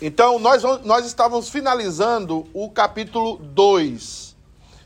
Então, 0.00 0.38
nós, 0.38 0.62
nós 0.84 1.06
estávamos 1.06 1.48
finalizando 1.48 2.46
o 2.52 2.68
capítulo 2.68 3.38
2 3.38 4.36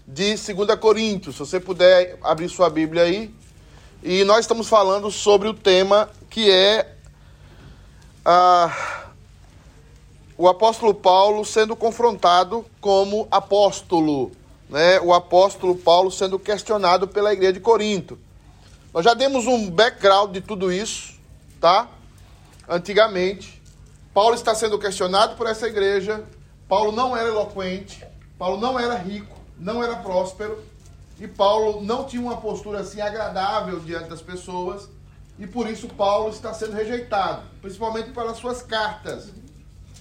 de 0.07 0.37
2 0.37 0.79
Coríntios. 0.79 1.35
Se 1.35 1.41
você 1.41 1.59
puder 1.59 2.17
abrir 2.23 2.49
sua 2.49 2.71
Bíblia 2.71 3.03
aí. 3.03 3.35
E 4.03 4.23
nós 4.25 4.41
estamos 4.41 4.69
falando 4.69 5.11
sobre 5.11 5.49
o 5.49 5.55
tema 5.55 6.09
que 6.31 6.49
é 6.49 6.95
ah, 8.25 9.09
o 10.39 10.49
apóstolo 10.49 10.95
Paulo 10.95 11.45
sendo 11.45 11.75
confrontado 11.75 12.65
como 12.81 13.27
apóstolo. 13.33 14.31
Né? 14.69 15.01
O 15.01 15.13
apóstolo 15.13 15.75
Paulo 15.75 16.13
sendo 16.13 16.39
questionado 16.39 17.09
pela 17.09 17.33
igreja 17.33 17.55
de 17.55 17.61
Corinto. 17.61 18.17
Nós 18.95 19.05
já 19.05 19.13
demos 19.13 19.47
um 19.47 19.69
background 19.69 20.33
de 20.33 20.41
tudo 20.41 20.73
isso, 20.73 21.15
tá? 21.61 21.89
Antigamente. 22.69 23.60
Paulo 24.13 24.35
está 24.35 24.55
sendo 24.55 24.79
questionado 24.79 25.37
por 25.37 25.47
essa 25.47 25.69
igreja. 25.69 26.25
Paulo 26.69 26.93
não 26.93 27.17
era 27.17 27.29
eloquente, 27.29 28.05
Paulo 28.39 28.61
não 28.61 28.79
era 28.79 28.95
rico, 28.97 29.37
não 29.59 29.83
era 29.83 29.97
próspero, 29.97 30.63
e 31.19 31.27
Paulo 31.27 31.83
não 31.83 32.05
tinha 32.05 32.23
uma 32.23 32.41
postura 32.41 32.81
assim 32.81 33.01
agradável 33.01 33.81
diante 33.81 34.09
das 34.09 34.23
pessoas, 34.23 34.89
e 35.39 35.47
por 35.47 35.69
isso 35.69 35.89
Paulo 35.89 36.31
está 36.31 36.55
sendo 36.55 36.73
rejeitado, 36.73 37.43
principalmente 37.61 38.11
pelas 38.13 38.37
suas 38.37 38.63
cartas. 38.63 39.31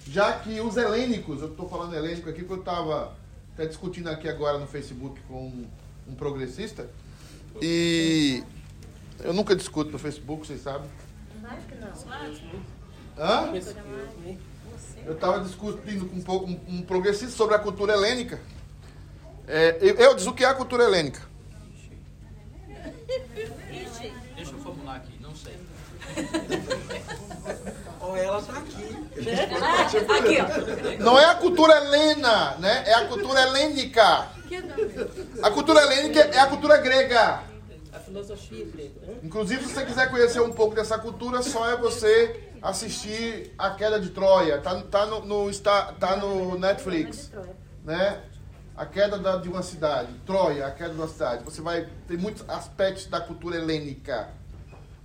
Já 0.06 0.34
que 0.34 0.62
os 0.62 0.78
helênicos, 0.78 1.42
eu 1.42 1.50
estou 1.50 1.68
falando 1.68 1.96
helênico 1.96 2.30
aqui 2.30 2.44
porque 2.44 2.54
eu 2.54 2.60
estava 2.60 3.14
até 3.54 3.66
discutindo 3.66 4.08
aqui 4.08 4.30
agora 4.30 4.60
no 4.60 4.68
Facebook 4.68 5.20
com 5.28 5.48
um, 5.48 5.68
um 6.08 6.16
progressista, 6.16 6.88
e 7.62 8.44
eu 9.24 9.34
nunca 9.34 9.56
discuto 9.56 9.92
no 9.92 9.98
Facebook, 9.98 10.46
vocês 10.46 10.62
sabem. 10.62 10.90
Claro 11.42 11.62
que 11.64 11.76
não. 11.76 12.79
Hã? 13.20 13.52
Eu 15.06 15.14
estava 15.14 15.42
discutindo 15.42 16.08
com 16.08 16.16
um, 16.16 16.22
pouco, 16.22 16.46
um, 16.46 16.60
um 16.70 16.82
progressista 16.82 17.36
sobre 17.36 17.56
a 17.56 17.60
cultura 17.60 17.94
helênica. 17.94 18.40
É, 19.46 19.78
eu, 19.82 19.96
eu 19.96 20.16
disse 20.16 20.30
o 20.30 20.34
que 20.34 20.46
é 20.46 20.48
a 20.48 20.54
cultura 20.54 20.86
helênica. 20.86 21.22
Deixa 24.36 24.52
eu 24.54 24.60
formular 24.60 24.98
aqui, 24.98 25.20
não 25.20 25.36
sei. 25.36 25.58
Ou 28.00 28.16
ela 28.16 28.40
está 28.40 28.54
aqui. 28.54 28.98
aqui 30.18 31.04
não 31.04 31.20
é 31.20 31.26
a 31.26 31.36
cultura 31.36 31.76
helena, 31.76 32.56
né? 32.58 32.84
É 32.88 32.94
a 32.94 33.08
cultura 33.08 33.42
helênica. 33.42 34.30
A 35.44 35.52
cultura 35.52 35.82
helênica 35.82 36.20
é 36.20 36.40
a 36.40 36.48
cultura 36.48 36.78
grega. 36.78 37.44
A 37.92 38.00
filosofia 38.00 38.66
grega. 38.66 39.02
Né? 39.02 39.16
Inclusive, 39.24 39.66
se 39.66 39.74
você 39.74 39.86
quiser 39.86 40.10
conhecer 40.10 40.40
um 40.40 40.52
pouco 40.52 40.76
dessa 40.76 40.98
cultura, 40.98 41.42
só 41.42 41.70
é 41.70 41.76
você 41.76 42.49
assistir 42.62 43.54
A 43.58 43.72
Queda 43.72 44.00
de 44.00 44.10
Troia. 44.10 44.60
Tá, 44.60 44.82
tá, 44.84 45.06
no, 45.06 45.26
no, 45.26 45.50
está, 45.50 45.94
tá 45.94 46.16
no 46.16 46.58
Netflix. 46.58 47.32
Né? 47.84 48.22
A 48.76 48.86
queda 48.86 49.18
da, 49.18 49.38
de 49.38 49.50
uma 49.50 49.62
cidade. 49.62 50.14
Troia, 50.26 50.68
a 50.68 50.72
queda 50.72 50.92
de 50.92 50.96
uma 50.96 51.08
cidade. 51.08 51.44
Você 51.44 51.62
vai 51.62 51.88
ter 52.08 52.18
muitos 52.18 52.48
aspectos 52.50 53.06
da 53.08 53.20
cultura 53.20 53.58
helênica. 53.58 54.30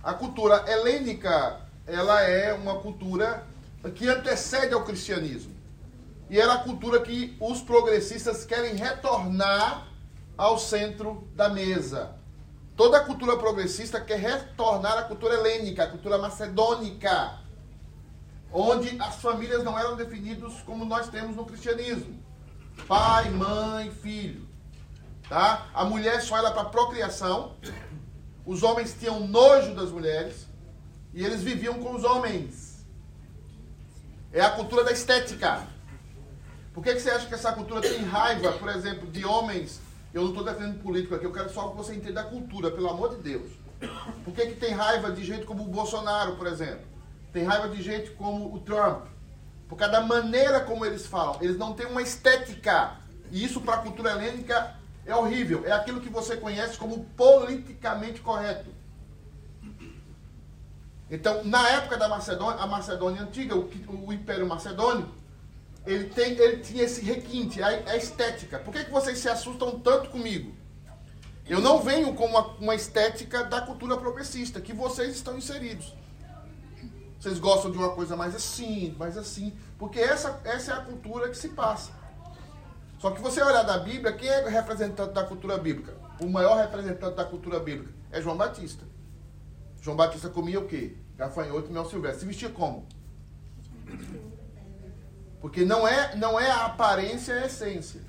A 0.03 0.13
cultura 0.13 0.63
helênica, 0.67 1.61
ela 1.85 2.21
é 2.21 2.53
uma 2.53 2.79
cultura 2.79 3.43
que 3.95 4.07
antecede 4.07 4.73
ao 4.73 4.83
cristianismo. 4.83 5.53
E 6.29 6.39
era 6.39 6.53
a 6.53 6.57
cultura 6.59 7.01
que 7.01 7.35
os 7.39 7.61
progressistas 7.61 8.45
querem 8.45 8.75
retornar 8.75 9.87
ao 10.37 10.57
centro 10.57 11.27
da 11.35 11.49
mesa. 11.49 12.15
Toda 12.75 12.97
a 12.97 13.05
cultura 13.05 13.37
progressista 13.37 14.01
quer 14.01 14.19
retornar 14.19 14.97
à 14.97 15.03
cultura 15.03 15.35
helênica, 15.35 15.83
à 15.83 15.87
cultura 15.87 16.17
macedônica 16.17 17.44
onde 18.51 18.99
as 19.01 19.15
famílias 19.15 19.63
não 19.63 19.77
eram 19.77 19.95
definidas 19.95 20.53
como 20.65 20.85
nós 20.85 21.09
temos 21.09 21.35
no 21.35 21.45
cristianismo. 21.45 22.23
Pai, 22.87 23.29
mãe, 23.29 23.91
filho. 23.91 24.47
Tá? 25.27 25.67
A 25.73 25.85
mulher 25.85 26.21
só 26.21 26.37
era 26.37 26.51
para 26.51 26.65
procriação. 26.65 27.55
Os 28.45 28.63
homens 28.63 28.95
tinham 28.97 29.27
nojo 29.27 29.73
das 29.73 29.89
mulheres 29.89 30.45
e 31.13 31.23
eles 31.23 31.41
viviam 31.41 31.75
com 31.75 31.95
os 31.95 32.03
homens. 32.03 32.85
É 34.31 34.41
a 34.41 34.51
cultura 34.51 34.83
da 34.83 34.91
estética. 34.91 35.65
Por 36.73 36.83
que, 36.83 36.93
que 36.93 36.99
você 36.99 37.09
acha 37.09 37.25
que 37.25 37.33
essa 37.33 37.53
cultura 37.53 37.81
tem 37.81 38.03
raiva, 38.03 38.51
por 38.51 38.69
exemplo, 38.69 39.09
de 39.09 39.25
homens? 39.25 39.79
Eu 40.13 40.23
não 40.23 40.29
estou 40.29 40.43
defendendo 40.43 40.81
político 40.81 41.15
aqui, 41.15 41.25
eu 41.25 41.31
quero 41.31 41.49
só 41.49 41.69
que 41.69 41.77
você 41.77 41.95
entenda 41.95 42.21
a 42.21 42.25
cultura, 42.25 42.69
pelo 42.69 42.89
amor 42.89 43.15
de 43.15 43.21
Deus. 43.21 43.49
Por 44.23 44.33
que, 44.33 44.47
que 44.47 44.55
tem 44.55 44.73
raiva 44.73 45.11
de 45.11 45.23
gente 45.23 45.45
como 45.45 45.63
o 45.63 45.67
Bolsonaro, 45.67 46.35
por 46.35 46.47
exemplo? 46.47 46.85
Tem 47.35 47.43
raiva 47.43 47.67
de 47.67 47.81
gente 47.81 48.11
como 48.11 48.55
o 48.55 48.59
Trump, 48.61 49.07
por 49.67 49.75
causa 49.75 49.91
da 49.91 50.01
maneira 50.01 50.61
como 50.61 50.85
eles 50.85 51.05
falam. 51.05 51.37
Eles 51.41 51.57
não 51.57 51.73
têm 51.73 51.85
uma 51.85 52.01
estética. 52.01 52.95
E 53.29 53.43
isso 53.43 53.59
para 53.59 53.75
a 53.75 53.79
cultura 53.79 54.11
helênica 54.11 54.73
é 55.05 55.13
horrível. 55.13 55.65
É 55.65 55.73
aquilo 55.73 55.99
que 55.99 56.07
você 56.07 56.37
conhece 56.37 56.77
como 56.77 57.03
politicamente 57.17 58.21
correto. 58.21 58.69
Então, 61.11 61.43
na 61.43 61.67
época 61.71 61.97
da 61.97 62.07
Macedônia, 62.07 62.63
a 62.63 62.65
Macedônia 62.65 63.23
antiga, 63.23 63.53
o, 63.53 63.69
o 64.07 64.13
Império 64.13 64.47
Macedônio, 64.47 65.09
ele, 65.85 66.05
tem, 66.05 66.39
ele 66.39 66.63
tinha 66.63 66.85
esse 66.85 67.01
requinte, 67.01 67.61
a, 67.61 67.67
a 67.67 67.97
estética. 67.97 68.59
Por 68.59 68.73
que, 68.73 68.85
que 68.85 68.91
vocês 68.91 69.17
se 69.17 69.27
assustam 69.27 69.77
tanto 69.77 70.09
comigo? 70.09 70.55
Eu 71.45 71.59
não 71.59 71.81
venho 71.81 72.13
com 72.13 72.27
uma, 72.27 72.47
uma 72.59 72.75
estética 72.75 73.43
da 73.43 73.59
cultura 73.59 73.97
progressista, 73.97 74.61
que 74.61 74.71
vocês 74.71 75.13
estão 75.13 75.37
inseridos. 75.37 75.93
Vocês 77.25 77.39
gostam 77.39 77.71
de 77.71 77.77
uma 77.79 77.89
coisa 77.89 78.15
mais 78.15 78.35
assim, 78.35 78.95
mais 78.99 79.17
assim. 79.17 79.51
Porque 79.79 79.97
essa, 79.99 80.39
essa 80.43 80.73
é 80.73 80.75
a 80.75 80.81
cultura 80.81 81.27
que 81.27 81.35
se 81.35 81.49
passa. 81.49 81.91
Só 82.99 83.09
que 83.09 83.19
você 83.19 83.41
olhar 83.41 83.63
da 83.63 83.79
Bíblia, 83.79 84.13
quem 84.13 84.29
é 84.29 84.45
o 84.45 84.47
representante 84.47 85.11
da 85.11 85.23
cultura 85.23 85.57
bíblica? 85.57 85.95
O 86.21 86.27
maior 86.27 86.55
representante 86.55 87.15
da 87.15 87.25
cultura 87.25 87.59
bíblica 87.59 87.91
é 88.11 88.21
João 88.21 88.37
Batista. 88.37 88.85
João 89.81 89.97
Batista 89.97 90.29
comia 90.29 90.59
o 90.59 90.67
quê? 90.67 90.97
Gafanhoto 91.17 91.71
e 91.71 91.73
mel 91.73 91.85
silvestre. 91.85 92.19
Se 92.19 92.25
vestia 92.27 92.49
como? 92.49 92.87
Porque 95.41 95.65
não 95.65 95.87
é, 95.87 96.15
não 96.15 96.39
é 96.39 96.51
a 96.51 96.67
aparência, 96.67 97.33
é 97.33 97.41
a 97.41 97.45
essência. 97.47 98.01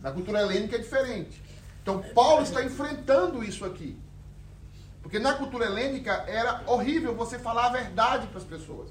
Na 0.00 0.12
cultura 0.12 0.40
helênica 0.40 0.76
é 0.76 0.78
diferente. 0.78 1.42
Então, 1.82 2.02
Paulo 2.14 2.42
está 2.42 2.64
enfrentando 2.64 3.44
isso 3.44 3.66
aqui. 3.66 3.98
Porque 5.10 5.18
na 5.18 5.34
cultura 5.34 5.66
helênica 5.66 6.24
era 6.28 6.62
horrível 6.68 7.16
você 7.16 7.36
falar 7.36 7.66
a 7.66 7.70
verdade 7.70 8.28
para 8.28 8.38
as 8.38 8.44
pessoas. 8.44 8.90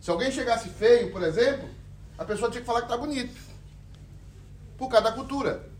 Se 0.00 0.10
alguém 0.10 0.32
chegasse 0.32 0.68
feio, 0.68 1.12
por 1.12 1.22
exemplo, 1.22 1.68
a 2.18 2.24
pessoa 2.24 2.50
tinha 2.50 2.60
que 2.60 2.66
falar 2.66 2.80
que 2.80 2.86
está 2.86 2.96
bonito. 2.96 3.40
Por 4.76 4.88
causa 4.88 5.04
da 5.04 5.12
cultura. 5.12 5.70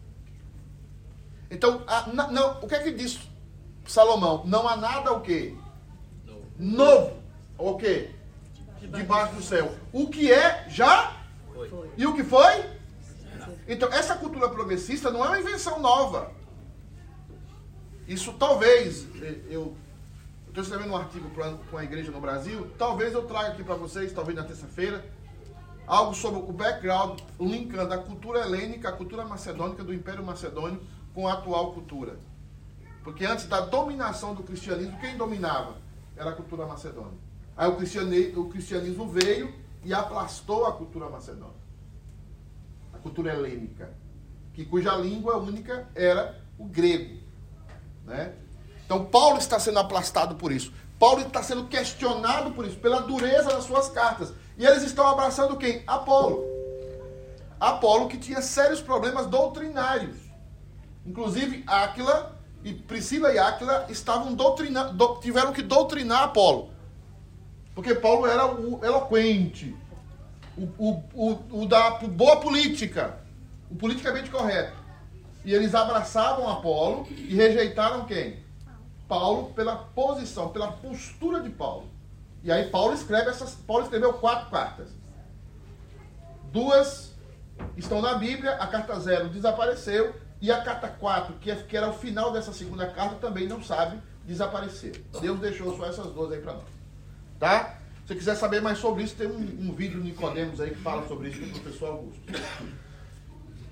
Então, 1.50 1.82
a, 1.88 2.06
na, 2.06 2.30
não, 2.30 2.60
o 2.60 2.68
que 2.68 2.76
é 2.76 2.82
que 2.84 2.92
diz 2.92 3.18
Salomão? 3.84 4.44
Não 4.46 4.68
há 4.68 4.76
nada 4.76 5.12
o 5.12 5.20
quê? 5.20 5.56
Novo. 6.24 6.46
Novo. 6.56 7.22
O 7.58 7.76
quê? 7.76 8.10
Debaixo 8.80 9.34
do 9.34 9.42
céu. 9.42 9.74
O 9.92 10.06
que 10.06 10.32
é, 10.32 10.66
já? 10.68 11.16
Foi. 11.52 11.90
E 11.96 12.06
o 12.06 12.14
que 12.14 12.22
foi? 12.22 12.64
Então, 13.66 13.92
essa 13.92 14.14
cultura 14.14 14.48
progressista 14.48 15.10
não 15.10 15.24
é 15.24 15.28
uma 15.30 15.40
invenção 15.40 15.80
nova. 15.80 16.30
Isso 18.06 18.32
talvez, 18.34 19.06
eh, 19.20 19.40
eu 19.50 19.76
estou 20.48 20.62
escrevendo 20.62 20.92
um 20.92 20.96
artigo 20.96 21.28
para 21.30 21.80
a 21.80 21.84
igreja 21.84 22.12
no 22.12 22.20
Brasil, 22.20 22.70
talvez 22.78 23.12
eu 23.12 23.26
traga 23.26 23.48
aqui 23.48 23.64
para 23.64 23.74
vocês, 23.74 24.12
talvez 24.12 24.36
na 24.36 24.44
terça-feira, 24.44 25.04
algo 25.86 26.14
sobre 26.14 26.40
o 26.40 26.52
background, 26.52 27.20
linkando 27.40 27.92
a 27.92 27.98
cultura 27.98 28.40
helênica, 28.40 28.88
a 28.88 28.92
cultura 28.92 29.24
macedônica 29.24 29.82
do 29.82 29.92
Império 29.92 30.24
Macedônio 30.24 30.80
com 31.14 31.26
a 31.26 31.34
atual 31.34 31.72
cultura. 31.72 32.18
Porque 33.02 33.24
antes 33.24 33.46
da 33.46 33.60
dominação 33.60 34.34
do 34.34 34.42
cristianismo, 34.42 34.98
quem 34.98 35.16
dominava? 35.16 35.76
Era 36.16 36.30
a 36.30 36.32
cultura 36.32 36.66
macedônica. 36.66 37.18
Aí 37.56 37.68
o 37.68 37.76
cristianismo, 37.76 38.42
o 38.42 38.48
cristianismo 38.48 39.08
veio 39.08 39.54
e 39.84 39.94
aplastou 39.94 40.66
a 40.66 40.72
cultura 40.72 41.08
macedônica. 41.08 41.54
A 42.92 42.98
cultura 42.98 43.32
helênica, 43.32 43.92
que 44.52 44.64
cuja 44.64 44.96
língua 44.96 45.36
única 45.36 45.88
era 45.94 46.42
o 46.58 46.66
grego. 46.66 47.25
Né? 48.06 48.32
Então, 48.84 49.04
Paulo 49.04 49.38
está 49.38 49.58
sendo 49.58 49.78
aplastado 49.78 50.36
por 50.36 50.52
isso. 50.52 50.72
Paulo 50.98 51.20
está 51.20 51.42
sendo 51.42 51.66
questionado 51.66 52.52
por 52.52 52.64
isso, 52.66 52.76
pela 52.76 53.02
dureza 53.02 53.50
das 53.50 53.64
suas 53.64 53.88
cartas. 53.88 54.32
E 54.56 54.64
eles 54.64 54.82
estão 54.82 55.06
abraçando 55.06 55.56
quem? 55.56 55.82
Apolo. 55.86 56.44
Apolo 57.60 58.08
que 58.08 58.16
tinha 58.16 58.40
sérios 58.40 58.80
problemas 58.80 59.26
doutrinários. 59.26 60.16
Inclusive, 61.04 61.62
Áquila 61.66 62.36
e 62.64 62.72
Priscila 62.72 63.32
e 63.32 63.38
Áquila 63.38 63.86
estavam 63.88 64.34
doutrinando, 64.34 65.18
tiveram 65.20 65.52
que 65.52 65.62
doutrinar 65.62 66.24
Apolo. 66.24 66.70
Porque 67.74 67.94
Paulo 67.94 68.26
era 68.26 68.46
o 68.46 68.82
eloquente, 68.82 69.76
o, 70.56 70.62
o, 70.78 71.04
o, 71.14 71.62
o 71.62 71.66
da 71.66 71.90
boa 71.90 72.40
política, 72.40 73.18
o 73.70 73.76
politicamente 73.76 74.30
correto. 74.30 74.75
E 75.46 75.54
eles 75.54 75.76
abraçavam 75.76 76.48
Apolo 76.50 77.06
e 77.08 77.32
rejeitaram 77.36 78.04
quem? 78.04 78.44
Paulo 79.06 79.52
pela 79.54 79.76
posição, 79.76 80.48
pela 80.48 80.72
postura 80.72 81.40
de 81.40 81.50
Paulo. 81.50 81.88
E 82.42 82.50
aí 82.50 82.68
Paulo 82.68 82.92
escreve 82.92 83.30
essas, 83.30 83.54
Paulo 83.54 83.84
escreveu 83.84 84.14
quatro 84.14 84.50
cartas. 84.50 84.88
Duas 86.50 87.14
estão 87.76 88.02
na 88.02 88.14
Bíblia, 88.14 88.54
a 88.54 88.66
carta 88.66 88.98
0 88.98 89.28
desapareceu 89.28 90.16
e 90.40 90.50
a 90.50 90.60
carta 90.62 90.88
4, 90.88 91.34
que, 91.34 91.48
é, 91.48 91.54
que 91.54 91.76
era 91.76 91.88
o 91.88 91.92
final 91.92 92.32
dessa 92.32 92.52
segunda 92.52 92.88
carta, 92.88 93.14
também 93.14 93.46
não 93.46 93.62
sabe, 93.62 94.02
desapareceu. 94.24 94.94
Deus 95.20 95.38
deixou 95.38 95.76
só 95.76 95.86
essas 95.86 96.12
duas 96.12 96.32
aí 96.32 96.40
para 96.40 96.54
nós. 96.54 96.64
Tá? 97.38 97.78
Se 98.00 98.08
você 98.08 98.14
quiser 98.16 98.34
saber 98.34 98.60
mais 98.60 98.78
sobre 98.78 99.04
isso, 99.04 99.14
tem 99.14 99.28
um, 99.28 99.68
um 99.68 99.72
vídeo 99.72 99.98
do 99.98 100.04
Nicodemos 100.04 100.60
aí 100.60 100.70
que 100.70 100.80
fala 100.80 101.06
sobre 101.06 101.28
isso 101.28 101.38
com 101.38 101.46
o 101.46 101.60
professor 101.60 101.90
Augusto. 101.90 102.20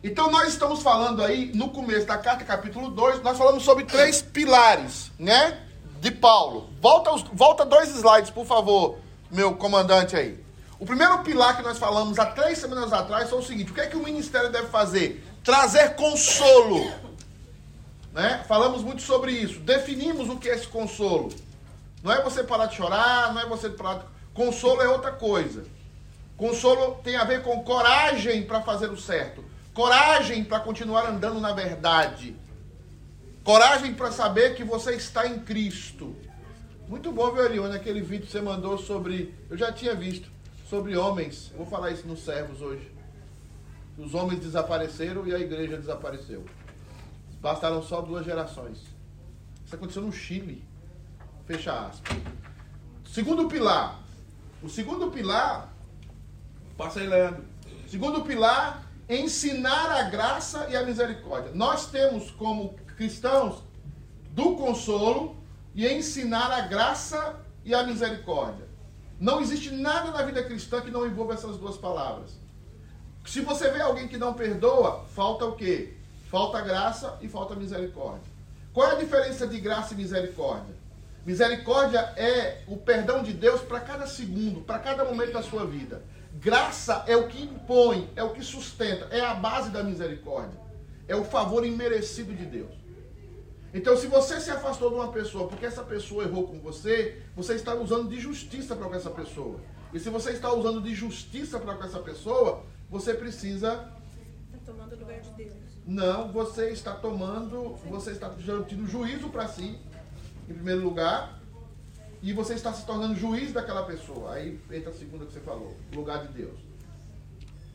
Então 0.04 0.30
nós 0.30 0.48
estamos 0.48 0.82
falando 0.82 1.24
aí, 1.24 1.50
no 1.54 1.70
começo 1.70 2.04
da 2.04 2.18
carta, 2.18 2.44
capítulo 2.44 2.90
2, 2.90 3.22
nós 3.22 3.38
falamos 3.38 3.62
sobre 3.62 3.84
três 3.84 4.20
pilares, 4.20 5.10
né? 5.18 5.62
De 5.98 6.10
Paulo. 6.10 6.68
Volta, 6.78 7.10
os, 7.10 7.22
volta 7.32 7.64
dois 7.64 7.88
slides, 7.88 8.28
por 8.28 8.44
favor, 8.44 8.98
meu 9.30 9.54
comandante 9.56 10.14
aí. 10.14 10.44
O 10.78 10.84
primeiro 10.84 11.20
pilar 11.20 11.56
que 11.56 11.62
nós 11.62 11.78
falamos 11.78 12.18
há 12.18 12.26
três 12.26 12.58
semanas 12.58 12.92
atrás 12.92 13.30
foi 13.30 13.38
o 13.38 13.42
seguinte: 13.42 13.70
o 13.70 13.74
que 13.74 13.80
é 13.80 13.86
que 13.86 13.96
o 13.96 14.04
ministério 14.04 14.52
deve 14.52 14.68
fazer? 14.68 15.24
Trazer 15.42 15.94
consolo. 15.94 16.92
Né? 18.12 18.44
Falamos 18.46 18.82
muito 18.82 19.00
sobre 19.00 19.32
isso. 19.32 19.58
Definimos 19.60 20.28
o 20.28 20.36
que 20.36 20.50
é 20.50 20.54
esse 20.54 20.66
consolo. 20.66 21.30
Não 22.02 22.12
é 22.12 22.22
você 22.22 22.44
parar 22.44 22.66
de 22.66 22.76
chorar, 22.76 23.32
não 23.32 23.40
é 23.40 23.46
você 23.46 23.70
parar 23.70 24.00
de... 24.00 24.04
Consolo 24.34 24.82
é 24.82 24.88
outra 24.88 25.12
coisa. 25.12 25.64
Consolo 26.36 27.00
tem 27.02 27.16
a 27.16 27.24
ver 27.24 27.42
com 27.42 27.64
coragem 27.64 28.42
para 28.42 28.60
fazer 28.60 28.90
o 28.90 29.00
certo. 29.00 29.53
Coragem 29.74 30.44
para 30.44 30.60
continuar 30.60 31.04
andando 31.06 31.40
na 31.40 31.52
verdade. 31.52 32.36
Coragem 33.42 33.92
para 33.92 34.12
saber 34.12 34.54
que 34.54 34.62
você 34.62 34.94
está 34.94 35.26
em 35.26 35.40
Cristo. 35.40 36.14
Muito 36.88 37.10
bom, 37.10 37.32
viu, 37.32 37.44
Elione, 37.44 37.74
aquele 37.74 38.00
vídeo 38.00 38.26
que 38.26 38.32
você 38.32 38.40
mandou 38.40 38.78
sobre. 38.78 39.34
Eu 39.50 39.56
já 39.56 39.72
tinha 39.72 39.94
visto 39.94 40.30
sobre 40.70 40.96
homens. 40.96 41.50
Eu 41.50 41.58
vou 41.58 41.66
falar 41.66 41.90
isso 41.90 42.06
nos 42.06 42.20
servos 42.20 42.62
hoje. 42.62 42.88
Os 43.98 44.14
homens 44.14 44.40
desapareceram 44.40 45.26
e 45.26 45.34
a 45.34 45.38
igreja 45.40 45.76
desapareceu. 45.76 46.44
Bastaram 47.40 47.82
só 47.82 48.00
duas 48.00 48.24
gerações. 48.24 48.78
Isso 49.66 49.74
aconteceu 49.74 50.02
no 50.02 50.12
Chile. 50.12 50.64
Fecha 51.46 51.72
aspas. 51.72 52.16
Segundo 53.06 53.48
pilar. 53.48 54.00
O 54.62 54.68
segundo 54.68 55.10
pilar. 55.10 55.72
Passa 56.76 57.00
aí, 57.00 57.06
Leandro. 57.08 57.44
Segundo 57.88 58.22
pilar, 58.22 58.84
ensinar 59.08 59.90
a 59.90 60.02
graça 60.04 60.66
e 60.70 60.76
a 60.76 60.82
misericórdia. 60.82 61.52
Nós 61.54 61.86
temos 61.90 62.30
como 62.30 62.74
cristãos 62.96 63.62
do 64.30 64.56
consolo 64.56 65.36
e 65.74 65.86
ensinar 65.86 66.50
a 66.50 66.62
graça 66.62 67.36
e 67.64 67.74
a 67.74 67.82
misericórdia. 67.82 68.66
Não 69.20 69.40
existe 69.40 69.70
nada 69.70 70.10
na 70.10 70.22
vida 70.22 70.42
cristã 70.42 70.80
que 70.80 70.90
não 70.90 71.06
envolva 71.06 71.34
essas 71.34 71.56
duas 71.56 71.76
palavras. 71.76 72.32
Se 73.24 73.40
você 73.40 73.70
vê 73.70 73.80
alguém 73.80 74.06
que 74.06 74.18
não 74.18 74.34
perdoa, 74.34 75.04
falta 75.14 75.46
o 75.46 75.56
quê? 75.56 75.94
Falta 76.30 76.60
graça 76.60 77.18
e 77.22 77.28
falta 77.28 77.54
misericórdia. 77.54 78.32
Qual 78.72 78.88
é 78.88 78.92
a 78.92 78.98
diferença 78.98 79.46
de 79.46 79.58
graça 79.60 79.94
e 79.94 79.96
misericórdia? 79.96 80.74
Misericórdia 81.24 82.00
é 82.16 82.62
o 82.66 82.76
perdão 82.76 83.22
de 83.22 83.32
Deus 83.32 83.62
para 83.62 83.80
cada 83.80 84.06
segundo, 84.06 84.60
para 84.60 84.78
cada 84.78 85.04
momento 85.04 85.32
da 85.32 85.42
sua 85.42 85.64
vida. 85.64 86.02
Graça 86.34 87.04
é 87.06 87.16
o 87.16 87.28
que 87.28 87.42
impõe, 87.42 88.10
é 88.16 88.22
o 88.22 88.32
que 88.32 88.42
sustenta, 88.42 89.06
é 89.06 89.20
a 89.20 89.34
base 89.34 89.70
da 89.70 89.82
misericórdia. 89.82 90.58
É 91.06 91.14
o 91.14 91.24
favor 91.24 91.64
imerecido 91.64 92.34
de 92.34 92.44
Deus. 92.44 92.72
Então, 93.72 93.96
se 93.96 94.06
você 94.06 94.40
se 94.40 94.50
afastou 94.50 94.88
de 94.88 94.94
uma 94.94 95.10
pessoa 95.10 95.48
porque 95.48 95.66
essa 95.66 95.82
pessoa 95.82 96.24
errou 96.24 96.46
com 96.46 96.60
você, 96.60 97.20
você 97.34 97.54
está 97.54 97.74
usando 97.74 98.08
de 98.08 98.20
justiça 98.20 98.76
para 98.76 98.88
com 98.88 98.94
essa 98.94 99.10
pessoa. 99.10 99.60
E 99.92 99.98
se 99.98 100.08
você 100.10 100.30
está 100.30 100.52
usando 100.52 100.80
de 100.80 100.94
justiça 100.94 101.58
para 101.58 101.74
com 101.74 101.84
essa 101.84 101.98
pessoa, 101.98 102.64
você 102.88 103.14
precisa. 103.14 103.92
Está 104.52 104.72
tomando 104.72 104.94
o 104.94 104.98
lugar 104.98 105.20
de 105.20 105.30
Deus. 105.30 105.52
Não, 105.86 106.32
você 106.32 106.70
está 106.70 106.94
tomando, 106.94 107.74
você 107.88 108.12
está 108.12 108.28
tendo 108.30 108.86
juízo 108.86 109.28
para 109.28 109.46
si, 109.48 109.78
em 110.48 110.54
primeiro 110.54 110.82
lugar, 110.82 111.40
e 112.24 112.32
você 112.32 112.54
está 112.54 112.72
se 112.72 112.86
tornando 112.86 113.14
juiz 113.14 113.52
daquela 113.52 113.82
pessoa. 113.84 114.32
Aí 114.32 114.58
entra 114.72 114.88
a 114.88 114.94
segunda 114.94 115.26
que 115.26 115.32
você 115.34 115.40
falou, 115.40 115.76
lugar 115.92 116.26
de 116.26 116.32
Deus. 116.32 116.58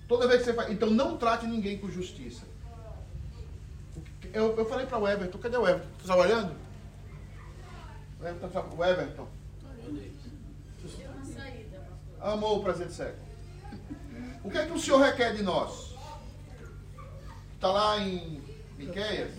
Toda 0.08 0.28
vez 0.28 0.40
que 0.40 0.46
você 0.46 0.54
faz. 0.54 0.72
Então 0.72 0.90
não 0.90 1.18
trate 1.18 1.46
ninguém 1.46 1.78
com 1.78 1.88
justiça. 1.88 2.48
Eu, 4.34 4.56
eu 4.58 4.66
falei 4.66 4.88
para 4.88 4.98
o 4.98 5.08
Everton, 5.08 5.38
cadê 5.38 5.56
o 5.56 5.68
Everton? 5.68 5.88
Está 5.92 6.06
trabalhando? 6.16 6.56
O 8.20 8.26
Everton, 8.26 8.50
tá- 8.50 8.66
o 8.76 8.84
Everton. 8.84 9.28
Amou 12.20 12.60
o 12.60 12.64
presente 12.64 12.94
século. 12.94 13.30
O 14.44 14.50
que 14.50 14.58
é 14.58 14.66
que 14.66 14.72
o 14.74 14.80
Senhor 14.80 14.98
requer 15.00 15.36
de 15.36 15.44
nós? 15.44 15.94
Está 17.54 17.72
lá 17.72 18.00
em 18.00 18.42
Miqueias? 18.80 19.32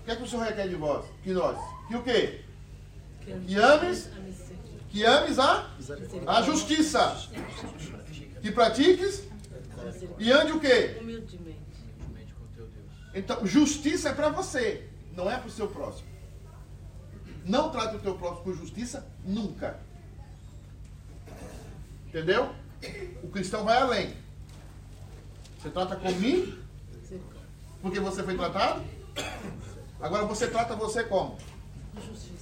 O 0.00 0.04
que 0.06 0.10
é 0.12 0.16
que 0.16 0.22
o 0.22 0.26
Senhor 0.26 0.44
requer 0.44 0.66
de 0.66 0.76
vós? 0.76 1.04
Que 1.22 1.32
nós? 1.32 1.58
Que 1.88 1.96
o 1.96 2.02
quê? 2.02 2.45
Que 3.26 3.56
ames, 3.56 4.08
que 4.90 5.04
ames 5.04 5.38
a, 5.38 5.68
a 6.26 6.42
justiça. 6.42 7.28
Que 8.40 8.52
pratiques 8.52 9.24
e 10.18 10.30
ande 10.30 10.52
o 10.52 10.60
quê? 10.60 10.96
Humildemente. 11.00 11.60
Juntamente 11.98 12.32
com 12.34 12.44
o 12.44 12.48
teu 12.54 12.66
Deus. 12.66 12.86
Então, 13.14 13.46
justiça 13.46 14.10
é 14.10 14.14
para 14.14 14.28
você, 14.28 14.88
não 15.12 15.28
é 15.30 15.36
para 15.36 15.48
o 15.48 15.50
seu 15.50 15.68
próximo. 15.68 16.08
Não 17.44 17.70
trate 17.70 17.96
o 17.96 18.00
teu 18.00 18.16
próximo 18.16 18.44
com 18.44 18.54
justiça 18.54 19.06
nunca. 19.24 19.78
Entendeu? 22.06 22.54
O 23.22 23.28
cristão 23.28 23.64
vai 23.64 23.78
além. 23.78 24.14
Você 25.58 25.70
trata 25.70 25.96
com 25.96 26.10
mim 26.12 26.56
porque 27.82 28.00
você 28.00 28.22
foi 28.22 28.36
tratado? 28.36 28.82
Agora 30.00 30.24
você 30.24 30.48
trata 30.48 30.74
você 30.74 31.04
como? 31.04 31.38
Justiça. 32.04 32.35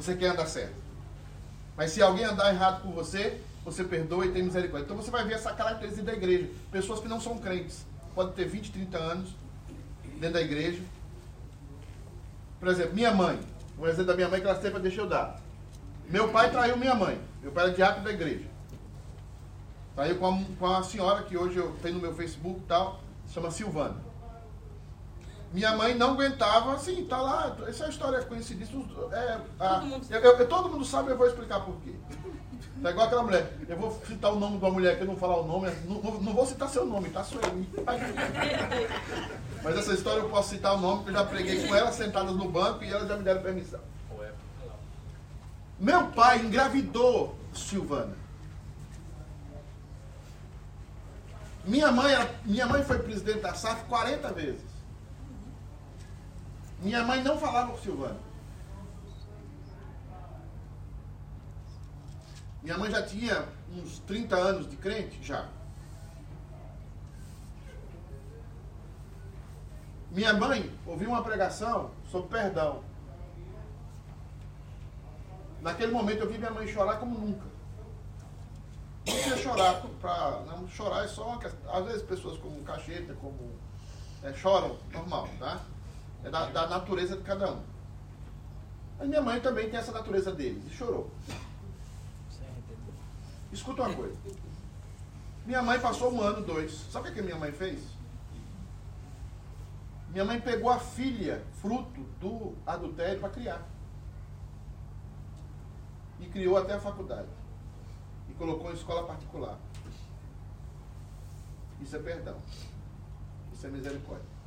Você 0.00 0.16
quer 0.16 0.28
andar 0.28 0.46
certo. 0.46 0.74
Mas 1.76 1.90
se 1.90 2.00
alguém 2.00 2.24
andar 2.24 2.52
errado 2.54 2.82
com 2.82 2.90
você, 2.90 3.38
você 3.62 3.84
perdoa 3.84 4.24
e 4.24 4.32
tem 4.32 4.42
misericórdia. 4.42 4.86
Então 4.86 4.96
você 4.96 5.10
vai 5.10 5.24
ver 5.26 5.34
essa 5.34 5.52
característica 5.52 6.04
da 6.06 6.14
igreja. 6.14 6.48
Pessoas 6.72 7.00
que 7.00 7.08
não 7.08 7.20
são 7.20 7.36
crentes. 7.36 7.84
Podem 8.14 8.32
ter 8.32 8.46
20, 8.46 8.72
30 8.72 8.96
anos 8.96 9.30
dentro 10.18 10.34
da 10.34 10.40
igreja. 10.40 10.82
Por 12.58 12.68
exemplo, 12.68 12.94
minha 12.94 13.12
mãe. 13.12 13.38
Um 13.78 13.86
exemplo 13.86 14.06
da 14.06 14.14
minha 14.14 14.28
mãe 14.30 14.40
que 14.40 14.46
ela 14.46 14.60
sempre 14.60 14.80
deixou 14.80 15.06
dar. 15.06 15.38
Meu 16.08 16.28
pai 16.30 16.50
traiu 16.50 16.78
minha 16.78 16.94
mãe. 16.94 17.20
Meu 17.42 17.52
pai 17.52 17.64
era 17.64 17.74
diácono 17.74 18.04
da 18.04 18.10
igreja. 18.10 18.46
Traiu 19.94 20.16
com 20.16 20.26
a, 20.26 20.44
com 20.58 20.66
a 20.66 20.82
senhora 20.82 21.24
que 21.24 21.36
hoje 21.36 21.58
eu 21.58 21.76
tenho 21.82 21.96
no 21.96 22.00
meu 22.00 22.14
Facebook 22.14 22.58
e 22.58 22.66
tal. 22.66 23.02
Chama 23.28 23.50
Silvana. 23.50 24.09
Minha 25.52 25.76
mãe 25.76 25.94
não 25.94 26.12
aguentava, 26.12 26.74
assim, 26.74 27.04
tá 27.06 27.20
lá, 27.20 27.56
essa 27.66 27.82
é 27.82 27.86
uma 27.86 27.90
história 27.92 28.22
conhecidíssima. 28.22 28.84
É, 29.12 29.38
a- 29.58 29.74
Todo 29.74 29.86
mundo 29.86 30.06
eu- 30.10 30.20
eu- 30.20 30.48
todo 30.48 30.68
mundo 30.68 30.84
sabe, 30.84 31.10
eu 31.10 31.16
vou 31.18 31.26
explicar 31.26 31.60
por 31.60 31.74
quê. 31.80 31.92
Tá 32.82 32.90
igual 32.90 33.06
aquela 33.06 33.22
mulher. 33.24 33.52
Eu 33.68 33.76
vou 33.76 34.00
citar 34.06 34.32
o 34.32 34.38
nome 34.38 34.58
de 34.58 34.64
uma 34.64 34.70
mulher 34.70 34.96
que 34.96 35.02
eu 35.02 35.06
não 35.08 35.14
vou 35.16 35.20
falar 35.28 35.40
o 35.42 35.46
nome. 35.46 35.68
Não, 35.86 36.00
não- 36.20 36.32
vou 36.32 36.46
citar 36.46 36.68
seu 36.68 36.86
nome, 36.86 37.10
tá? 37.10 37.24
Eu. 37.32 37.40
Mas 39.62 39.76
essa 39.76 39.92
história 39.92 40.20
eu 40.20 40.28
posso 40.30 40.50
citar 40.50 40.74
o 40.74 40.78
nome, 40.80 40.98
porque 41.02 41.10
eu 41.10 41.14
já 41.14 41.24
preguei 41.26 41.66
com 41.66 41.74
ela 41.74 41.92
sentadas 41.92 42.34
no 42.34 42.48
banco 42.48 42.82
e 42.84 42.90
elas 42.90 43.08
já 43.08 43.16
me 43.16 43.22
deram 43.24 43.42
permissão. 43.42 43.80
Meu 45.78 46.06
pai 46.08 46.38
engravidou 46.40 47.34
Silvana. 47.54 48.14
Minha 51.64 51.90
mãe, 51.92 52.14
minha 52.44 52.66
mãe 52.66 52.82
foi 52.84 52.98
presidente 53.00 53.40
da 53.40 53.52
SAF 53.54 53.84
40 53.84 54.32
vezes. 54.32 54.69
Minha 56.80 57.04
mãe 57.04 57.22
não 57.22 57.38
falava 57.38 57.72
com 57.72 57.78
Silvana. 57.78 58.18
Minha 62.62 62.78
mãe 62.78 62.90
já 62.90 63.02
tinha 63.02 63.48
uns 63.70 63.98
30 64.00 64.36
anos 64.36 64.68
de 64.68 64.76
crente, 64.76 65.22
já. 65.22 65.48
Minha 70.10 70.32
mãe 70.34 70.70
ouviu 70.86 71.10
uma 71.10 71.22
pregação 71.22 71.90
sobre 72.10 72.28
perdão. 72.28 72.82
Naquele 75.60 75.92
momento 75.92 76.20
eu 76.20 76.30
vi 76.30 76.38
minha 76.38 76.50
mãe 76.50 76.66
chorar 76.66 76.96
como 76.96 77.18
nunca. 77.18 77.46
Não 79.06 79.14
precisa 79.14 79.36
chorar 79.36 79.82
pra. 80.00 80.42
Não, 80.46 80.68
chorar 80.68 81.04
é 81.04 81.08
só 81.08 81.28
uma 81.28 81.38
questão. 81.38 81.74
Às 81.74 81.84
vezes 81.84 82.02
pessoas 82.02 82.38
como 82.38 82.62
cacheta, 82.62 83.14
como. 83.14 83.52
é, 84.22 84.32
choram, 84.32 84.76
normal, 84.92 85.28
tá? 85.38 85.60
É 86.24 86.30
da, 86.30 86.46
da 86.46 86.66
natureza 86.68 87.16
de 87.16 87.22
cada 87.22 87.52
um. 87.52 87.62
Mas 88.98 89.08
minha 89.08 89.22
mãe 89.22 89.40
também 89.40 89.70
tem 89.70 89.78
essa 89.78 89.92
natureza 89.92 90.32
deles 90.32 90.64
e 90.66 90.70
chorou. 90.70 91.10
Escuta 93.52 93.82
uma 93.82 93.94
coisa. 93.94 94.16
Minha 95.46 95.62
mãe 95.62 95.80
passou 95.80 96.12
um 96.12 96.20
ano, 96.20 96.44
dois. 96.44 96.72
Sabe 96.92 97.08
o 97.08 97.12
que 97.12 97.20
a 97.20 97.22
minha 97.22 97.38
mãe 97.38 97.50
fez? 97.50 97.82
Minha 100.10 100.24
mãe 100.24 100.40
pegou 100.40 100.70
a 100.70 100.78
filha, 100.78 101.42
fruto 101.60 102.00
do 102.20 102.54
adultério, 102.66 103.20
para 103.20 103.30
criar. 103.30 103.66
E 106.20 106.26
criou 106.26 106.56
até 106.56 106.74
a 106.74 106.80
faculdade. 106.80 107.28
E 108.28 108.34
colocou 108.34 108.70
em 108.70 108.74
escola 108.74 109.06
particular. 109.06 109.58
Isso 111.80 111.96
é 111.96 111.98
perdão. 111.98 112.36
Isso 113.52 113.66
é 113.66 113.70
misericórdia. 113.70 114.39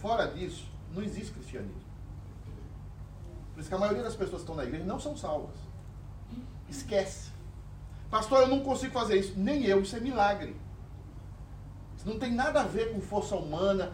Fora 0.00 0.26
disso, 0.28 0.66
não 0.94 1.02
existe 1.02 1.32
cristianismo. 1.32 1.82
Por 3.52 3.60
isso 3.60 3.68
que 3.68 3.74
a 3.74 3.78
maioria 3.78 4.02
das 4.02 4.14
pessoas 4.14 4.42
que 4.42 4.50
estão 4.50 4.54
na 4.54 4.64
igreja 4.64 4.84
não 4.84 4.98
são 4.98 5.14
salvas. 5.14 5.54
Esquece. 6.70 7.30
Pastor, 8.10 8.40
eu 8.40 8.48
não 8.48 8.60
consigo 8.60 8.94
fazer 8.94 9.18
isso. 9.18 9.34
Nem 9.36 9.64
eu, 9.64 9.82
isso 9.82 9.94
é 9.94 10.00
milagre. 10.00 10.56
Isso 11.98 12.08
não 12.08 12.18
tem 12.18 12.32
nada 12.32 12.62
a 12.62 12.64
ver 12.64 12.94
com 12.94 13.00
força 13.02 13.36
humana. 13.36 13.92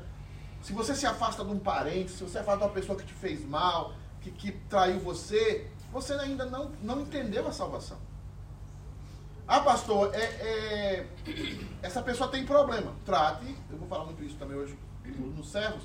Se 0.62 0.72
você 0.72 0.94
se 0.94 1.06
afasta 1.06 1.44
de 1.44 1.50
um 1.50 1.58
parente, 1.58 2.12
se 2.12 2.22
você 2.22 2.38
afasta 2.38 2.58
de 2.58 2.64
uma 2.64 2.72
pessoa 2.72 2.96
que 2.96 3.04
te 3.04 3.12
fez 3.12 3.44
mal, 3.44 3.92
que, 4.20 4.30
que 4.30 4.52
traiu 4.68 5.00
você, 5.00 5.68
você 5.92 6.12
ainda 6.12 6.46
não, 6.46 6.70
não 6.82 7.00
entendeu 7.00 7.48
a 7.48 7.52
salvação. 7.52 7.98
Ah, 9.48 9.60
pastor, 9.60 10.14
é, 10.14 10.22
é, 10.22 11.06
essa 11.82 12.00
pessoa 12.00 12.30
tem 12.30 12.46
problema. 12.46 12.94
Trate, 13.04 13.56
eu 13.70 13.76
vou 13.76 13.88
falar 13.88 14.04
muito 14.04 14.22
isso 14.22 14.36
também 14.36 14.56
hoje 14.56 14.78
nos 15.04 15.50
servos, 15.50 15.84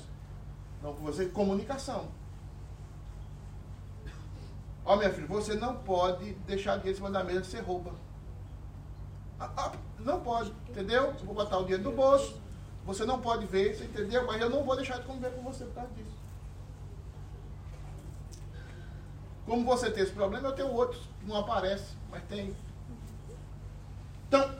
não 0.82 0.92
com 0.94 1.04
você, 1.04 1.26
comunicação. 1.26 2.08
Ó, 4.84 4.96
minha 4.96 5.12
filha, 5.12 5.26
você 5.28 5.54
não 5.54 5.76
pode 5.76 6.32
deixar 6.46 6.76
dinheiro 6.76 6.90
em 6.90 6.96
cima 6.96 7.10
da 7.10 7.22
mesa 7.22 7.42
que 7.42 7.46
você 7.46 7.60
rouba. 7.60 7.92
Ah, 9.38 9.50
ah, 9.56 9.72
não 10.00 10.20
pode, 10.20 10.52
entendeu? 10.68 11.04
Eu 11.04 11.24
vou 11.24 11.34
botar 11.34 11.58
o 11.58 11.62
dinheiro 11.62 11.84
no 11.84 11.92
bolso, 11.92 12.36
você 12.84 13.04
não 13.04 13.20
pode 13.20 13.46
ver, 13.46 13.76
você 13.76 13.84
entendeu? 13.84 14.26
Mas 14.26 14.40
eu 14.40 14.50
não 14.50 14.64
vou 14.64 14.74
deixar 14.74 14.98
de 14.98 15.06
conviver 15.06 15.32
com 15.34 15.42
você 15.42 15.64
por 15.64 15.74
causa 15.74 15.90
disso. 15.92 16.22
Como 19.46 19.64
você 19.64 19.90
tem 19.90 20.02
esse 20.02 20.12
problema, 20.12 20.48
eu 20.48 20.54
tenho 20.54 20.72
outros 20.72 21.02
que 21.20 21.26
não 21.26 21.36
aparece, 21.36 21.96
mas 22.10 22.22
tem. 22.24 22.54
Então, 24.28 24.54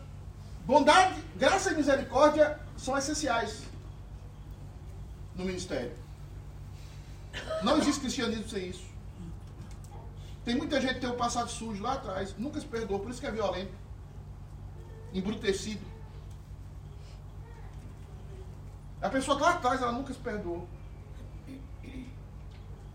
bondade, 0.64 1.20
graça 1.36 1.72
e 1.72 1.76
misericórdia 1.76 2.60
são 2.76 2.96
essenciais 2.96 3.64
no 5.34 5.44
ministério. 5.44 6.01
Não 7.62 7.78
existe 7.78 8.00
cristianismo 8.00 8.48
sem 8.48 8.68
isso. 8.68 8.84
Tem 10.44 10.56
muita 10.56 10.80
gente 10.80 10.94
que 10.94 11.00
tem 11.00 11.10
o 11.10 11.14
passado 11.14 11.48
sujo 11.48 11.82
lá 11.82 11.94
atrás, 11.94 12.34
nunca 12.36 12.60
se 12.60 12.66
perdoou, 12.66 12.98
por 13.00 13.10
isso 13.10 13.20
que 13.20 13.26
é 13.26 13.30
violento, 13.30 13.72
embrutecido. 15.14 15.84
A 19.00 19.08
pessoa 19.08 19.38
lá 19.38 19.50
atrás 19.50 19.80
ela 19.80 19.92
nunca 19.92 20.12
se 20.12 20.18
perdoou. 20.18 20.68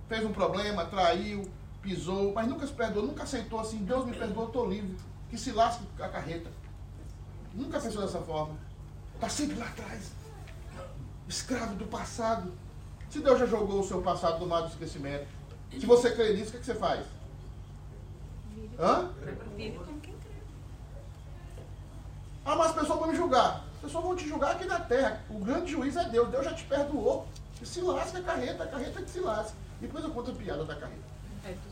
Fez 0.07 0.25
um 0.25 0.31
problema, 0.31 0.85
traiu, 0.85 1.49
pisou, 1.81 2.33
mas 2.33 2.47
nunca 2.47 2.65
se 2.65 2.73
perdoou, 2.73 3.05
nunca 3.05 3.23
aceitou 3.23 3.59
assim, 3.59 3.77
Deus 3.79 4.05
me 4.05 4.13
perdoou, 4.13 4.47
estou 4.47 4.69
livre. 4.69 4.97
Que 5.29 5.37
se 5.37 5.51
lasque 5.51 5.83
a 5.99 6.07
carreta. 6.07 6.49
Nunca 7.53 7.79
pensou 7.79 8.01
dessa 8.01 8.21
forma. 8.21 8.57
Está 9.15 9.27
sempre 9.27 9.57
lá 9.57 9.65
atrás. 9.65 10.11
Escravo 11.27 11.75
do 11.75 11.85
passado. 11.87 12.53
Se 13.09 13.19
Deus 13.19 13.39
já 13.39 13.45
jogou 13.45 13.79
o 13.79 13.83
seu 13.87 14.01
passado 14.01 14.39
do 14.39 14.45
mar 14.45 14.61
do 14.61 14.67
esquecimento, 14.67 15.27
se 15.71 15.85
você 15.85 16.11
crê 16.11 16.33
nisso, 16.33 16.49
o 16.49 16.51
que, 16.53 16.59
que 16.59 16.65
você 16.65 16.75
faz? 16.75 17.05
Hã? 18.79 19.09
Vive 19.55 19.77
como 19.79 19.99
quem 20.01 20.13
crê. 20.13 20.31
Ah, 22.45 22.55
mas 22.55 22.67
as 22.67 22.75
pessoas 22.75 22.99
vão 22.99 23.07
me 23.07 23.15
julgar. 23.15 23.65
As 23.75 23.81
pessoas 23.81 24.03
vão 24.03 24.15
te 24.15 24.27
julgar 24.27 24.51
aqui 24.51 24.65
na 24.65 24.79
terra. 24.79 25.21
O 25.29 25.39
grande 25.39 25.71
juiz 25.71 25.95
é 25.95 26.07
Deus. 26.09 26.29
Deus 26.29 26.45
já 26.45 26.53
te 26.53 26.63
perdoou. 26.65 27.27
E 27.61 27.65
se 27.65 27.81
lasca 27.81 28.19
a 28.19 28.23
carreta, 28.23 28.63
a 28.63 28.67
carreta 28.67 29.01
que 29.01 29.09
se 29.09 29.19
lasca. 29.19 29.53
Depois 29.81 30.03
eu 30.03 30.11
conto 30.11 30.31
a 30.31 30.33
piada 30.33 30.63
da 30.63 30.75
carreta. 30.75 31.07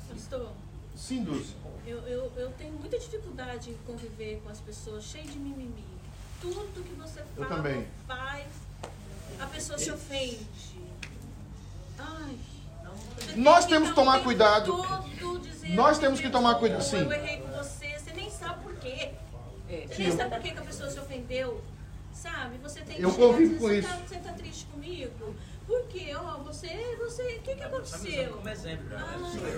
Pastor, 0.10 0.52
Sim, 0.96 1.24
Dulce. 1.24 1.54
eu, 1.86 1.98
eu, 2.08 2.32
eu 2.38 2.52
tenho 2.52 2.74
muita 2.74 2.98
dificuldade 2.98 3.72
em 3.72 3.78
conviver 3.86 4.42
com 4.44 4.50
as 4.50 4.60
pessoas 4.60 5.04
cheias 5.04 5.32
de 5.32 5.38
mimimi. 5.38 5.84
Tudo 6.40 6.84
que 6.84 6.94
você 6.94 7.22
fala, 7.36 7.64
faz, 8.08 8.46
a 9.40 9.48
pessoa 9.48 9.78
se 9.78 9.92
ofende. 9.92 10.48
Ai. 12.00 12.38
Nós 13.36 13.66
tem 13.66 13.74
temos 13.74 13.90
que 13.90 13.96
tomar 13.96 14.24
cuidado. 14.24 14.72
todo 15.20 15.50
Nós 15.70 15.98
temos 15.98 16.20
que 16.20 16.30
tomar 16.30 16.56
cuidado, 16.56 16.84
sim. 16.84 16.98
Eu 16.98 17.12
errei 17.12 17.38
com 17.38 17.50
você, 17.52 17.98
você 18.00 18.14
nem 18.14 18.30
sabe 18.30 18.64
por 18.64 18.76
quê. 18.76 19.12
É. 19.70 19.88
Você 19.88 20.04
nem 20.04 20.12
sabe 20.16 20.30
por 20.30 20.40
que 20.42 20.52
que 20.52 20.60
a 20.60 20.64
pessoa 20.64 20.90
se 20.90 21.00
ofendeu. 21.00 21.62
Sabe? 22.14 22.58
Você 22.64 22.82
tem 22.82 22.96
que 22.96 23.02
Eu 23.04 23.14
convivo 23.14 23.56
com 23.56 23.68
você 23.68 23.80
isso. 23.80 23.90
Tá, 23.90 23.96
você 24.08 24.16
tá 24.18 24.34
triste 24.34 24.66
comigo? 24.68 25.36
Por 25.68 25.88
quê? 25.88 26.14
Ó, 26.16 26.38
você, 26.44 26.96
você, 26.98 27.24
o 27.24 27.42
que 27.42 27.56
que 27.56 27.62
Tá 27.62 27.70
usando 27.70 27.76
aconteceu? 27.76 28.34
como 28.34 28.50
exemplo, 28.50 28.86
né? 28.90 29.06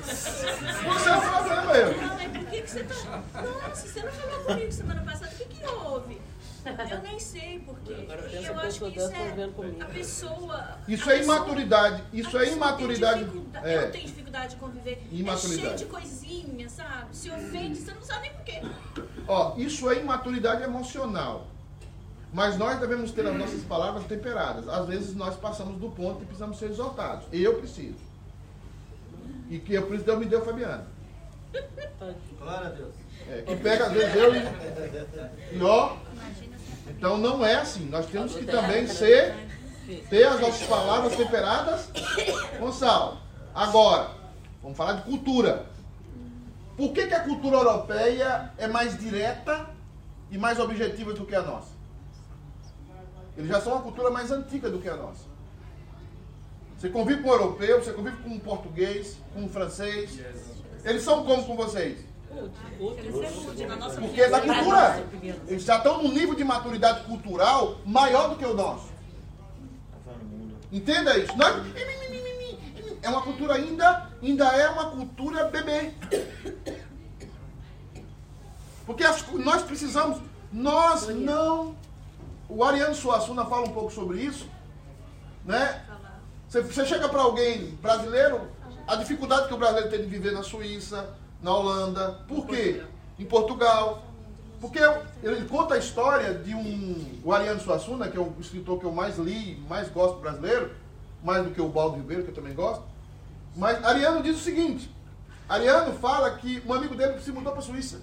Você 0.03 1.10
é 1.10 1.17
o 1.17 1.22
problema, 1.22 1.74
eu. 1.74 2.01
Ai, 2.12 2.29
por 2.29 2.46
que, 2.46 2.62
que 2.62 2.72
você 2.72 2.84
tá. 2.84 3.24
Nossa, 3.41 3.88
você 3.88 4.03
não 4.03 4.12
falou 4.12 4.46
comigo 4.46 4.72
semana 4.72 5.01
passada, 5.01 5.32
o 5.34 5.38
que, 5.38 5.46
que 5.46 5.65
houve? 5.67 6.22
Eu 6.91 7.01
nem 7.01 7.19
sei 7.19 7.59
por 7.59 7.79
quê. 7.79 7.95
Agora 8.01 8.27
E 8.27 8.31
pensa 8.31 8.47
eu 8.47 8.59
acho 8.59 8.83
eu 8.86 8.91
que 8.91 9.00
tô 9.00 9.05
isso 9.05 9.15
é 9.15 9.83
a 9.83 9.86
pessoa. 9.86 10.77
Isso 10.88 11.09
a 11.09 11.13
é 11.13 11.17
pessoa- 11.19 11.36
imaturidade. 11.38 12.03
Isso 12.13 12.38
é 12.38 12.51
imaturidade. 12.53 13.27
É. 13.63 13.75
Eu 13.86 13.91
tenho 13.91 14.05
dificuldade 14.05 14.53
de 14.55 14.59
conviver. 14.59 15.07
Imaturidade. 15.12 15.65
É 15.65 15.65
cheio 15.65 15.77
de 15.77 15.86
coisinha, 15.86 16.69
sabe? 16.69 17.15
Se 17.15 17.29
ofende, 17.29 17.75
você 17.77 17.91
não 17.93 18.01
sabe 18.01 18.21
nem 18.21 18.33
por 18.33 18.43
quê. 18.43 18.62
Ó, 19.27 19.55
isso 19.57 19.89
é 19.89 20.00
imaturidade 20.00 20.63
emocional. 20.63 21.47
Mas 22.33 22.57
nós 22.57 22.79
devemos 22.79 23.12
ter 23.12 23.25
as 23.25 23.36
nossas 23.36 23.63
palavras 23.63 24.03
temperadas. 24.05 24.67
Às 24.67 24.86
vezes 24.88 25.15
nós 25.15 25.36
passamos 25.38 25.79
do 25.79 25.89
ponto 25.89 26.21
e 26.24 26.25
precisamos 26.25 26.59
ser 26.59 26.69
exortados. 26.69 27.25
Eu 27.31 27.57
preciso. 27.57 27.95
E 29.50 29.59
que 29.59 29.77
é 29.77 29.81
por 29.81 29.95
isso 29.95 30.03
Deus 30.03 30.19
me 30.19 30.25
deu 30.25 30.43
Fabiano. 30.43 30.83
Glória 32.38 32.67
a 32.67 32.71
Deus. 32.71 32.93
É, 33.29 33.41
que 33.41 33.55
pega 33.57 33.88
às 33.88 33.93
vezes 33.93 34.15
eu 34.15 34.36
e, 34.36 34.39
e 35.57 35.62
ó. 35.63 35.95
Então 36.97 37.17
não 37.17 37.45
é 37.45 37.55
assim. 37.55 37.85
Nós 37.85 38.07
temos 38.07 38.35
que 38.35 38.45
também 38.45 38.87
ser, 38.87 39.35
ter 40.09 40.23
as 40.23 40.41
nossas 40.41 40.67
palavras 40.67 41.15
temperadas 41.15 41.89
com 42.59 42.71
sal. 42.71 43.17
Agora, 43.53 44.11
vamos 44.61 44.75
falar 44.75 44.93
de 44.93 45.03
cultura. 45.03 45.67
Por 46.75 46.91
que, 46.93 47.07
que 47.07 47.13
a 47.13 47.21
cultura 47.21 47.57
europeia 47.57 48.51
é 48.57 48.67
mais 48.67 48.97
direta 48.97 49.67
e 50.29 50.37
mais 50.37 50.59
objetiva 50.59 51.13
do 51.13 51.25
que 51.25 51.35
a 51.35 51.41
nossa? 51.41 51.77
Eles 53.35 53.49
já 53.49 53.61
são 53.61 53.73
uma 53.73 53.81
cultura 53.81 54.09
mais 54.09 54.31
antiga 54.31 54.69
do 54.69 54.79
que 54.79 54.89
a 54.89 54.95
nossa. 54.95 55.25
Você 56.77 56.89
convive 56.89 57.21
com 57.21 57.29
um 57.29 57.33
europeu, 57.33 57.83
você 57.83 57.93
convive 57.93 58.17
com 58.17 58.29
um 58.29 58.39
português, 58.39 59.17
com 59.33 59.41
um 59.41 59.49
francês. 59.49 60.19
Eles 60.83 61.03
são 61.03 61.23
como 61.23 61.45
com 61.45 61.55
vocês? 61.55 61.99
Porque 64.00 64.22
é 64.22 64.27
vida. 64.27 64.41
cultura. 64.41 65.03
Eles 65.48 65.63
já 65.63 65.77
estão 65.77 66.03
num 66.03 66.12
nível 66.12 66.36
de 66.36 66.43
maturidade 66.43 67.03
cultural 67.05 67.77
maior 67.86 68.29
do 68.29 68.36
que 68.36 68.46
o 68.46 68.53
nosso. 68.53 68.89
Entenda 70.72 71.17
isso. 71.17 71.36
Nós- 71.38 71.63
é 73.01 73.10
uma 73.10 73.22
cultura 73.22 73.53
ainda, 73.55 74.10
ainda 74.22 74.46
é 74.48 74.69
uma 74.69 74.91
cultura 74.91 75.46
bebê. 75.46 75.93
Porque 78.86 79.03
as 79.03 79.25
nós 79.34 79.63
precisamos, 79.63 80.22
nós 80.51 81.07
não. 81.07 81.75
O 82.50 82.63
Ariano 82.63 82.96
Suassuna 82.96 83.46
fala 83.46 83.67
um 83.67 83.74
pouco 83.74 83.91
sobre 83.91 84.19
isso, 84.22 84.48
né? 85.46 85.84
Você, 86.48 86.62
você 86.62 86.86
chega 86.86 87.10
para 87.10 87.22
alguém 87.22 87.72
brasileiro, 87.81 88.50
a 88.88 88.96
dificuldade 88.96 89.50
que 89.50 89.53
o 89.53 89.57
brasileiro 89.57 89.89
tem 89.89 90.00
de 90.00 90.05
viver 90.07 90.31
na 90.31 90.43
Suíça, 90.43 91.10
na 91.41 91.53
Holanda, 91.53 92.20
por 92.27 92.46
quê? 92.48 92.84
Em 93.20 93.25
Portugal. 93.25 94.03
Porque 94.60 94.79
ele 95.22 95.46
conta 95.48 95.75
a 95.75 95.77
história 95.77 96.34
de 96.34 96.56
um. 96.56 97.20
O 97.24 97.32
Ariano 97.32 97.60
Suassuna, 97.60 98.08
que 98.08 98.17
é 98.17 98.20
o 98.20 98.34
escritor 98.39 98.79
que 98.79 98.86
eu 98.86 98.91
mais 98.91 99.17
li, 99.17 99.56
mais 99.70 99.88
gosto 99.89 100.20
brasileiro, 100.20 100.72
mais 101.24 101.44
do 101.44 101.51
que 101.51 101.62
o 101.62 101.70
Baldo 101.70 101.98
Ribeiro, 101.98 102.24
que 102.24 102.29
eu 102.32 102.36
também 102.36 102.56
gosto. 102.56 102.84
Mas 103.56 103.84
Ariano 103.86 104.24
diz 104.24 104.36
o 104.36 104.39
seguinte: 104.39 104.89
Ariano 105.48 105.94
fala 105.94 106.32
que 106.32 106.62
um 106.65 106.74
amigo 106.74 106.96
dele 106.96 107.20
se 107.22 107.32
mudou 107.32 107.51
para 107.51 107.62
a 107.62 107.65
Suíça. 107.65 108.01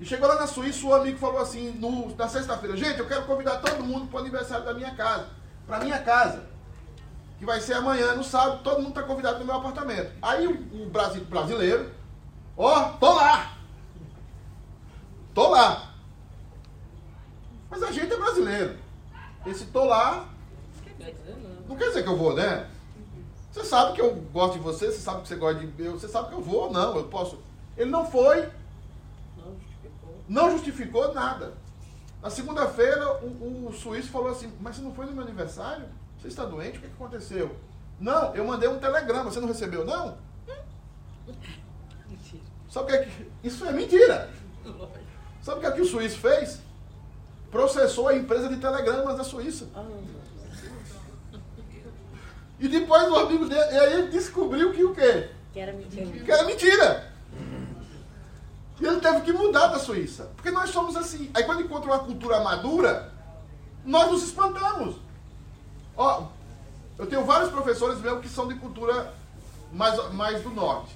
E 0.00 0.04
chegou 0.06 0.26
lá 0.26 0.34
na 0.36 0.46
Suíça, 0.46 0.84
o 0.86 0.94
amigo 0.94 1.18
falou 1.18 1.40
assim, 1.40 1.70
no- 1.72 2.14
na 2.16 2.28
sexta-feira, 2.28 2.76
gente, 2.76 2.98
eu 2.98 3.06
quero 3.06 3.24
convidar 3.24 3.58
todo 3.58 3.84
mundo 3.84 4.06
para 4.08 4.16
o 4.16 4.20
aniversário 4.20 4.64
da 4.64 4.74
minha 4.74 4.92
casa. 4.94 5.26
Para 5.66 5.78
minha 5.78 5.98
casa. 5.98 6.42
Que 7.42 7.46
vai 7.46 7.60
ser 7.60 7.74
amanhã, 7.74 8.14
no 8.14 8.22
sábado, 8.22 8.62
todo 8.62 8.76
mundo 8.76 8.90
está 8.90 9.02
convidado 9.02 9.40
no 9.40 9.44
meu 9.44 9.56
apartamento. 9.56 10.12
Aí 10.22 10.46
o, 10.46 10.84
o 10.84 10.88
Brasil, 10.90 11.24
brasileiro, 11.24 11.90
ó, 12.56 12.90
tô 12.90 13.12
lá! 13.14 13.58
Tô 15.34 15.48
lá! 15.48 15.92
Mas 17.68 17.82
a 17.82 17.90
gente 17.90 18.12
é 18.12 18.16
brasileiro. 18.16 18.78
Esse 19.44 19.64
tô 19.64 19.82
lá 19.82 20.28
não 21.68 21.74
quer 21.74 21.88
dizer 21.88 22.04
que 22.04 22.08
eu 22.10 22.16
vou, 22.16 22.32
né? 22.32 22.70
Você 23.50 23.64
sabe 23.64 23.94
que 23.94 24.00
eu 24.00 24.14
gosto 24.32 24.52
de 24.52 24.60
você, 24.60 24.92
você 24.92 25.00
sabe 25.00 25.22
que 25.22 25.26
você 25.26 25.34
gosta 25.34 25.66
de 25.66 25.84
eu, 25.84 25.98
você 25.98 26.06
sabe 26.06 26.28
que 26.28 26.34
eu 26.34 26.40
vou, 26.40 26.72
não, 26.72 26.96
eu 26.96 27.08
posso. 27.08 27.40
Ele 27.76 27.90
não 27.90 28.06
foi, 28.08 28.48
Não 29.36 29.56
justificou. 29.58 30.24
não 30.28 30.50
justificou 30.52 31.12
nada. 31.12 31.54
Na 32.22 32.30
segunda-feira, 32.30 33.14
o, 33.20 33.66
o 33.68 33.72
suíço 33.72 34.12
falou 34.12 34.30
assim: 34.30 34.52
Mas 34.60 34.76
você 34.76 34.82
não 34.82 34.94
foi 34.94 35.06
no 35.06 35.12
meu 35.12 35.24
aniversário? 35.24 35.86
Você 36.22 36.28
está 36.28 36.44
doente? 36.44 36.78
O 36.78 36.80
que, 36.82 36.86
que 36.86 36.94
aconteceu? 36.94 37.56
Não, 37.98 38.32
eu 38.36 38.44
mandei 38.44 38.68
um 38.68 38.78
telegrama, 38.78 39.24
você 39.28 39.40
não 39.40 39.48
recebeu, 39.48 39.84
não? 39.84 40.16
Mentira. 41.26 42.42
Sabe 42.70 42.84
o 42.84 42.88
que 42.88 42.94
é 42.94 43.04
que. 43.04 43.30
Isso 43.42 43.64
é 43.64 43.72
mentira. 43.72 44.30
Sabe 45.42 45.58
o 45.58 45.60
que 45.60 45.66
é 45.66 45.70
que 45.72 45.80
o 45.80 45.84
suíço 45.84 46.18
fez? 46.18 46.60
Processou 47.50 48.06
a 48.06 48.16
empresa 48.16 48.48
de 48.48 48.56
telegramas 48.58 49.16
da 49.16 49.24
Suíça. 49.24 49.68
Ah, 49.74 49.84
E 52.60 52.68
depois 52.68 53.10
o 53.10 53.16
amigo 53.16 53.46
dele. 53.48 53.60
E 53.60 53.78
aí 53.78 53.92
ele 53.94 54.08
descobriu 54.08 54.72
que 54.72 54.84
o 54.84 54.94
quê? 54.94 55.28
que 55.52 55.58
era 55.58 55.72
mentira. 55.72 56.24
Que 56.24 56.30
era 56.30 56.44
mentira. 56.44 57.12
E 58.80 58.86
ele 58.86 59.00
teve 59.00 59.20
que 59.22 59.32
mudar 59.32 59.66
da 59.66 59.78
Suíça. 59.80 60.30
Porque 60.36 60.50
nós 60.52 60.70
somos 60.70 60.96
assim. 60.96 61.30
Aí 61.34 61.42
quando 61.42 61.62
encontra 61.62 61.90
uma 61.90 61.98
cultura 61.98 62.40
madura, 62.40 63.12
nós 63.84 64.10
nos 64.10 64.22
espantamos. 64.22 64.96
Ó, 65.96 66.26
eu 66.98 67.06
tenho 67.06 67.24
vários 67.24 67.50
professores 67.50 68.00
meus 68.00 68.20
que 68.20 68.28
são 68.28 68.46
de 68.46 68.54
cultura 68.54 69.14
mais, 69.72 70.12
mais 70.12 70.42
do 70.42 70.50
norte. 70.50 70.94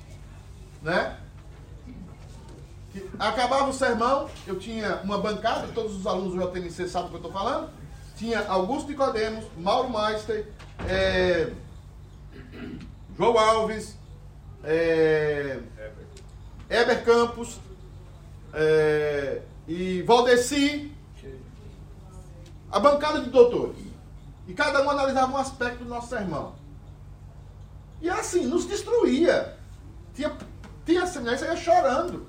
Né? 0.82 1.18
Que 2.92 3.08
Acabava 3.18 3.68
o 3.68 3.72
sermão, 3.72 4.28
eu 4.46 4.58
tinha 4.58 5.00
uma 5.02 5.18
bancada, 5.18 5.68
todos 5.74 5.96
os 5.96 6.06
alunos 6.06 6.34
do 6.34 6.60
JMC 6.60 6.88
sabem 6.88 7.08
o 7.08 7.10
que 7.10 7.16
eu 7.16 7.28
estou 7.28 7.32
falando. 7.32 7.70
Tinha 8.16 8.46
Augusto 8.48 8.88
Nicodemos, 8.88 9.44
Mauro 9.58 9.90
Meister, 9.90 10.48
é, 10.88 11.52
João 13.16 13.38
Alves, 13.38 13.96
é, 14.64 15.60
Heber 16.70 17.04
Campos 17.04 17.58
é, 18.54 19.42
e 19.68 20.02
Valdeci, 20.02 20.92
a 22.70 22.80
bancada 22.80 23.20
de 23.20 23.30
doutores. 23.30 23.95
E 24.46 24.54
cada 24.54 24.82
um 24.82 24.90
analisava 24.90 25.32
um 25.32 25.36
aspecto 25.36 25.84
do 25.84 25.90
nosso 25.90 26.08
sermão. 26.08 26.54
E 28.00 28.08
assim, 28.08 28.46
nos 28.46 28.66
destruía. 28.66 29.56
Tinha, 30.14 30.36
tinha 30.84 31.06
você 31.06 31.20
ia 31.20 31.56
chorando. 31.56 32.26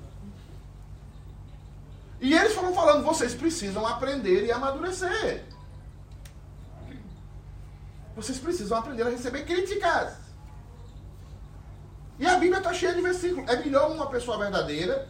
E 2.20 2.34
eles 2.34 2.52
foram 2.52 2.74
falando, 2.74 3.04
vocês 3.04 3.34
precisam 3.34 3.86
aprender 3.86 4.44
e 4.44 4.52
amadurecer. 4.52 5.44
Vocês 8.16 8.38
precisam 8.38 8.78
aprender 8.78 9.04
a 9.04 9.10
receber 9.10 9.44
críticas. 9.44 10.14
E 12.18 12.26
a 12.26 12.34
Bíblia 12.34 12.58
está 12.58 12.74
cheia 12.74 12.94
de 12.94 13.00
versículos. 13.00 13.48
É 13.48 13.56
melhor 13.56 13.92
uma 13.92 14.08
pessoa 14.08 14.38
verdadeira 14.38 15.08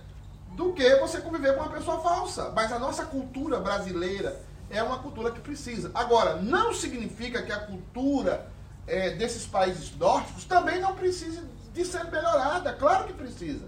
do 0.54 0.74
que 0.74 0.96
você 0.96 1.18
conviver 1.22 1.54
com 1.54 1.62
uma 1.62 1.72
pessoa 1.72 2.02
falsa. 2.02 2.50
Mas 2.50 2.70
a 2.70 2.78
nossa 2.78 3.06
cultura 3.06 3.58
brasileira 3.60 4.38
é 4.70 4.82
uma 4.82 4.98
cultura 4.98 5.30
que 5.30 5.40
precisa. 5.40 5.90
Agora, 5.94 6.36
não 6.36 6.74
significa 6.74 7.42
que 7.42 7.52
a 7.52 7.60
cultura 7.60 8.50
eh, 8.86 9.10
desses 9.10 9.46
países 9.46 9.94
nórdicos 9.96 10.44
também 10.44 10.80
não 10.80 10.94
precise 10.94 11.42
de 11.72 11.84
ser 11.84 12.04
melhorada. 12.04 12.72
Claro 12.74 13.04
que 13.04 13.12
precisa. 13.12 13.66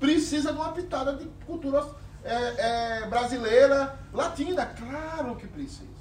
Precisa 0.00 0.52
de 0.52 0.58
uma 0.58 0.72
pitada 0.72 1.14
de 1.14 1.26
cultura 1.46 1.86
eh, 2.24 2.54
eh, 2.58 3.06
brasileira, 3.08 3.98
latina. 4.12 4.66
Claro 4.66 5.36
que 5.36 5.46
precisa. 5.46 5.92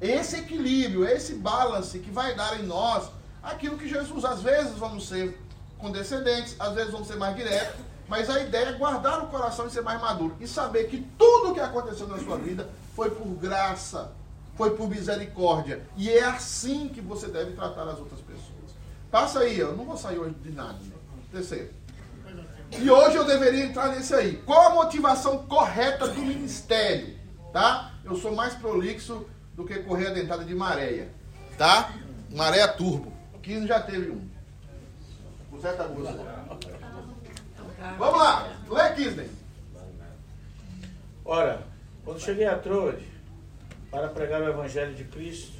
Esse 0.00 0.36
equilíbrio, 0.36 1.06
esse 1.06 1.34
balance 1.34 1.98
que 1.98 2.10
vai 2.10 2.34
dar 2.34 2.58
em 2.58 2.64
nós 2.64 3.10
aquilo 3.42 3.78
que 3.78 3.88
Jesus, 3.88 4.24
às 4.24 4.42
vezes 4.42 4.76
vamos 4.76 5.08
ser 5.08 5.38
condescendentes, 5.78 6.56
às 6.58 6.74
vezes 6.74 6.90
vamos 6.90 7.06
ser 7.06 7.16
mais 7.16 7.36
diretos, 7.36 7.76
mas 8.08 8.28
a 8.28 8.40
ideia 8.40 8.70
é 8.70 8.72
guardar 8.72 9.22
o 9.22 9.28
coração 9.28 9.66
e 9.66 9.70
ser 9.70 9.82
mais 9.82 10.00
maduro 10.00 10.36
e 10.40 10.48
saber 10.48 10.84
que 10.84 11.00
tudo 11.18 11.50
o 11.50 11.54
que 11.54 11.60
aconteceu 11.60 12.08
na 12.08 12.18
sua 12.18 12.36
vida 12.38 12.68
foi 12.94 13.10
por 13.10 13.26
graça, 13.34 14.12
foi 14.56 14.76
por 14.76 14.88
misericórdia. 14.88 15.82
E 15.96 16.10
é 16.10 16.24
assim 16.24 16.88
que 16.88 17.00
você 17.00 17.28
deve 17.28 17.52
tratar 17.52 17.82
as 17.82 17.98
outras 17.98 18.20
pessoas. 18.20 18.74
Passa 19.10 19.40
aí, 19.40 19.58
eu 19.58 19.76
não 19.76 19.84
vou 19.84 19.96
sair 19.96 20.18
hoje 20.18 20.34
de 20.42 20.52
nada. 20.52 20.74
Né? 20.74 20.92
Terceiro. 21.30 21.70
E 22.72 22.90
hoje 22.90 23.16
eu 23.16 23.24
deveria 23.24 23.64
entrar 23.64 23.88
nesse 23.88 24.14
aí. 24.14 24.36
Qual 24.38 24.68
a 24.68 24.74
motivação 24.74 25.46
correta 25.46 26.08
do 26.08 26.20
ministério? 26.20 27.16
Tá? 27.52 27.92
Eu 28.04 28.16
sou 28.16 28.34
mais 28.34 28.54
prolixo 28.54 29.26
do 29.54 29.64
que 29.64 29.80
correr 29.80 30.08
a 30.08 30.10
dentada 30.10 30.44
de 30.44 30.54
maréia. 30.54 31.08
Tá? 31.56 31.92
Maréia 32.30 32.68
turbo. 32.68 33.12
15 33.42 33.66
já 33.66 33.80
teve 33.80 34.10
um. 34.10 34.28
Com 35.50 35.60
certa 35.60 35.86
música. 35.86 36.18
Vamos 37.98 38.18
lá. 38.18 38.52
Lê 38.68 38.92
Kisney. 38.94 39.30
Ora, 41.24 41.64
quando 42.04 42.20
cheguei 42.20 42.46
a 42.46 42.58
Troade 42.58 43.06
para 43.90 44.08
pregar 44.08 44.42
o 44.42 44.48
Evangelho 44.48 44.94
de 44.94 45.04
Cristo, 45.04 45.52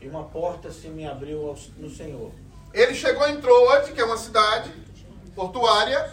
e 0.00 0.08
uma 0.08 0.24
porta 0.24 0.70
se 0.70 0.88
me 0.88 1.06
abriu 1.06 1.48
ao- 1.48 1.58
no 1.76 1.90
Senhor. 1.90 2.32
Ele 2.72 2.94
chegou 2.94 3.26
em 3.28 3.40
Troade, 3.40 3.92
que 3.92 4.00
é 4.00 4.04
uma 4.04 4.16
cidade 4.16 4.72
portuária, 5.34 6.10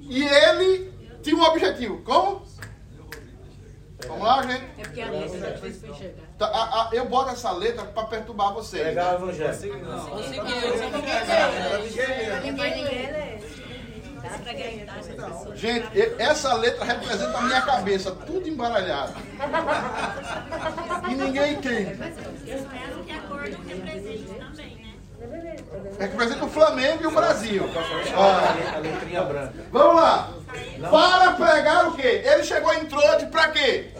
e 0.00 0.22
ele 0.22 0.92
tinha 1.22 1.36
um 1.36 1.42
objetivo. 1.42 2.02
Como? 2.02 2.42
Vamos 4.06 4.22
lá, 4.24 4.42
gente. 4.42 4.64
É 4.78 4.82
porque 4.82 5.00
a 5.00 5.10
letra 5.10 5.38
depois 5.52 5.80
foi 5.80 5.94
chegar. 5.94 6.22
Tá, 6.36 6.46
a- 6.46 6.88
a- 6.88 6.90
eu 6.92 7.08
boto 7.08 7.30
essa 7.30 7.52
letra 7.52 7.84
para 7.84 8.02
perturbar 8.08 8.52
vocês. 8.52 8.82
Pregar 8.82 9.22
o 9.22 9.30
Evangelho. 9.30 9.52
Ninguém 12.42 12.84
lê. 12.84 12.92
Dá 12.92 13.30
pra 13.30 13.38
gritar 13.38 13.50
essa 13.52 14.18
pessoa. 14.18 14.21
Gente, 15.54 15.86
essa 16.18 16.54
letra 16.54 16.84
representa 16.84 17.38
a 17.38 17.42
minha 17.42 17.62
cabeça, 17.62 18.10
tudo 18.26 18.48
embaralhado. 18.48 19.14
E 21.10 21.14
ninguém 21.14 21.54
entende. 21.54 21.94
Né? 21.94 22.12
Representa 25.98 26.44
o 26.44 26.48
Flamengo 26.48 27.02
e 27.02 27.06
o 27.06 27.10
Brasil. 27.10 27.64
A 28.16 28.78
letrinha 28.78 29.22
branca. 29.22 29.54
Vamos 29.70 29.96
lá. 29.96 30.30
Para 30.90 31.32
pregar 31.32 31.88
o 31.88 31.94
quê? 31.94 32.22
Ele 32.24 32.44
chegou 32.44 32.74
em 32.74 32.86
Troade 32.86 33.26
para 33.26 33.48
quê? 33.48 33.90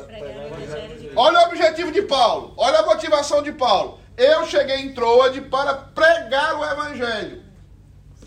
Olha 1.14 1.40
o 1.40 1.42
objetivo 1.44 1.92
de 1.92 2.02
Paulo. 2.02 2.52
Olha 2.56 2.80
a 2.80 2.86
motivação 2.86 3.42
de 3.42 3.52
Paulo. 3.52 4.00
Eu 4.16 4.46
cheguei 4.46 4.76
em 4.76 4.92
Troade 4.92 5.40
para 5.42 5.74
pregar 5.74 6.58
o 6.58 6.64
evangelho. 6.64 7.41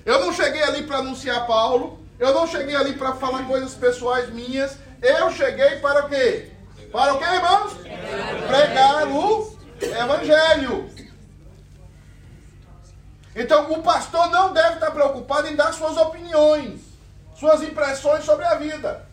Eu 0.05 0.19
não 0.19 0.31
cheguei 0.31 0.61
ali 0.61 0.83
para 0.83 0.97
anunciar 0.97 1.47
Paulo. 1.47 1.99
Eu 2.19 2.33
não 2.33 2.47
cheguei 2.47 2.75
ali 2.75 2.93
para 2.93 3.15
falar 3.15 3.47
coisas 3.47 3.73
pessoais 3.73 4.29
minhas. 4.29 4.77
Eu 5.01 5.31
cheguei 5.31 5.77
para 5.77 6.05
o 6.05 6.09
quê? 6.09 6.51
Para 6.91 7.13
o 7.15 7.17
quê, 7.17 7.25
irmãos? 7.25 7.73
Pregar 8.47 9.07
o 9.07 9.57
evangelho. 9.81 10.89
Então, 13.35 13.69
o 13.73 13.83
pastor 13.83 14.29
não 14.29 14.53
deve 14.53 14.75
estar 14.75 14.91
preocupado 14.91 15.47
em 15.49 15.55
dar 15.55 15.73
suas 15.73 15.97
opiniões, 15.97 16.79
suas 17.37 17.61
impressões 17.63 18.23
sobre 18.23 18.45
a 18.45 18.55
vida. 18.55 19.05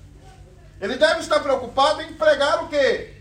Ele 0.80 0.96
deve 0.96 1.20
estar 1.20 1.40
preocupado 1.40 2.02
em 2.02 2.12
pregar 2.12 2.62
o 2.62 2.68
quê? 2.68 3.14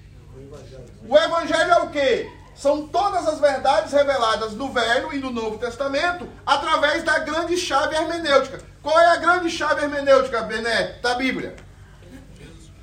O 1.07 1.17
evangelho 1.17 1.71
é 1.71 1.79
o 1.79 1.89
quê? 1.89 2.31
São 2.61 2.87
todas 2.87 3.27
as 3.27 3.39
verdades 3.39 3.91
reveladas 3.91 4.53
no 4.53 4.71
Velho 4.71 5.11
e 5.11 5.17
no 5.17 5.31
Novo 5.31 5.57
Testamento 5.57 6.29
através 6.45 7.03
da 7.03 7.17
grande 7.17 7.57
chave 7.57 7.95
hermenêutica. 7.95 8.61
Qual 8.83 8.99
é 8.99 9.07
a 9.07 9.15
grande 9.15 9.49
chave 9.49 9.81
hermenêutica, 9.81 10.43
Bené, 10.43 10.99
da 11.01 11.15
Bíblia? 11.15 11.55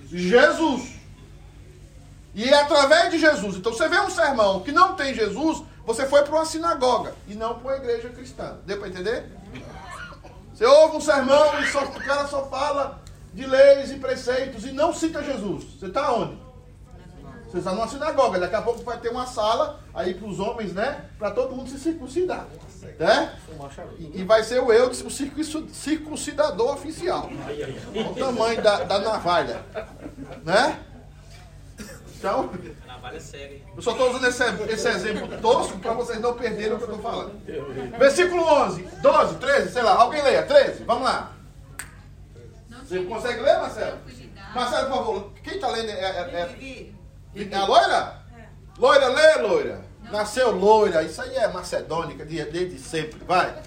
Jesus. 0.04 0.98
E 2.34 2.48
é 2.48 2.60
através 2.60 3.12
de 3.12 3.20
Jesus. 3.20 3.54
Então 3.54 3.72
você 3.72 3.88
vê 3.88 4.00
um 4.00 4.10
sermão 4.10 4.62
que 4.62 4.72
não 4.72 4.96
tem 4.96 5.14
Jesus, 5.14 5.62
você 5.86 6.06
foi 6.06 6.24
para 6.24 6.34
uma 6.34 6.44
sinagoga 6.44 7.14
e 7.28 7.34
não 7.34 7.54
para 7.54 7.68
uma 7.68 7.76
igreja 7.76 8.08
cristã. 8.08 8.56
Deu 8.66 8.78
para 8.78 8.88
entender? 8.88 9.26
Você 10.52 10.66
ouve 10.66 10.96
um 10.96 11.00
sermão 11.00 11.60
e 11.60 11.68
só, 11.68 11.84
o 11.84 12.02
cara 12.02 12.26
só 12.26 12.46
fala 12.46 13.00
de 13.32 13.46
leis 13.46 13.92
e 13.92 13.98
preceitos 14.00 14.64
e 14.64 14.72
não 14.72 14.92
cita 14.92 15.22
Jesus. 15.22 15.62
Você 15.78 15.86
está 15.86 16.12
onde? 16.12 16.47
Você 17.50 17.58
está 17.58 17.72
numa 17.72 17.88
sinagoga. 17.88 18.38
Daqui 18.38 18.54
a 18.54 18.62
pouco 18.62 18.82
vai 18.82 18.98
ter 18.98 19.08
uma 19.08 19.26
sala 19.26 19.80
aí 19.94 20.14
para 20.14 20.28
os 20.28 20.38
homens, 20.38 20.72
né? 20.74 21.06
Para 21.18 21.30
todo 21.30 21.56
mundo 21.56 21.70
se 21.70 21.78
circuncidar. 21.78 22.46
Né? 22.98 23.34
E, 23.98 24.20
e 24.20 24.24
vai 24.24 24.42
ser 24.44 24.62
o 24.62 24.72
eu, 24.72 24.90
o 24.90 25.10
circunci- 25.10 25.68
circuncidador 25.72 26.74
oficial. 26.74 27.30
Olha 27.94 28.10
o 28.10 28.14
tamanho 28.14 28.62
da, 28.62 28.84
da 28.84 28.98
navalha. 28.98 29.62
Né? 30.44 30.78
Então, 32.18 32.50
Navalha 32.86 33.20
séria. 33.20 33.60
eu 33.76 33.80
só 33.80 33.92
estou 33.92 34.10
usando 34.10 34.24
esse, 34.26 34.42
esse 34.72 34.88
exemplo 34.88 35.38
tosco 35.40 35.78
para 35.78 35.92
vocês 35.92 36.20
não 36.20 36.34
perderem 36.34 36.72
o 36.72 36.76
que 36.78 36.82
eu 36.84 36.94
estou 36.96 37.02
falando. 37.10 37.32
Versículo 37.96 38.42
11, 38.42 38.82
12, 39.00 39.34
13, 39.36 39.72
sei 39.72 39.82
lá. 39.82 39.94
Alguém 39.94 40.20
leia. 40.22 40.42
13, 40.42 40.82
vamos 40.84 41.04
lá. 41.04 41.32
Você 42.84 43.04
consegue 43.04 43.40
ler, 43.40 43.58
Marcelo? 43.58 43.98
Marcelo, 44.54 44.88
por 44.88 44.96
favor. 44.96 45.32
Quem 45.44 45.54
está 45.54 45.68
lendo 45.68 45.90
é, 45.90 45.92
é, 45.92 46.40
é, 46.40 46.90
é 47.34 47.54
a 47.54 47.64
loira? 47.66 48.22
Loira, 48.78 49.08
lê, 49.08 49.34
loira. 49.42 49.84
Nasceu 50.10 50.50
loira. 50.52 51.02
Isso 51.02 51.20
aí 51.20 51.34
é 51.36 51.48
macedônica 51.48 52.24
de- 52.24 52.44
desde 52.44 52.78
sempre. 52.78 53.18
Vai. 53.26 53.62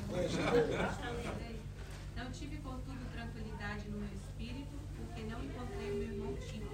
Não 2.16 2.32
tive, 2.32 2.58
contudo, 2.58 2.98
tranquilidade 3.14 3.88
no 3.90 3.98
meu 4.00 4.08
espírito, 4.14 4.70
porque 4.98 5.22
não 5.24 5.40
encontrei 5.44 5.92
o 5.92 5.96
meu 5.96 6.04
irmão 6.08 6.34
Tito. 6.36 6.70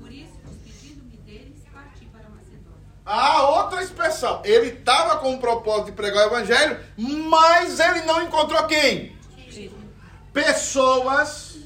Por 0.00 0.10
isso, 0.12 0.32
despedindo-me 0.44 1.16
deles, 1.18 1.62
parti 1.72 2.06
para 2.06 2.28
Macedônia. 2.28 2.80
A 3.06 3.48
outra 3.50 3.82
expressão. 3.82 4.42
Ele 4.44 4.68
estava 4.78 5.18
com 5.18 5.34
o 5.34 5.38
propósito 5.38 5.86
de 5.86 5.92
pregar 5.92 6.24
o 6.24 6.30
evangelho, 6.30 6.80
mas 7.28 7.78
ele 7.78 8.02
não 8.02 8.22
encontrou 8.22 8.64
quem? 8.66 9.14
Pessoas, 10.32 11.58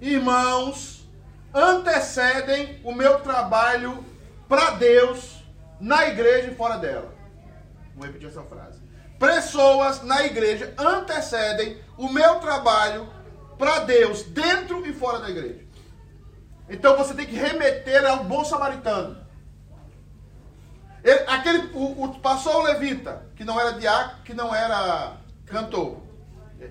irmãos, 0.00 1.06
antecedem 1.54 2.80
o 2.82 2.92
meu 2.92 3.20
trabalho 3.20 4.04
para 4.48 4.70
Deus 4.72 5.42
na 5.80 6.06
igreja 6.08 6.50
e 6.50 6.54
fora 6.54 6.78
dela. 6.78 7.14
Vou 7.94 8.06
repetir 8.06 8.28
essa 8.28 8.42
frase. 8.42 8.80
Pessoas 9.18 10.02
na 10.02 10.24
igreja 10.24 10.74
antecedem 10.76 11.80
o 11.96 12.08
meu 12.08 12.36
trabalho 12.36 13.08
para 13.58 13.80
Deus 13.80 14.22
dentro 14.22 14.86
e 14.86 14.92
fora 14.92 15.20
da 15.20 15.30
igreja. 15.30 15.64
Então 16.68 16.96
você 16.96 17.14
tem 17.14 17.26
que 17.26 17.36
remeter 17.36 18.04
ao 18.04 18.24
bom 18.24 18.44
samaritano. 18.44 19.24
Ele, 21.02 21.20
aquele, 21.28 21.70
o, 21.72 22.04
o, 22.04 22.18
passou 22.18 22.56
o 22.56 22.62
levita, 22.64 23.26
que 23.36 23.44
não 23.44 23.58
era 23.60 23.72
diácono, 23.72 24.22
que 24.24 24.34
não 24.34 24.54
era 24.54 25.16
cantor, 25.46 26.02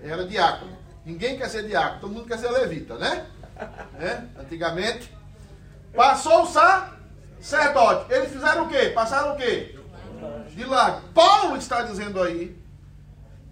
era 0.04 0.26
diácono. 0.28 0.78
Ninguém 1.06 1.38
quer 1.38 1.50
ser 1.50 1.66
diácono, 1.66 2.02
todo 2.02 2.14
mundo 2.14 2.28
quer 2.28 2.38
ser 2.38 2.50
levita, 2.50 2.98
né? 2.98 3.26
É? 3.98 4.42
Antigamente. 4.42 5.16
Passou 5.96 6.44
o 6.44 6.46
sacerdote. 7.39 8.12
Eles 8.13 8.32
fizeram 8.32 8.65
o 8.65 8.69
quê? 8.69 8.89
Passaram 8.89 9.34
o 9.34 9.38
quê? 9.38 9.76
De 10.50 10.63
lá. 10.63 11.02
Paulo 11.13 11.58
está 11.58 11.82
dizendo 11.82 12.21
aí 12.21 12.58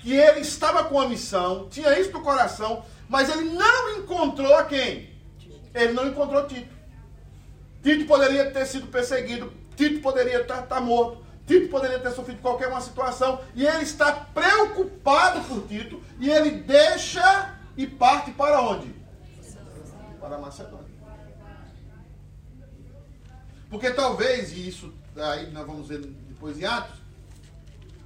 que 0.04 0.14
ele 0.14 0.42
estava 0.42 0.84
com 0.84 1.00
a 1.00 1.08
missão, 1.08 1.70
tinha 1.70 1.98
isso 1.98 2.12
no 2.12 2.22
coração, 2.22 2.84
mas 3.08 3.30
ele 3.30 3.52
não 3.52 3.98
encontrou 3.98 4.54
a 4.56 4.66
quem? 4.66 5.10
Ele 5.74 5.94
não 5.94 6.08
encontrou 6.08 6.46
Tito. 6.46 6.74
Tito 7.82 8.06
poderia 8.06 8.52
ter 8.52 8.66
sido 8.66 8.88
perseguido, 8.88 9.52
Tito 9.76 10.02
poderia 10.02 10.42
estar, 10.42 10.64
estar 10.64 10.82
morto, 10.82 11.24
Tito 11.48 11.70
poderia 11.70 12.00
ter 12.00 12.12
sofrido 12.12 12.42
qualquer 12.42 12.68
uma 12.68 12.82
situação, 12.82 13.40
e 13.56 13.66
ele 13.66 13.84
está 13.84 14.12
preocupado 14.12 15.42
por 15.42 15.66
Tito, 15.68 16.02
e 16.20 16.30
ele 16.30 16.52
deixa 16.52 17.58
e 17.78 17.88
parte 17.88 18.32
para 18.32 18.62
onde? 18.62 18.94
Para 20.20 20.38
Macedônia. 20.38 20.93
Porque 23.74 23.90
talvez, 23.90 24.52
e 24.52 24.68
isso 24.68 24.94
aí 25.18 25.50
nós 25.50 25.66
vamos 25.66 25.88
ver 25.88 25.98
depois 25.98 26.60
em 26.60 26.64
Atos, 26.64 26.96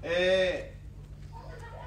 é, 0.01 0.71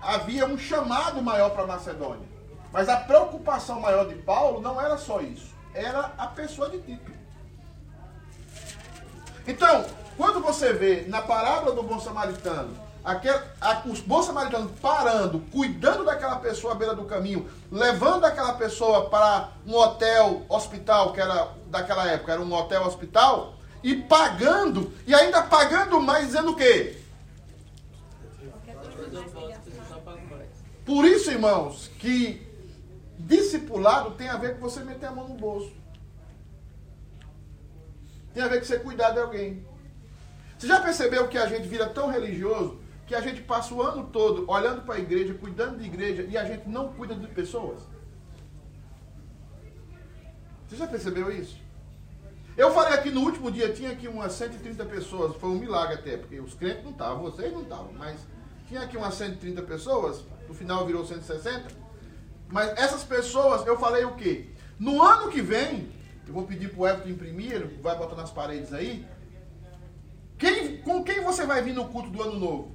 havia 0.02 0.44
um 0.44 0.58
chamado 0.58 1.22
maior 1.22 1.48
para 1.48 1.66
Macedônia. 1.66 2.28
Mas 2.70 2.90
a 2.90 2.98
preocupação 2.98 3.80
maior 3.80 4.06
de 4.06 4.16
Paulo 4.16 4.60
não 4.60 4.78
era 4.78 4.98
só 4.98 5.22
isso, 5.22 5.54
era 5.72 6.12
a 6.18 6.26
pessoa 6.26 6.68
de 6.68 6.78
Tito. 6.82 7.10
Então, 9.46 9.86
quando 10.14 10.42
você 10.42 10.74
vê 10.74 11.06
na 11.08 11.22
parábola 11.22 11.74
do 11.74 11.82
bom 11.82 11.98
samaritano, 11.98 12.76
aquele, 13.02 13.40
a, 13.62 13.80
os 13.86 14.00
bons 14.00 14.26
samaritanos 14.26 14.72
parando, 14.78 15.40
cuidando 15.50 16.04
daquela 16.04 16.36
pessoa 16.36 16.74
à 16.74 16.76
beira 16.76 16.94
do 16.94 17.06
caminho, 17.06 17.48
levando 17.72 18.26
aquela 18.26 18.52
pessoa 18.52 19.08
para 19.08 19.48
um 19.66 19.74
hotel, 19.74 20.44
hospital, 20.50 21.14
que 21.14 21.20
era 21.22 21.48
daquela 21.68 22.06
época, 22.06 22.32
era 22.32 22.42
um 22.42 22.52
hotel, 22.52 22.86
hospital, 22.86 23.54
e 23.82 23.96
pagando, 23.96 24.92
e 25.06 25.14
ainda 25.14 25.42
pagando 25.42 26.00
mais, 26.00 26.26
dizendo 26.26 26.52
o 26.52 26.56
quê? 26.56 26.96
Por 30.84 31.04
isso, 31.04 31.30
irmãos, 31.30 31.90
que 31.98 32.46
discipulado 33.18 34.12
tem 34.12 34.28
a 34.28 34.36
ver 34.36 34.54
com 34.54 34.60
você 34.60 34.82
meter 34.82 35.06
a 35.06 35.12
mão 35.12 35.28
no 35.28 35.34
bolso. 35.34 35.72
Tem 38.34 38.42
a 38.42 38.48
ver 38.48 38.58
com 38.58 38.64
você 38.64 38.78
cuidar 38.78 39.10
de 39.10 39.20
alguém. 39.20 39.66
Você 40.58 40.66
já 40.66 40.80
percebeu 40.80 41.28
que 41.28 41.38
a 41.38 41.46
gente 41.46 41.66
vira 41.66 41.88
tão 41.88 42.10
religioso 42.10 42.78
que 43.06 43.14
a 43.14 43.20
gente 43.20 43.42
passa 43.42 43.74
o 43.74 43.82
ano 43.82 44.08
todo 44.12 44.48
olhando 44.48 44.82
para 44.82 44.94
a 44.94 44.98
igreja, 45.00 45.34
cuidando 45.34 45.78
de 45.78 45.84
igreja 45.84 46.22
e 46.22 46.36
a 46.36 46.44
gente 46.44 46.68
não 46.68 46.92
cuida 46.92 47.14
de 47.14 47.26
pessoas? 47.28 47.80
Você 50.68 50.76
já 50.76 50.86
percebeu 50.86 51.32
isso? 51.32 51.56
Eu 52.60 52.70
falei 52.74 52.92
aqui 52.92 53.08
no 53.08 53.22
último 53.22 53.50
dia, 53.50 53.72
tinha 53.72 53.90
aqui 53.90 54.06
umas 54.06 54.32
130 54.34 54.84
pessoas, 54.84 55.34
foi 55.36 55.48
um 55.48 55.54
milagre 55.54 55.94
até, 55.94 56.18
porque 56.18 56.38
os 56.38 56.52
crentes 56.52 56.84
não 56.84 56.90
estavam, 56.90 57.22
vocês 57.22 57.50
não 57.54 57.62
estavam, 57.62 57.90
mas 57.94 58.20
tinha 58.68 58.82
aqui 58.82 58.98
umas 58.98 59.14
130 59.14 59.62
pessoas, 59.62 60.22
no 60.46 60.52
final 60.52 60.84
virou 60.84 61.02
160. 61.02 61.68
Mas 62.50 62.68
essas 62.78 63.02
pessoas, 63.02 63.66
eu 63.66 63.78
falei 63.78 64.04
o 64.04 64.14
quê? 64.14 64.50
No 64.78 65.02
ano 65.02 65.30
que 65.30 65.40
vem, 65.40 65.90
eu 66.28 66.34
vou 66.34 66.46
pedir 66.46 66.68
para 66.68 66.80
o 66.80 66.86
Everton 66.86 67.08
imprimir, 67.08 67.66
vai 67.80 67.96
botar 67.96 68.14
nas 68.14 68.30
paredes 68.30 68.74
aí. 68.74 69.06
Quem, 70.36 70.82
com 70.82 71.02
quem 71.02 71.22
você 71.22 71.46
vai 71.46 71.62
vir 71.62 71.72
no 71.72 71.88
culto 71.88 72.10
do 72.10 72.22
ano 72.22 72.38
novo? 72.38 72.74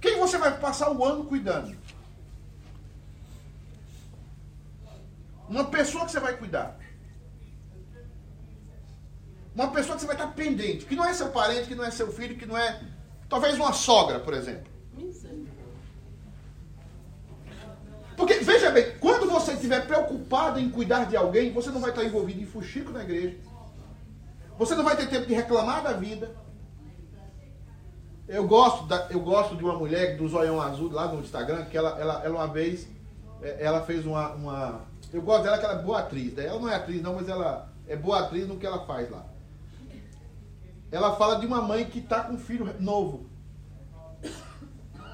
Quem 0.00 0.18
você 0.18 0.38
vai 0.38 0.58
passar 0.58 0.90
o 0.90 1.04
ano 1.04 1.26
cuidando? 1.26 1.76
Uma 5.50 5.66
pessoa 5.66 6.06
que 6.06 6.12
você 6.12 6.20
vai 6.20 6.34
cuidar. 6.38 6.78
Uma 9.54 9.68
pessoa 9.68 9.94
que 9.94 10.00
você 10.00 10.06
vai 10.06 10.16
estar 10.16 10.28
pendente, 10.28 10.84
que 10.84 10.96
não 10.96 11.04
é 11.04 11.14
seu 11.14 11.28
parente, 11.28 11.68
que 11.68 11.74
não 11.74 11.84
é 11.84 11.90
seu 11.90 12.12
filho, 12.12 12.36
que 12.36 12.46
não 12.46 12.56
é. 12.56 12.80
Talvez 13.28 13.54
uma 13.54 13.72
sogra, 13.72 14.18
por 14.18 14.34
exemplo. 14.34 14.72
Porque, 18.16 18.34
veja 18.34 18.70
bem, 18.70 18.96
quando 18.98 19.28
você 19.28 19.52
estiver 19.52 19.86
preocupado 19.86 20.58
em 20.58 20.70
cuidar 20.70 21.04
de 21.04 21.16
alguém, 21.16 21.52
você 21.52 21.70
não 21.70 21.80
vai 21.80 21.90
estar 21.90 22.04
envolvido 22.04 22.40
em 22.40 22.46
fuxico 22.46 22.90
na 22.92 23.02
igreja. 23.02 23.36
Você 24.58 24.74
não 24.74 24.84
vai 24.84 24.96
ter 24.96 25.08
tempo 25.08 25.26
de 25.26 25.34
reclamar 25.34 25.82
da 25.82 25.92
vida. 25.92 26.34
Eu 28.26 28.46
gosto, 28.46 28.86
da, 28.86 29.08
eu 29.10 29.20
gosto 29.20 29.56
de 29.56 29.64
uma 29.64 29.76
mulher 29.76 30.16
do 30.16 30.26
zoião 30.28 30.60
azul 30.60 30.90
lá 30.90 31.08
no 31.08 31.20
Instagram, 31.20 31.64
que 31.66 31.76
ela, 31.76 31.98
ela, 32.00 32.24
ela 32.24 32.36
uma 32.36 32.46
vez, 32.46 32.88
é, 33.42 33.64
ela 33.64 33.82
fez 33.82 34.06
uma, 34.06 34.30
uma. 34.30 34.80
Eu 35.12 35.20
gosto 35.22 35.42
dela 35.42 35.58
que 35.58 35.64
ela 35.64 35.80
é 35.80 35.82
boa 35.82 35.98
atriz. 35.98 36.38
Ela 36.38 36.58
não 36.58 36.68
é 36.68 36.74
atriz 36.74 37.02
não, 37.02 37.14
mas 37.14 37.28
ela 37.28 37.68
é 37.86 37.96
boa 37.96 38.20
atriz 38.20 38.48
no 38.48 38.56
que 38.56 38.66
ela 38.66 38.86
faz 38.86 39.10
lá. 39.10 39.33
Ela 40.94 41.16
fala 41.16 41.40
de 41.40 41.44
uma 41.46 41.60
mãe 41.60 41.84
que 41.84 41.98
está 41.98 42.20
com 42.20 42.34
um 42.34 42.38
filho 42.38 42.72
novo. 42.78 43.26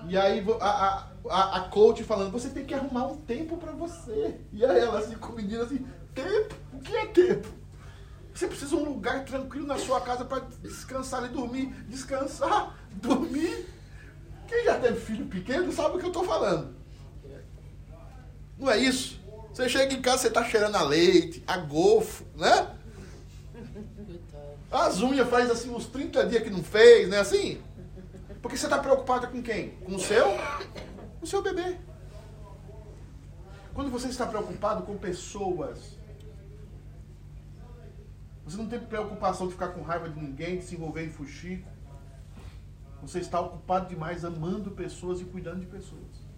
E 0.07 0.15
aí 0.15 0.45
a, 0.61 1.07
a, 1.27 1.57
a 1.57 1.61
coach 1.71 2.05
falando, 2.05 2.31
você 2.31 2.51
tem 2.51 2.67
que 2.67 2.75
arrumar 2.75 3.07
um 3.07 3.17
tempo 3.17 3.57
para 3.57 3.73
você. 3.73 4.39
E 4.53 4.63
aí 4.63 4.79
ela 4.79 4.99
assim, 4.99 5.15
com 5.15 5.33
o 5.33 5.37
menino 5.37 5.63
assim, 5.63 5.87
tempo? 6.15 6.55
O 6.75 6.81
que 6.81 6.95
é 6.95 7.07
tempo? 7.07 7.49
Você 8.35 8.47
precisa 8.47 8.77
de 8.77 8.83
um 8.83 8.85
lugar 8.85 9.25
tranquilo 9.25 9.67
na 9.67 9.79
sua 9.79 10.03
casa 10.03 10.23
para 10.23 10.45
descansar 10.61 11.25
e 11.25 11.29
dormir. 11.29 11.73
Descansar, 11.89 12.77
dormir. 12.93 13.67
Quem 14.47 14.65
já 14.67 14.79
teve 14.79 15.01
filho 15.01 15.25
pequeno 15.29 15.73
sabe 15.73 15.97
o 15.97 15.99
que 15.99 16.05
eu 16.05 16.09
estou 16.09 16.25
falando. 16.25 16.75
Não 18.59 18.71
é 18.71 18.77
isso? 18.77 19.19
Você 19.51 19.67
chega 19.67 19.95
em 19.95 20.03
casa, 20.03 20.19
você 20.19 20.29
está 20.29 20.45
cheirando 20.45 20.77
a 20.77 20.83
leite, 20.83 21.43
a 21.47 21.57
golfo, 21.57 22.27
né? 22.37 22.69
As 24.71 25.01
unhas 25.01 25.29
faz 25.29 25.51
assim 25.51 25.71
uns 25.71 25.87
30 25.87 26.27
dias 26.27 26.43
que 26.43 26.51
não 26.51 26.63
fez, 26.63 27.09
né? 27.09 27.19
Assim? 27.19 27.61
Porque 28.41 28.57
você 28.57 28.67
está 28.67 28.79
preocupado 28.79 29.27
com 29.29 29.43
quem? 29.43 29.71
Com 29.79 29.97
o 29.97 30.01
seu? 30.01 30.27
Com 31.19 31.25
o 31.25 31.27
seu 31.27 31.43
bebê. 31.43 31.77
Quando 33.75 33.91
você 33.91 34.09
está 34.09 34.27
preocupado 34.27 34.83
com 34.83 34.97
pessoas, 34.97 35.99
você 38.45 38.57
não 38.57 38.69
tem 38.69 38.81
preocupação 38.81 39.47
de 39.47 39.53
ficar 39.53 39.69
com 39.69 39.83
raiva 39.83 40.09
de 40.09 40.21
ninguém, 40.21 40.59
de 40.59 40.65
se 40.65 40.75
envolver 40.75 41.05
em 41.05 41.11
fuxico. 41.11 41.69
Você 43.03 43.19
está 43.19 43.41
ocupado 43.41 43.89
demais 43.89 44.25
amando 44.25 44.71
pessoas 44.71 45.21
e 45.21 45.25
cuidando 45.25 45.61
de 45.61 45.67
pessoas. 45.67 46.31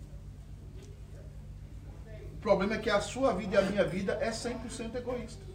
O 2.34 2.36
problema 2.40 2.74
é 2.74 2.78
que 2.78 2.90
a 2.90 3.00
sua 3.00 3.32
vida 3.34 3.54
e 3.54 3.58
a 3.58 3.62
minha 3.62 3.84
vida 3.84 4.14
é 4.20 4.30
100% 4.30 4.94
egoísta. 4.94 5.51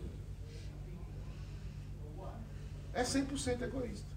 É 2.97 3.03
100% 3.03 3.61
egoísta. 3.61 4.07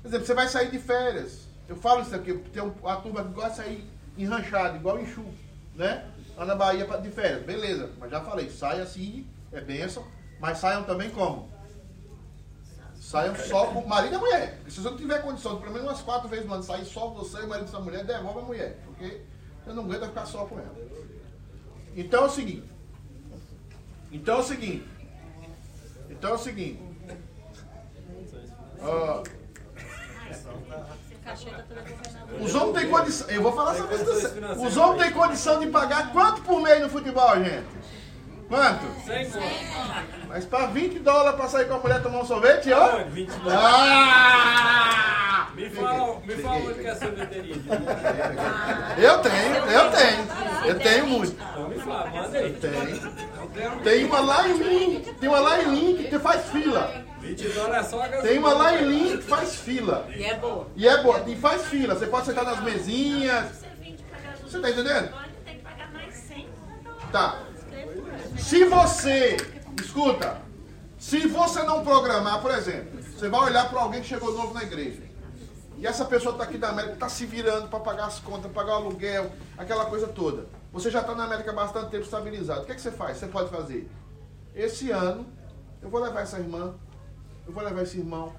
Por 0.00 0.06
exemplo, 0.06 0.24
você 0.24 0.32
vai 0.32 0.46
sair 0.46 0.70
de 0.70 0.78
férias. 0.78 1.48
Eu 1.66 1.74
falo 1.74 2.02
isso 2.02 2.14
aqui, 2.14 2.32
tem 2.52 2.62
uma 2.62 2.96
turma 3.00 3.24
que 3.24 3.32
gosta 3.32 3.50
de 3.50 3.56
sair 3.56 3.90
enranchado, 4.16 4.76
igual 4.76 5.00
enxu, 5.00 5.24
né? 5.74 6.08
Lá 6.36 6.46
na 6.46 6.54
Bahia 6.54 6.86
de 6.86 7.10
férias. 7.10 7.44
Beleza, 7.44 7.90
mas 7.98 8.12
já 8.12 8.20
falei, 8.20 8.48
saia 8.48 8.84
assim, 8.84 9.26
é 9.50 9.60
benção, 9.60 10.06
mas 10.38 10.58
saiam 10.58 10.84
também 10.84 11.10
como? 11.10 11.50
Saiam 12.94 13.34
só 13.34 13.66
com 13.66 13.84
marido 13.88 14.14
e 14.14 14.18
mulher. 14.18 14.60
Se 14.68 14.80
você 14.80 14.90
não 14.90 14.96
tiver 14.96 15.20
condição 15.20 15.56
de 15.56 15.62
pelo 15.62 15.72
menos 15.72 15.88
umas 15.88 16.00
quatro 16.00 16.28
vezes 16.28 16.46
no 16.46 16.54
ano 16.54 16.62
sair 16.62 16.84
só 16.84 17.08
você 17.08 17.38
e 17.38 17.42
o 17.42 17.48
marido 17.48 17.66
dessa 17.66 17.80
mulher, 17.80 18.04
devolve 18.04 18.38
a 18.38 18.42
mulher. 18.42 18.78
Porque 18.86 19.22
você 19.64 19.72
não 19.72 19.82
aguenta 19.82 20.06
ficar 20.06 20.26
só 20.26 20.46
com 20.46 20.60
ela. 20.60 20.76
Então 21.96 22.22
é 22.22 22.26
o 22.26 22.30
seguinte. 22.30 22.70
Então 24.12 24.36
é 24.36 24.38
o 24.38 24.44
seguinte. 24.44 24.88
Então 26.08 26.30
é 26.30 26.34
o 26.34 26.38
seguinte. 26.38 26.87
Ó, 28.82 29.22
os 32.40 32.54
homens 32.54 32.78
têm 32.78 32.90
condição. 32.90 33.28
Eu 33.28 33.42
vou 33.42 33.52
falar 33.52 33.74
essa 33.74 33.84
coisa. 33.84 34.56
Os 34.56 34.76
homens 34.76 35.02
têm 35.02 35.12
condição 35.12 35.60
de 35.60 35.66
pagar 35.66 36.12
quanto 36.12 36.42
por 36.42 36.60
mês 36.62 36.80
no 36.80 36.88
futebol, 36.88 37.36
gente? 37.36 37.66
Quanto? 38.48 38.86
100 39.04 39.30
Mas 40.26 40.46
para 40.46 40.66
20 40.66 41.00
dólares 41.00 41.36
para 41.38 41.48
sair 41.48 41.66
com 41.66 41.74
a 41.74 41.78
mulher 41.78 42.02
tomar 42.02 42.20
um 42.20 42.24
sorvete, 42.24 42.72
ó. 42.72 42.82
Ah, 42.82 43.04
20 43.10 43.28
dólares. 43.28 43.60
Ah! 43.62 45.48
Me 45.54 45.68
fala, 45.70 46.20
me 46.20 46.34
fala 46.36 46.56
onde 46.56 46.74
que 46.74 46.86
é 46.86 46.90
a 46.90 46.96
sorveteria. 46.96 47.56
Eu 48.96 49.18
tenho, 49.18 49.56
eu 49.56 49.90
tenho. 49.90 50.28
Eu 50.64 50.78
tenho 50.78 51.06
muito. 51.08 51.32
Então, 51.32 51.70
pagar 51.84 52.20
as 52.20 52.24
manda 52.24 52.38
aí. 52.38 52.52
Tem. 52.54 53.82
Tem 53.82 54.04
uma 54.04 54.20
lá 54.20 54.48
em 54.48 54.56
Link, 54.56 55.14
tem 55.14 55.28
uma 55.28 55.40
lá 55.40 55.62
em 55.62 55.74
Link 55.74 56.08
que 56.08 56.18
faz 56.18 56.46
fila. 56.46 57.07
20 57.28 57.48
dólares 57.50 57.92
é. 57.92 58.22
Tem 58.22 58.38
uma 58.38 58.52
lá 58.54 58.80
em 58.80 59.18
que 59.18 59.22
faz 59.22 59.56
fila. 59.56 60.08
E 60.14 60.24
é 60.24 60.34
boa. 60.36 60.66
E 60.74 60.88
é 60.88 61.02
boa, 61.02 61.22
e 61.26 61.36
faz 61.36 61.66
fila. 61.66 61.94
Você 61.94 62.06
pode 62.06 62.26
sentar 62.26 62.44
nas 62.44 62.62
mesinhas. 62.62 63.64
Você 64.42 64.60
tá 64.60 64.70
entendendo? 64.70 65.08
Agora 65.08 65.28
tem 65.44 65.56
que 65.56 65.62
pagar 65.62 65.92
mais 65.92 66.14
100. 66.14 66.48
Tá. 67.12 67.42
Se 68.38 68.64
você, 68.64 69.36
escuta, 69.78 70.40
se 70.98 71.26
você 71.26 71.62
não 71.64 71.84
programar, 71.84 72.40
por 72.40 72.50
exemplo, 72.50 73.02
você 73.02 73.28
vai 73.28 73.40
olhar 73.40 73.68
para 73.68 73.80
alguém 73.80 74.00
que 74.00 74.06
chegou 74.06 74.32
novo 74.32 74.54
na 74.54 74.62
igreja. 74.62 75.02
E 75.76 75.86
essa 75.86 76.04
pessoa 76.04 76.32
está 76.32 76.44
aqui 76.44 76.58
da 76.58 76.70
América, 76.70 76.94
está 76.94 77.08
se 77.08 77.24
virando 77.24 77.68
para 77.68 77.78
pagar 77.78 78.06
as 78.06 78.18
contas, 78.18 78.50
pagar 78.50 78.72
o 78.72 78.86
aluguel, 78.86 79.30
aquela 79.56 79.84
coisa 79.84 80.08
toda. 80.08 80.46
Você 80.72 80.90
já 80.90 81.00
está 81.00 81.14
na 81.14 81.24
América 81.24 81.50
há 81.50 81.54
bastante 81.54 81.90
tempo 81.90 82.04
estabilizado. 82.04 82.62
O 82.62 82.64
que, 82.64 82.72
é 82.72 82.74
que 82.74 82.80
você 82.80 82.90
faz? 82.90 83.18
Você 83.18 83.26
pode 83.26 83.50
fazer. 83.50 83.88
Esse 84.56 84.90
ano, 84.90 85.26
eu 85.80 85.88
vou 85.88 86.00
levar 86.02 86.22
essa 86.22 86.38
irmã, 86.38 86.74
eu 87.48 87.54
vou 87.54 87.64
levar 87.64 87.82
esse 87.82 87.96
irmão 87.96 88.34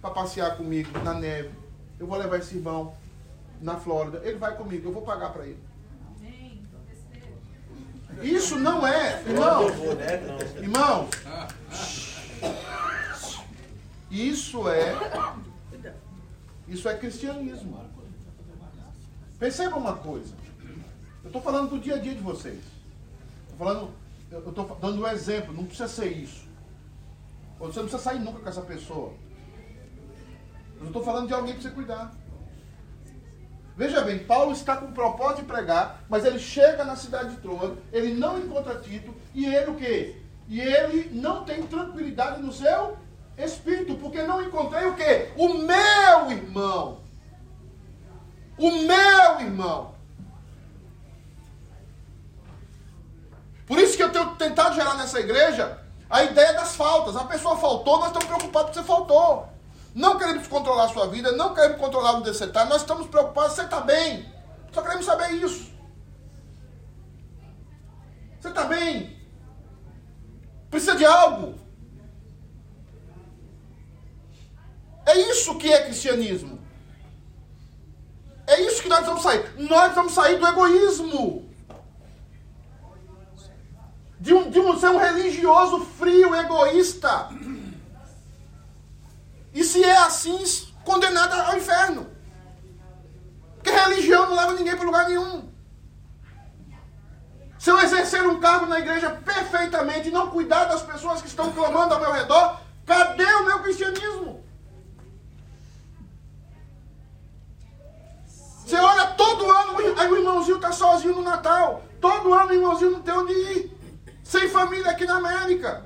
para 0.00 0.10
passear 0.10 0.56
comigo 0.56 0.96
na 1.00 1.14
neve. 1.14 1.50
Eu 1.98 2.06
vou 2.06 2.16
levar 2.16 2.38
esse 2.38 2.54
irmão 2.54 2.94
na 3.60 3.76
Flórida. 3.76 4.20
Ele 4.22 4.38
vai 4.38 4.56
comigo, 4.56 4.88
eu 4.88 4.92
vou 4.92 5.02
pagar 5.02 5.32
para 5.32 5.44
ele. 5.44 5.58
Isso 8.22 8.56
não 8.56 8.86
é, 8.86 9.20
irmão. 9.22 9.68
Né? 9.96 10.62
Irmão, 10.62 11.08
isso 14.08 14.68
é 14.68 14.94
isso 16.68 16.88
é 16.88 16.96
cristianismo. 16.96 17.84
Perceba 19.40 19.76
uma 19.76 19.96
coisa. 19.96 20.32
Eu 21.24 21.26
estou 21.26 21.42
falando 21.42 21.70
do 21.70 21.80
dia 21.80 21.96
a 21.96 21.98
dia 21.98 22.14
de 22.14 22.20
vocês. 22.20 22.62
Estou 23.42 23.58
falando, 23.58 23.90
eu 24.30 24.38
estou 24.38 24.78
dando 24.80 25.02
um 25.02 25.08
exemplo. 25.08 25.52
Não 25.52 25.64
precisa 25.64 25.88
ser 25.88 26.12
isso. 26.12 26.43
Você 27.72 27.80
não 27.80 27.88
precisa 27.88 28.02
sair 28.02 28.18
nunca 28.18 28.40
com 28.40 28.48
essa 28.48 28.60
pessoa. 28.60 29.12
Eu 30.80 30.86
estou 30.86 31.02
falando 31.02 31.28
de 31.28 31.34
alguém 31.34 31.54
para 31.54 31.62
você 31.62 31.70
cuidar. 31.70 32.12
Veja 33.76 34.02
bem, 34.02 34.20
Paulo 34.20 34.52
está 34.52 34.76
com 34.76 34.86
o 34.86 34.92
propósito 34.92 35.40
de 35.40 35.46
pregar, 35.46 36.04
mas 36.08 36.24
ele 36.24 36.38
chega 36.38 36.84
na 36.84 36.94
cidade 36.94 37.30
de 37.30 37.40
Troa, 37.40 37.76
ele 37.92 38.14
não 38.14 38.38
encontra 38.38 38.78
Tito, 38.78 39.12
e 39.34 39.46
ele 39.46 39.70
o 39.70 39.74
quê? 39.74 40.16
E 40.46 40.60
ele 40.60 41.10
não 41.12 41.44
tem 41.44 41.62
tranquilidade 41.62 42.40
no 42.40 42.52
seu 42.52 42.96
espírito, 43.36 43.96
porque 43.96 44.22
não 44.22 44.42
encontrei 44.42 44.86
o 44.86 44.94
quê? 44.94 45.32
O 45.36 45.54
meu 45.54 46.30
irmão. 46.30 47.00
O 48.56 48.70
meu 48.70 49.40
irmão. 49.40 49.94
Por 53.66 53.78
isso 53.78 53.96
que 53.96 54.02
eu 54.02 54.12
tenho 54.12 54.36
tentado 54.36 54.74
gerar 54.76 54.94
nessa 54.94 55.18
igreja 55.18 55.83
a 56.08 56.24
ideia 56.24 56.52
das 56.54 56.74
faltas. 56.76 57.16
A 57.16 57.24
pessoa 57.24 57.56
faltou, 57.56 57.98
nós 57.98 58.08
estamos 58.08 58.26
preocupados 58.26 58.70
porque 58.70 58.80
você 58.80 58.86
faltou. 58.86 59.48
Não 59.94 60.18
queremos 60.18 60.46
controlar 60.48 60.84
a 60.84 60.88
sua 60.88 61.06
vida, 61.06 61.32
não 61.32 61.54
queremos 61.54 61.78
controlar 61.78 62.14
onde 62.14 62.28
você 62.32 62.44
está, 62.44 62.64
nós 62.64 62.82
estamos 62.82 63.06
preocupados, 63.06 63.52
você 63.52 63.62
está 63.62 63.80
bem. 63.80 64.32
Só 64.72 64.82
queremos 64.82 65.06
saber 65.06 65.30
isso. 65.32 65.72
Você 68.40 68.48
está 68.48 68.64
bem? 68.64 69.16
Precisa 70.70 70.96
de 70.96 71.04
algo? 71.04 71.54
É 75.06 75.16
isso 75.16 75.56
que 75.56 75.72
é 75.72 75.84
cristianismo. 75.84 76.58
É 78.46 78.60
isso 78.60 78.82
que 78.82 78.88
nós 78.88 79.06
vamos 79.06 79.22
sair. 79.22 79.54
Nós 79.58 79.94
vamos 79.94 80.12
sair 80.12 80.38
do 80.38 80.46
egoísmo. 80.46 81.43
De 84.24 84.32
um, 84.32 84.48
de 84.48 84.58
um 84.58 84.74
ser 84.80 84.88
um 84.88 84.96
religioso 84.96 85.80
frio, 85.98 86.34
egoísta. 86.34 87.28
E 89.52 89.62
se 89.62 89.84
é 89.84 89.98
assim, 89.98 90.42
condenado 90.82 91.34
ao 91.34 91.58
inferno. 91.58 92.06
Porque 93.56 93.70
religião 93.70 94.26
não 94.26 94.34
leva 94.34 94.54
ninguém 94.54 94.74
para 94.74 94.86
lugar 94.86 95.06
nenhum. 95.10 95.52
Se 97.58 97.68
eu 97.68 97.78
exercer 97.80 98.26
um 98.26 98.40
cargo 98.40 98.64
na 98.64 98.78
igreja 98.78 99.10
perfeitamente 99.10 100.08
e 100.08 100.10
não 100.10 100.30
cuidar 100.30 100.64
das 100.64 100.80
pessoas 100.80 101.20
que 101.20 101.28
estão 101.28 101.52
clamando 101.52 101.92
ao 101.92 102.00
meu 102.00 102.12
redor, 102.12 102.58
cadê 102.86 103.26
o 103.26 103.44
meu 103.44 103.58
cristianismo? 103.60 104.42
Você 108.26 108.76
olha 108.76 109.06
todo 109.08 109.50
ano, 109.50 109.76
aí 109.98 110.10
o 110.10 110.16
irmãozinho 110.16 110.56
está 110.56 110.72
sozinho 110.72 111.14
no 111.14 111.22
Natal. 111.22 111.82
Todo 112.00 112.32
ano 112.32 112.52
o 112.52 112.54
irmãozinho 112.54 112.92
não 112.92 113.02
tem 113.02 113.14
onde 113.14 113.32
ir. 113.34 113.73
Sem 114.24 114.48
família 114.48 114.90
aqui 114.90 115.04
na 115.04 115.18
América. 115.18 115.84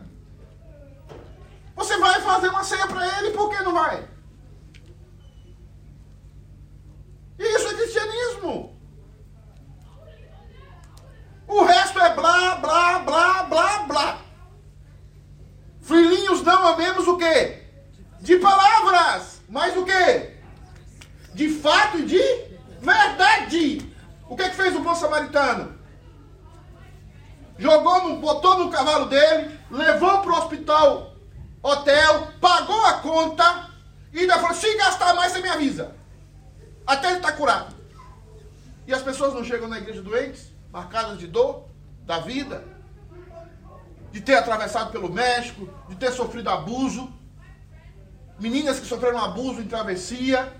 Você 1.74 1.98
vai 1.98 2.20
fazer 2.22 2.48
uma 2.48 2.64
ceia 2.64 2.86
para 2.86 3.18
ele, 3.18 3.32
por 3.32 3.50
que 3.50 3.62
não 3.62 3.72
vai? 3.72 4.08
Isso 7.38 7.68
é 7.68 7.74
cristianismo. 7.74 8.76
O 11.46 11.64
resto 11.64 11.98
é 11.98 12.14
blá, 12.14 12.56
blá, 12.56 12.98
blá, 13.00 13.42
blá, 13.44 13.78
blá. 13.84 14.18
Filhinhos, 15.80 16.42
não 16.42 16.66
amemos 16.66 17.06
o 17.06 17.16
quê? 17.16 17.64
De 18.20 18.36
palavras. 18.38 19.40
Mas 19.48 19.76
o 19.76 19.84
quê? 19.84 20.36
De 21.34 21.48
fato 21.48 21.98
e 21.98 22.04
de 22.04 22.22
verdade. 22.80 23.94
O 24.28 24.36
que, 24.36 24.42
é 24.42 24.50
que 24.50 24.56
fez 24.56 24.76
o 24.76 24.80
bom 24.80 24.94
samaritano? 24.94 25.77
Jogou, 27.58 28.08
no, 28.08 28.16
botou 28.20 28.64
no 28.64 28.70
cavalo 28.70 29.06
dele, 29.06 29.58
levou 29.68 30.20
para 30.20 30.32
o 30.32 30.38
hospital, 30.38 31.16
hotel, 31.60 32.28
pagou 32.40 32.86
a 32.86 32.94
conta 32.94 33.70
e 34.12 34.20
ainda 34.20 34.38
falou: 34.38 34.54
se 34.54 34.76
gastar 34.76 35.14
mais, 35.14 35.32
você 35.32 35.40
me 35.40 35.48
avisa. 35.48 35.94
Até 36.86 37.08
ele 37.08 37.16
estar 37.16 37.32
curado. 37.32 37.74
E 38.86 38.94
as 38.94 39.02
pessoas 39.02 39.34
não 39.34 39.44
chegam 39.44 39.68
na 39.68 39.78
igreja 39.78 40.00
doentes, 40.00 40.52
marcadas 40.72 41.18
de 41.18 41.26
dor, 41.26 41.68
da 42.06 42.20
vida, 42.20 42.64
de 44.10 44.20
ter 44.20 44.36
atravessado 44.36 44.90
pelo 44.90 45.12
México, 45.12 45.68
de 45.88 45.96
ter 45.96 46.12
sofrido 46.12 46.48
abuso. 46.48 47.12
Meninas 48.40 48.78
que 48.78 48.86
sofreram 48.86 49.18
abuso 49.18 49.60
em 49.60 49.66
travessia, 49.66 50.56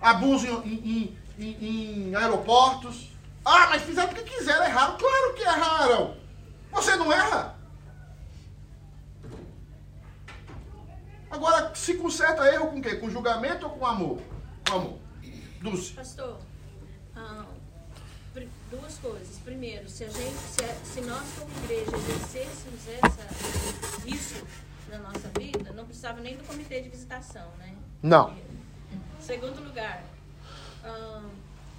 abuso 0.00 0.46
em, 0.46 0.68
em, 0.68 1.18
em, 1.38 2.10
em 2.10 2.14
aeroportos. 2.14 3.09
Ah, 3.44 3.68
mas 3.70 3.82
fizeram 3.82 4.10
o 4.12 4.14
que 4.14 4.22
quiseram, 4.22 4.64
erraram. 4.64 4.96
Claro 4.98 5.34
que 5.34 5.42
erraram. 5.42 6.16
Você 6.72 6.96
não 6.96 7.12
erra. 7.12 7.56
Agora, 11.30 11.74
se 11.74 11.94
conserta 11.94 12.46
erro 12.52 12.68
com 12.70 12.78
o 12.78 12.82
quê? 12.82 12.96
Com 12.96 13.08
julgamento 13.10 13.66
ou 13.66 13.72
com 13.72 13.86
amor? 13.86 14.20
Com 14.68 14.74
amor. 14.76 14.98
Dulce. 15.60 15.92
Pastor, 15.92 16.38
ah, 17.16 17.44
duas 18.70 18.98
coisas. 18.98 19.38
Primeiro, 19.44 19.88
se, 19.88 20.04
a 20.04 20.08
gente, 20.08 20.36
se, 20.38 20.64
a- 20.64 20.74
se 20.84 21.00
nós 21.02 21.22
como 21.38 21.50
igreja 21.64 21.96
exercêssemos 21.96 22.80
essa, 22.88 24.06
isso 24.06 24.44
na 24.88 24.98
nossa 24.98 25.28
vida, 25.38 25.72
não 25.72 25.84
precisava 25.84 26.20
nem 26.20 26.36
do 26.36 26.44
comitê 26.44 26.80
de 26.80 26.88
visitação, 26.88 27.48
né? 27.58 27.74
Não. 28.02 28.34
Segundo 29.20 29.62
lugar, 29.62 30.02
ah, 30.84 31.22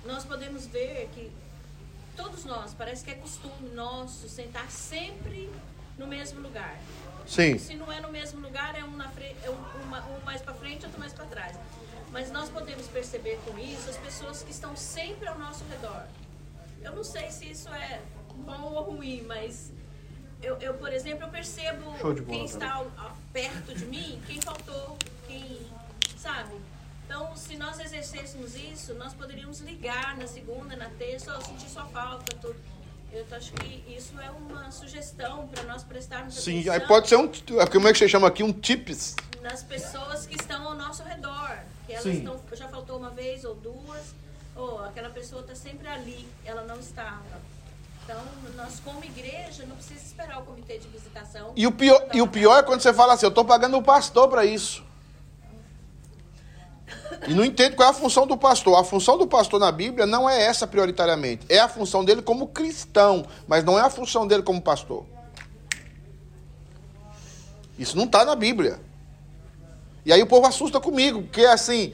nós 0.06 0.24
podemos 0.24 0.66
ver 0.68 1.10
que 1.14 1.32
todos 2.16 2.46
nós, 2.46 2.74
parece 2.74 3.04
que 3.04 3.12
é 3.12 3.16
costume 3.16 3.70
nosso 3.74 4.28
sentar 4.30 4.70
sempre 4.72 5.50
no 5.98 6.08
mesmo 6.08 6.40
lugar. 6.42 6.78
Sim. 7.28 7.58
Se 7.58 7.76
não 7.76 7.92
é 7.92 8.00
no 8.02 8.10
mesmo 8.10 8.40
lugar, 8.42 8.76
é 8.78 8.84
um, 8.84 8.96
na 8.98 9.10
frente, 9.10 9.38
é 9.44 9.50
um, 9.50 9.84
uma- 9.84 10.04
um 10.08 10.20
mais 10.26 10.42
para 10.42 10.54
frente, 10.54 10.86
outro 10.86 11.00
mais 11.00 11.14
para 11.14 11.26
trás. 11.26 11.58
Mas 12.12 12.30
nós 12.32 12.50
podemos 12.50 12.88
perceber 12.88 13.40
com 13.46 13.58
isso 13.58 13.90
as 13.90 13.98
pessoas 13.98 14.44
que 14.44 14.52
estão 14.52 14.76
sempre 14.76 15.28
ao 15.28 15.38
nosso 15.40 15.64
redor. 15.66 16.06
Eu 16.82 16.94
não 16.96 17.04
sei 17.04 17.30
se 17.32 17.50
isso 17.52 17.70
é 17.70 18.02
bom 18.36 18.62
ou 18.74 18.84
ruim, 18.96 19.22
mas 19.28 19.72
eu, 20.42 20.58
eu, 20.58 20.74
por 20.74 20.92
exemplo, 20.92 21.24
eu 21.26 21.30
percebo 21.30 21.92
bola, 21.92 22.16
quem 22.26 22.44
está 22.46 22.74
ao- 22.74 22.92
ao- 22.98 23.16
perto 23.32 23.74
de 23.76 23.86
mim, 23.86 24.22
quem 24.28 24.42
faltou, 24.42 24.98
quem, 25.28 25.62
sabe? 26.18 26.56
Então, 27.12 27.36
se 27.36 27.58
nós 27.58 27.78
exercêssemos 27.78 28.56
isso, 28.56 28.94
nós 28.94 29.14
poderíamos 29.14 29.60
ligar 29.60 30.16
na 30.16 30.26
segunda, 30.28 30.78
na 30.78 30.90
terça, 30.92 31.36
ou 31.36 31.42
sentir 31.42 31.68
sua 31.68 31.84
falta, 31.88 32.34
tudo. 32.38 32.56
Eu 33.12 33.26
acho 33.36 33.52
que 33.52 33.84
isso 33.94 34.18
é 34.18 34.30
uma 34.30 34.72
sugestão 34.72 35.46
para 35.50 35.64
nós 35.64 35.84
prestarmos 35.84 36.36
Sim, 36.36 36.62
atenção 36.62 36.74
aí 36.74 36.80
pode 36.80 37.10
ser 37.10 37.18
um. 37.18 37.30
Como 37.70 37.90
é 37.90 37.92
que 37.92 38.00
você 38.00 38.08
chama 38.08 38.30
aqui? 38.30 38.42
Um 38.44 38.54
tips. 38.54 39.18
nas 39.42 39.62
pessoas 39.62 40.26
que 40.26 40.36
estão 40.36 40.66
ao 40.66 40.76
nosso 40.78 41.04
redor. 41.04 41.58
Que 41.86 41.92
elas 41.92 42.04
Sim. 42.04 42.20
estão, 42.20 42.40
já 42.54 42.70
faltou 42.70 42.98
uma 42.98 43.10
vez 43.10 43.44
ou 43.44 43.56
duas, 43.56 44.16
ou 44.56 44.82
aquela 44.86 45.10
pessoa 45.10 45.42
está 45.42 45.54
sempre 45.54 45.90
ali, 45.90 46.26
ela 46.46 46.62
não 46.62 46.80
estava. 46.80 47.42
Então, 48.06 48.24
nós 48.56 48.80
como 48.80 49.04
igreja 49.04 49.66
não 49.66 49.76
precisa 49.76 50.00
esperar 50.00 50.40
o 50.40 50.46
comitê 50.46 50.78
de 50.78 50.88
visitação. 50.88 51.52
E 51.58 51.68
o 51.68 51.74
pior, 51.74 52.08
e 52.14 52.22
o 52.22 52.28
pior 52.28 52.60
é 52.60 52.64
quando 52.64 52.80
você 52.80 52.94
fala 52.94 53.16
assim, 53.16 53.26
eu 53.26 53.30
estou 53.32 53.44
pagando 53.44 53.76
o 53.76 53.84
pastor 53.84 54.30
para 54.30 54.46
isso. 54.46 54.90
E 57.28 57.34
não 57.34 57.46
entende 57.46 57.76
qual 57.76 57.88
é 57.88 57.92
a 57.92 57.94
função 57.94 58.26
do 58.26 58.36
pastor. 58.36 58.80
A 58.80 58.84
função 58.84 59.18
do 59.18 59.28
pastor 59.28 59.60
na 59.60 59.72
Bíblia 59.72 60.06
não 60.06 60.30
é 60.30 60.44
essa 60.44 60.66
prioritariamente. 60.66 61.46
É 61.50 61.60
a 61.60 61.68
função 61.68 62.04
dele 62.04 62.22
como 62.22 62.48
cristão, 62.48 63.26
mas 63.48 63.64
não 63.64 63.78
é 63.78 63.82
a 63.82 63.90
função 63.90 64.26
dele 64.26 64.44
como 64.44 64.62
pastor. 64.62 65.06
Isso 67.78 67.98
não 67.98 68.06
está 68.06 68.26
na 68.26 68.36
Bíblia. 68.36 68.80
E 70.06 70.12
aí 70.12 70.22
o 70.22 70.28
povo 70.28 70.48
assusta 70.48 70.80
comigo, 70.80 71.22
porque 71.24 71.46
assim, 71.46 71.94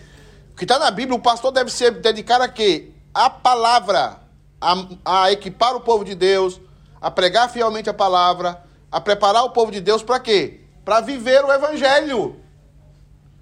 o 0.53 0.55
que 0.55 0.63
está 0.63 0.79
na 0.79 0.89
Bíblia, 0.89 1.17
o 1.17 1.21
pastor 1.21 1.51
deve 1.51 1.69
se 1.69 1.89
dedicar 1.91 2.41
a 2.41 2.47
quê? 2.47 2.91
A 3.13 3.29
palavra, 3.29 4.19
a, 4.61 4.85
a 5.05 5.31
equipar 5.31 5.75
o 5.75 5.81
povo 5.81 6.05
de 6.05 6.15
Deus, 6.15 6.59
a 7.01 7.11
pregar 7.11 7.49
fielmente 7.49 7.89
a 7.89 7.93
palavra, 7.93 8.63
a 8.91 9.01
preparar 9.01 9.43
o 9.43 9.49
povo 9.49 9.71
de 9.71 9.81
Deus 9.81 10.01
para 10.01 10.19
quê? 10.19 10.61
Para 10.85 11.01
viver 11.01 11.43
o 11.43 11.51
evangelho. 11.51 12.37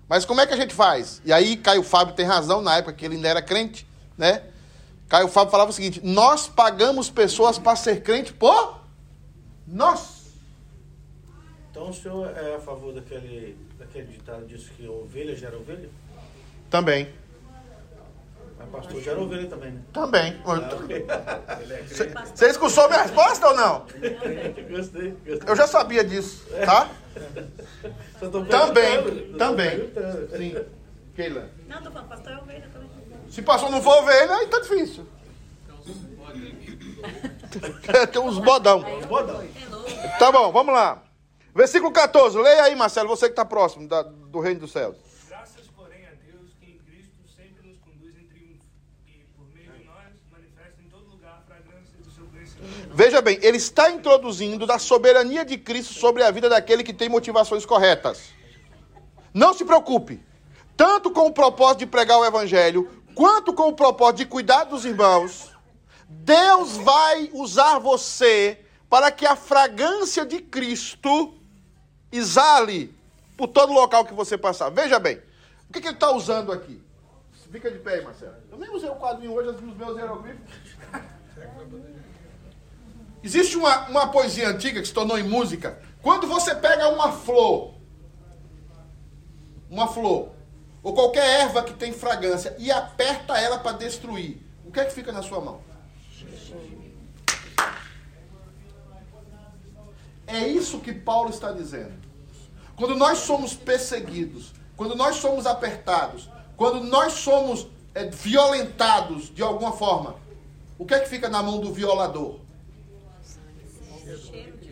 Mas 0.08 0.26
como 0.26 0.40
é 0.40 0.46
que 0.46 0.54
a 0.54 0.58
gente 0.58 0.74
faz? 0.74 1.22
E 1.26 1.34
aí 1.34 1.58
Caio 1.58 1.84
Fábio 1.84 2.16
tem 2.16 2.26
razão 2.26 2.62
na 2.62 2.78
época 2.78 2.94
que 2.94 3.06
ele 3.06 3.16
ainda 3.16 3.28
era 3.28 3.42
crente, 3.42 3.88
né? 4.18 4.44
Caio 5.10 5.28
Fábio 5.28 5.52
falava 5.52 5.72
o 5.72 5.74
seguinte: 5.74 6.00
nós 6.04 6.48
pagamos 6.48 7.10
pessoas 7.10 7.58
para 7.58 7.76
ser 7.76 8.02
crente 8.02 8.32
por 8.34 8.82
nós. 9.68 10.26
Então 11.72 11.90
o 11.90 11.94
senhor 11.94 12.32
é 12.38 12.56
a 12.56 12.60
favor 12.60 12.94
daquele, 12.94 13.58
daquele 13.78 14.08
ditado 14.08 14.46
disso 14.46 14.72
que 14.78 14.88
ovelha 14.88 15.36
gera 15.36 15.58
ovelha? 15.58 15.90
Também. 16.70 17.10
Mas 18.58 18.70
pastor 18.70 19.02
gera 19.02 19.20
ovelha 19.22 19.48
também, 19.50 19.72
né? 19.72 19.82
Também. 19.94 20.42
Ah, 20.46 21.58
Ele 21.62 21.74
é. 21.74 21.84
Você 21.84 22.48
escutou 22.50 22.88
minha 22.88 23.02
resposta 23.04 23.48
ou 23.50 23.56
não? 23.56 23.80
Gostei, 24.70 25.12
gostei. 25.26 25.40
Eu 25.48 25.56
já 25.56 25.68
sabia 25.68 26.04
disso, 26.04 26.46
tá? 26.66 26.90
Só 28.20 28.30
tô 28.30 28.44
Também, 28.46 29.34
também. 29.38 29.90
Sim. 30.38 30.56
Keila. 31.16 31.50
Não, 31.68 31.82
tô 31.82 31.92
falando, 31.92 32.10
pastor 32.10 32.32
é 32.34 32.38
ovelha 32.38 32.70
também. 32.74 32.90
Se 33.30 33.42
passou 33.42 33.72
não 33.72 33.82
for 33.82 34.02
ovelha, 34.04 34.36
aí 34.36 34.48
tá 34.48 34.60
difícil. 34.60 35.06
Tem 38.12 38.22
uns 38.22 38.38
bodão. 38.40 38.84
É. 38.86 40.18
Tá 40.18 40.32
bom, 40.32 40.52
vamos 40.52 40.74
lá. 40.74 41.02
Versículo 41.54 41.92
14. 41.92 42.38
Leia 42.38 42.64
aí, 42.64 42.76
Marcelo, 42.76 43.08
você 43.08 43.28
que 43.28 43.32
está 43.34 43.46
próximo 43.46 43.88
da- 43.88 44.02
do 44.04 44.40
reino 44.40 44.60
dos 44.62 44.72
céus. 44.74 44.98
Graças, 45.30 45.66
porém, 45.76 46.06
a 46.06 46.10
Deus 46.30 46.52
que 46.60 46.72
em 46.72 46.78
Cristo 46.80 47.14
sempre 47.34 47.70
nos 47.70 47.78
conduz 47.80 48.14
em 48.18 48.26
triunfo 48.28 48.66
e, 49.08 49.24
por 49.38 49.48
meio 49.56 49.72
de 49.72 49.86
nós, 49.86 50.12
manifesta 50.32 50.82
em 50.86 50.90
todo 50.90 51.06
lugar 51.10 51.42
a 51.42 51.48
fragrância 51.48 51.96
do 52.04 52.12
seu 52.12 52.26
conhecimento. 52.26 52.45
Veja 52.94 53.22
bem, 53.22 53.38
ele 53.42 53.58
está 53.58 53.92
introduzindo 53.92 54.66
da 54.66 54.80
soberania 54.80 55.44
de 55.44 55.58
Cristo 55.58 55.94
sobre 55.94 56.24
a 56.24 56.32
vida 56.32 56.50
daquele 56.50 56.84
que 56.84 56.94
tem 56.94 57.10
motivações 57.10 57.66
corretas. 57.66 58.30
Não 59.34 59.54
se 59.54 59.66
preocupe. 59.66 60.24
Tanto 60.78 61.12
com 61.12 61.28
o 61.28 61.34
propósito 61.34 61.80
de 61.80 61.86
pregar 61.88 62.20
o 62.20 62.26
evangelho, 62.26 62.90
quanto 63.14 63.54
com 63.54 63.68
o 63.68 63.74
propósito 63.74 64.18
de 64.18 64.26
cuidar 64.26 64.66
dos 64.66 64.86
irmãos, 64.86 65.52
Deus 66.08 66.78
vai 66.78 67.30
usar 67.34 67.80
você 67.80 68.60
para 68.90 69.12
que 69.12 69.26
a 69.26 69.36
fragrância 69.36 70.26
de 70.26 70.40
Cristo 70.42 71.34
exale 72.12 72.94
por 73.36 73.48
todo 73.48 73.74
local 73.74 74.06
que 74.06 74.14
você 74.14 74.38
passar. 74.38 74.70
Veja 74.70 75.00
bem, 75.00 75.22
o 75.70 75.74
que, 75.74 75.82
que 75.82 75.88
ele 75.88 75.96
está 75.96 76.12
usando 76.12 76.52
aqui? 76.52 76.82
Fica 77.52 77.72
de 77.72 77.80
pé 77.80 77.96
aí, 77.96 78.04
Marcelo. 78.04 78.36
Eu 78.52 78.58
nem 78.58 78.70
usei 78.70 78.90
o 78.90 78.96
quadrinho 78.96 79.34
hoje, 79.34 79.50
os 79.50 79.78
meus 79.78 79.98
hieroglifos. 79.98 80.42
Existe 83.26 83.58
uma, 83.58 83.88
uma 83.90 84.08
poesia 84.10 84.50
antiga 84.50 84.80
que 84.80 84.88
se 84.88 84.94
tornou 84.94 85.18
em 85.18 85.24
música. 85.24 85.80
Quando 86.00 86.28
você 86.28 86.54
pega 86.54 86.90
uma 86.90 87.12
flor, 87.12 87.74
uma 89.68 89.88
flor, 89.88 90.30
ou 90.84 90.94
qualquer 90.94 91.42
erva 91.42 91.64
que 91.64 91.74
tem 91.74 91.92
fragrância 91.92 92.56
e 92.60 92.72
aperta 92.72 93.36
ela 93.36 93.58
para 93.58 93.78
destruir, 93.78 94.38
o 94.64 94.72
que 94.72 94.80
é 94.80 94.86
que 94.86 94.94
fica 94.94 95.12
na 95.12 95.24
sua 95.24 95.42
mão? 95.42 95.60
É 100.28 100.48
isso 100.48 100.78
que 100.80 100.94
Paulo 100.94 101.32
está 101.32 101.52
dizendo. 101.52 101.94
Quando 102.76 102.94
nós 102.94 103.18
somos 103.18 103.56
perseguidos, 103.56 104.54
quando 104.78 104.96
nós 104.96 105.16
somos 105.16 105.48
apertados, 105.48 106.30
quando 106.56 106.84
nós 106.84 107.14
somos 107.14 107.66
é, 107.96 108.06
violentados 108.06 109.34
de 109.34 109.42
alguma 109.42 109.72
forma, 109.72 110.16
o 110.78 110.86
que 110.86 110.94
é 110.94 111.00
que 111.00 111.10
fica 111.10 111.28
na 111.28 111.42
mão 111.42 111.60
do 111.60 111.74
violador? 111.74 112.45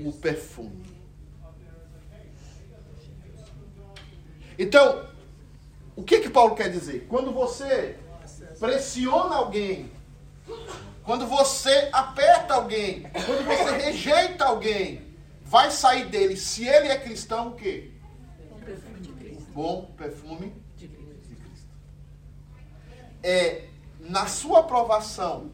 O 0.06 0.14
perfume. 0.14 0.84
Então, 4.58 5.08
o 5.96 6.04
que 6.04 6.20
que 6.20 6.30
Paulo 6.30 6.56
quer 6.56 6.70
dizer? 6.70 7.08
Quando 7.08 7.32
você 7.32 7.98
pressiona 8.60 9.36
alguém, 9.36 9.92
quando 11.04 11.26
você 11.26 11.90
aperta 11.92 12.54
alguém, 12.54 13.02
quando 13.26 13.46
você 13.46 13.78
rejeita 13.86 14.46
alguém, 14.46 15.02
vai 15.44 15.72
sair 15.72 16.08
dele, 16.08 16.38
se 16.38 16.68
ele 16.68 16.88
é 16.88 16.98
cristão, 16.98 17.50
o 17.50 17.56
quê? 17.56 17.92
O 18.52 19.42
bom 19.52 19.92
perfume 19.98 20.54
de 20.78 20.88
Cristo. 20.88 21.68
É 23.22 23.68
na 24.00 24.28
sua 24.28 24.60
aprovação, 24.60 25.52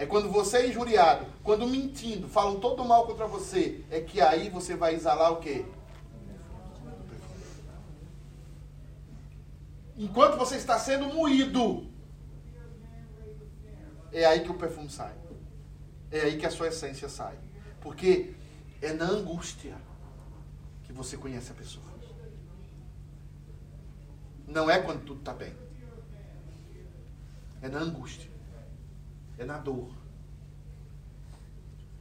é 0.00 0.06
quando 0.06 0.30
você 0.30 0.56
é 0.56 0.68
injuriado, 0.68 1.26
quando 1.44 1.66
mentindo, 1.66 2.26
falam 2.26 2.58
todo 2.58 2.82
mal 2.86 3.06
contra 3.06 3.26
você, 3.26 3.84
é 3.90 4.00
que 4.00 4.18
aí 4.18 4.48
você 4.48 4.74
vai 4.74 4.94
exalar 4.94 5.30
o 5.30 5.40
quê? 5.40 5.66
Enquanto 9.98 10.38
você 10.38 10.56
está 10.56 10.78
sendo 10.78 11.12
moído, 11.12 11.86
é 14.10 14.24
aí 14.24 14.40
que 14.40 14.50
o 14.50 14.54
perfume 14.54 14.88
sai. 14.88 15.12
É 16.10 16.22
aí 16.22 16.38
que 16.38 16.46
a 16.46 16.50
sua 16.50 16.68
essência 16.68 17.06
sai. 17.06 17.38
Porque 17.82 18.32
é 18.80 18.94
na 18.94 19.04
angústia 19.04 19.76
que 20.84 20.94
você 20.94 21.18
conhece 21.18 21.52
a 21.52 21.54
pessoa. 21.54 21.84
Não 24.48 24.70
é 24.70 24.80
quando 24.80 25.04
tudo 25.04 25.20
está 25.20 25.34
bem. 25.34 25.54
É 27.60 27.68
na 27.68 27.80
angústia. 27.80 28.29
É 29.40 29.44
na 29.46 29.56
dor. 29.56 29.88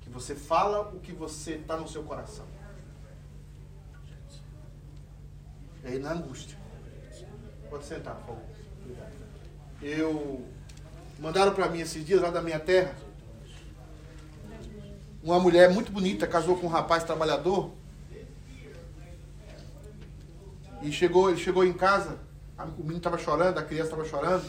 Que 0.01 0.09
você 0.09 0.35
fala 0.35 0.81
o 0.93 0.99
que 0.99 1.13
você 1.13 1.53
está 1.53 1.77
no 1.77 1.87
seu 1.87 2.03
coração. 2.03 2.45
É 5.85 5.97
na 5.97 6.11
angústia. 6.11 6.57
Pode 7.69 7.85
sentar, 7.85 8.15
por 8.15 8.35
favor. 8.35 8.43
Eu. 9.81 10.45
Mandaram 11.17 11.53
para 11.53 11.69
mim 11.69 11.79
esses 11.79 12.05
dias 12.05 12.21
lá 12.21 12.29
da 12.29 12.41
minha 12.41 12.59
terra. 12.59 12.93
Uma 15.23 15.39
mulher 15.39 15.73
muito 15.73 15.93
bonita 15.93 16.27
casou 16.27 16.57
com 16.57 16.67
um 16.67 16.69
rapaz 16.69 17.05
trabalhador. 17.05 17.71
E 20.81 20.91
chegou, 20.91 21.29
ele 21.29 21.39
chegou 21.39 21.63
em 21.63 21.73
casa, 21.73 22.19
o 22.57 22.81
menino 22.81 22.97
estava 22.97 23.17
chorando, 23.17 23.57
a 23.57 23.63
criança 23.63 23.91
estava 23.91 24.05
chorando, 24.05 24.45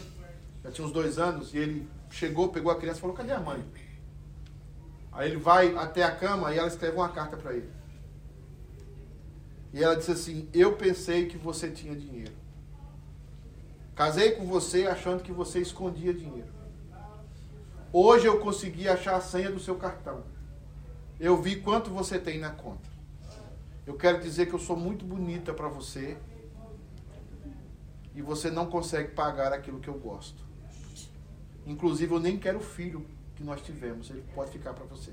já 0.63 0.71
tinha 0.71 0.87
uns 0.87 0.93
dois 0.93 1.19
anos, 1.19 1.53
e 1.53 1.59
ele 1.59 1.89
chegou, 2.11 2.49
pegou 2.49 2.71
a 2.71 2.77
criança 2.77 2.99
e 2.99 3.01
falou, 3.01 3.17
cadê 3.17 3.33
a 3.33 3.41
mãe? 3.41 3.65
Aí 5.13 5.31
ele 5.31 5.39
vai 5.39 5.75
até 5.77 6.03
a 6.03 6.15
cama 6.15 6.53
e 6.53 6.59
ela 6.59 6.69
escreve 6.69 6.97
uma 6.97 7.09
carta 7.09 7.37
para 7.37 7.55
ele. 7.55 7.71
E 9.73 9.83
ela 9.83 9.97
disse 9.97 10.11
assim, 10.11 10.49
eu 10.53 10.77
pensei 10.77 11.27
que 11.27 11.39
você 11.39 11.71
tinha 11.71 11.95
dinheiro. 11.95 12.33
Casei 13.95 14.33
com 14.33 14.47
você 14.47 14.87
achando 14.87 15.23
que 15.23 15.33
você 15.33 15.61
escondia 15.61 16.13
dinheiro. 16.13 16.49
Hoje 17.93 18.27
eu 18.27 18.39
consegui 18.41 18.89
achar 18.89 19.17
a 19.17 19.21
senha 19.21 19.51
do 19.51 19.61
seu 19.61 19.77
cartão. 19.77 20.25
Eu 21.19 21.41
vi 21.41 21.57
quanto 21.57 21.91
você 21.91 22.19
tem 22.19 22.39
na 22.39 22.51
conta. 22.51 22.89
Eu 23.87 23.95
quero 23.95 24.21
dizer 24.21 24.47
que 24.47 24.55
eu 24.55 24.59
sou 24.59 24.77
muito 24.77 25.05
bonita 25.05 25.53
para 25.53 25.69
você. 25.69 26.17
E 28.15 28.23
você 28.23 28.51
não 28.51 28.67
consegue 28.67 29.13
pagar 29.13 29.53
aquilo 29.53 29.81
que 29.81 29.89
eu 29.89 29.99
gosto. 29.99 30.50
Inclusive, 31.67 32.13
eu 32.13 32.21
nem 32.21 32.39
quero 32.39 32.59
o 32.59 32.63
filho 32.63 33.07
que 33.37 33.45
nós 33.45 33.61
tivemos. 33.63 34.11
Ele 34.11 34.25
pode 34.35 34.51
ficar 34.51 34.75
para 34.75 34.85
você. 34.85 35.13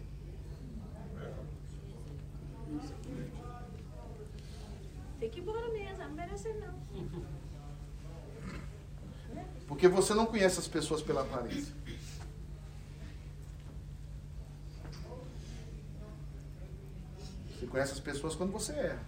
Tem 5.20 5.30
que 5.30 5.40
ir 5.40 5.42
embora 5.42 5.72
mesmo, 5.72 5.98
não 5.98 6.12
merece 6.12 6.54
não. 6.54 6.78
Porque 9.68 9.88
você 9.88 10.14
não 10.14 10.26
conhece 10.26 10.60
as 10.60 10.68
pessoas 10.68 11.02
pela 11.02 11.22
aparência. 11.22 11.74
Você 17.50 17.66
conhece 17.68 17.94
as 17.94 18.00
pessoas 18.00 18.36
quando 18.36 18.52
você 18.52 18.72
erra. 18.74 19.04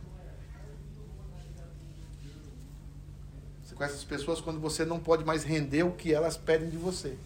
Você 3.63 3.75
conhece 3.75 3.95
as 3.95 4.03
pessoas 4.03 4.41
quando 4.41 4.59
você 4.59 4.83
não 4.83 4.99
pode 4.99 5.23
mais 5.23 5.43
render 5.43 5.83
o 5.83 5.91
que 5.91 6.13
elas 6.13 6.35
pedem 6.35 6.69
de 6.69 6.77
você. 6.77 7.17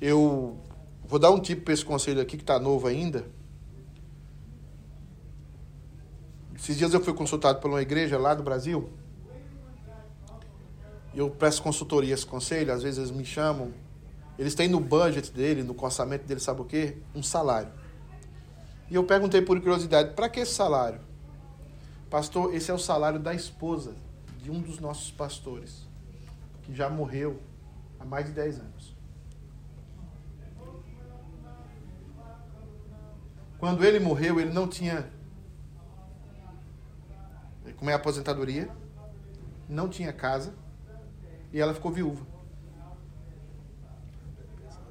Eu 0.00 0.58
vou 1.04 1.18
dar 1.18 1.30
um 1.30 1.40
tipo 1.40 1.62
para 1.62 1.74
esse 1.74 1.84
conselho 1.84 2.20
aqui 2.20 2.36
que 2.36 2.42
está 2.42 2.58
novo 2.58 2.86
ainda. 2.86 3.24
esses 6.60 6.76
dias 6.76 6.92
eu 6.92 7.00
fui 7.00 7.14
consultado 7.14 7.58
por 7.58 7.70
uma 7.70 7.80
igreja 7.80 8.18
lá 8.18 8.34
do 8.34 8.42
Brasil. 8.42 8.90
E 11.14 11.18
eu 11.18 11.30
presto 11.30 11.62
consultorias, 11.62 12.22
conselho, 12.22 12.72
às 12.72 12.82
vezes 12.82 12.98
eles 12.98 13.10
me 13.10 13.24
chamam. 13.24 13.72
Eles 14.38 14.54
têm 14.54 14.68
no 14.68 14.78
budget 14.78 15.32
dele, 15.32 15.62
no 15.62 15.74
orçamento 15.76 16.26
dele, 16.26 16.38
sabe 16.38 16.60
o 16.60 16.64
quê? 16.64 16.98
Um 17.14 17.22
salário. 17.22 17.72
E 18.90 18.94
eu 18.94 19.02
perguntei 19.04 19.40
por 19.40 19.58
curiosidade, 19.58 20.14
para 20.14 20.28
que 20.28 20.40
esse 20.40 20.52
salário? 20.52 21.00
Pastor, 22.10 22.54
esse 22.54 22.70
é 22.70 22.74
o 22.74 22.78
salário 22.78 23.18
da 23.18 23.34
esposa 23.34 23.94
de 24.42 24.50
um 24.50 24.60
dos 24.60 24.78
nossos 24.78 25.10
pastores, 25.10 25.88
que 26.62 26.74
já 26.74 26.90
morreu 26.90 27.40
há 27.98 28.04
mais 28.04 28.26
de 28.26 28.32
10 28.32 28.60
anos. 28.60 28.89
Quando 33.60 33.84
ele 33.84 34.00
morreu, 34.00 34.40
ele 34.40 34.50
não 34.50 34.66
tinha. 34.66 35.06
Como 37.76 37.90
é 37.90 37.92
a 37.92 37.96
aposentadoria, 37.96 38.70
não 39.68 39.88
tinha 39.88 40.12
casa 40.12 40.54
e 41.52 41.60
ela 41.60 41.74
ficou 41.74 41.92
viúva. 41.92 42.26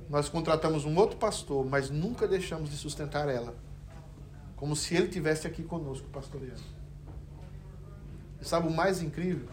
Nós 0.07 0.29
contratamos 0.29 0.85
um 0.85 0.95
outro 0.97 1.17
pastor, 1.17 1.65
mas 1.65 1.89
nunca 1.89 2.27
deixamos 2.27 2.69
de 2.69 2.77
sustentar 2.77 3.27
ela, 3.27 3.55
como 4.55 4.75
se 4.75 4.95
ele 4.95 5.07
tivesse 5.07 5.45
aqui 5.45 5.63
conosco 5.63 6.07
pastoreando. 6.09 6.61
E 8.41 8.45
sabe 8.45 8.67
o 8.67 8.71
mais 8.71 9.01
incrível? 9.01 9.49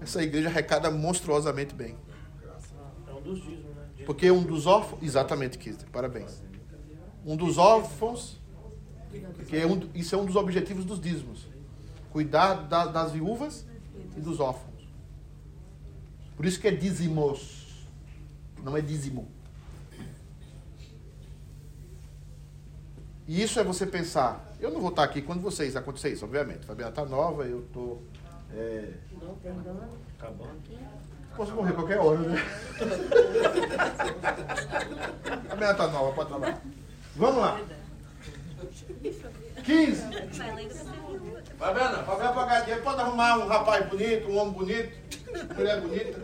Essa 0.00 0.22
igreja 0.22 0.48
arrecada 0.48 0.90
monstruosamente 0.90 1.74
bem. 1.74 1.96
É 3.06 3.12
um 3.12 3.20
dos 3.20 3.42
dízimos, 3.42 3.74
né? 3.74 4.04
Porque 4.06 4.30
um 4.30 4.42
dos 4.42 4.66
órfãos. 4.66 5.02
Exatamente, 5.02 5.58
Kister, 5.58 5.88
parabéns. 5.90 6.47
Um 7.24 7.36
dos 7.36 7.58
órfãos. 7.58 8.36
Porque 9.36 9.56
é 9.56 9.66
um, 9.66 9.88
isso 9.94 10.14
é 10.14 10.18
um 10.18 10.24
dos 10.26 10.36
objetivos 10.36 10.84
dos 10.84 11.00
dízimos: 11.00 11.46
cuidar 12.10 12.54
da- 12.68 12.86
das 12.86 13.12
viúvas 13.12 13.64
e 14.16 14.20
dos 14.20 14.38
órfãos. 14.40 14.68
Por 16.36 16.44
isso 16.46 16.60
que 16.60 16.68
é 16.68 16.70
dízimos, 16.70 17.86
não 18.62 18.76
é 18.76 18.80
dízimo. 18.80 19.28
E 23.26 23.42
isso 23.42 23.58
é 23.60 23.64
você 23.64 23.84
pensar. 23.86 24.46
Eu 24.60 24.70
não 24.70 24.80
vou 24.80 24.90
estar 24.90 25.02
aqui 25.04 25.20
quando 25.20 25.40
vocês 25.42 25.76
acontecer 25.76 26.10
isso, 26.12 26.24
obviamente. 26.24 26.64
Fabiana 26.64 26.90
está 26.90 27.04
nova, 27.04 27.44
eu 27.44 27.60
estou. 27.60 28.02
Não. 29.20 29.36
Acabando. 30.18 30.50
posso 31.36 31.52
morrer 31.54 31.72
qualquer 31.74 31.98
hora, 31.98 32.18
né? 32.20 32.38
Fabiana 35.48 35.72
está 35.72 35.88
nova, 35.88 36.12
pode 36.14 36.28
trabalhar. 36.28 36.62
Vamos 37.18 37.38
lá. 37.38 37.60
15. 39.64 40.02
Vai 40.38 40.54
lá 40.54 40.62
e 40.62 40.68
você 40.68 40.84
viu. 40.84 41.38
Fabiana, 41.58 42.04
Fabiana 42.04 42.32
pagar 42.32 42.60
dinheiro, 42.60 42.82
pode 42.84 43.00
arrumar 43.00 43.38
um 43.38 43.48
rapaz 43.48 43.86
bonito, 43.88 44.28
um 44.28 44.38
homem 44.38 44.54
bonito, 44.54 44.92
mulher 45.56 45.80
bonita. 45.80 46.20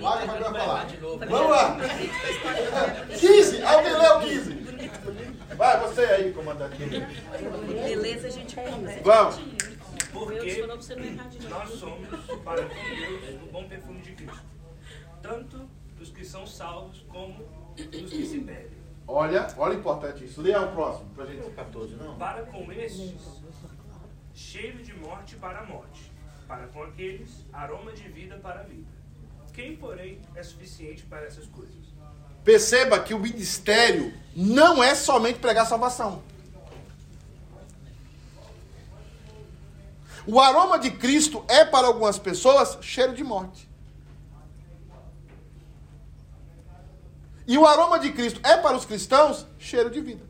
Vai, 0.00 0.26
Fabiana 0.26 0.58
falar. 0.58 0.86
Vamos 1.28 1.50
lá. 1.50 1.76
15. 3.18 3.62
Alguém 3.62 3.92
leu 3.92 4.20
15. 4.20 4.54
Vai, 5.56 5.80
você 5.80 6.00
aí, 6.00 6.32
comandante. 6.32 6.76
Beleza, 6.78 8.28
a 8.28 8.30
gente 8.30 8.56
conversa. 8.56 9.02
Vamos. 9.04 9.40
Porque 10.10 10.66
nós 10.66 11.70
somos, 11.78 12.08
para 12.42 12.62
com 12.62 12.74
Deus, 12.74 13.42
o 13.42 13.46
bom 13.52 13.68
perfume 13.68 14.00
de 14.00 14.12
Cristo. 14.12 14.42
Tanto 15.20 15.68
dos 15.98 16.10
que 16.10 16.24
são 16.24 16.46
salvos 16.46 17.04
como 17.08 17.44
dos 17.76 18.10
que 18.10 18.24
se 18.24 18.38
perdem. 18.38 18.77
Olha, 19.08 19.48
olha 19.56 19.74
importante 19.74 20.26
isso. 20.26 20.42
Leia 20.42 20.60
o 20.60 20.72
próximo 20.72 21.08
pra 21.14 21.24
gente. 21.24 21.50
14, 21.50 21.94
não? 21.94 22.14
Para 22.16 22.42
com 22.44 22.70
estes, 22.70 23.14
cheiro 24.34 24.82
de 24.82 24.94
morte 24.94 25.34
para 25.36 25.60
a 25.60 25.64
morte. 25.64 26.12
Para 26.46 26.66
com 26.68 26.82
aqueles, 26.82 27.46
aroma 27.50 27.92
de 27.92 28.06
vida 28.08 28.36
para 28.36 28.60
a 28.60 28.62
vida. 28.64 28.86
Quem, 29.54 29.76
porém, 29.76 30.20
é 30.36 30.42
suficiente 30.42 31.04
para 31.04 31.24
essas 31.24 31.46
coisas? 31.46 31.74
Perceba 32.44 33.00
que 33.00 33.14
o 33.14 33.18
ministério 33.18 34.12
não 34.36 34.82
é 34.82 34.94
somente 34.94 35.38
pregar 35.38 35.66
salvação. 35.66 36.22
O 40.26 40.38
aroma 40.38 40.78
de 40.78 40.90
Cristo 40.90 41.42
é 41.48 41.64
para 41.64 41.86
algumas 41.86 42.18
pessoas 42.18 42.78
cheiro 42.82 43.14
de 43.14 43.24
morte. 43.24 43.67
E 47.48 47.56
o 47.56 47.66
aroma 47.66 47.98
de 47.98 48.12
Cristo 48.12 48.40
é 48.44 48.58
para 48.58 48.76
os 48.76 48.84
cristãos 48.84 49.46
cheiro 49.58 49.88
de 49.88 50.02
vida. 50.02 50.22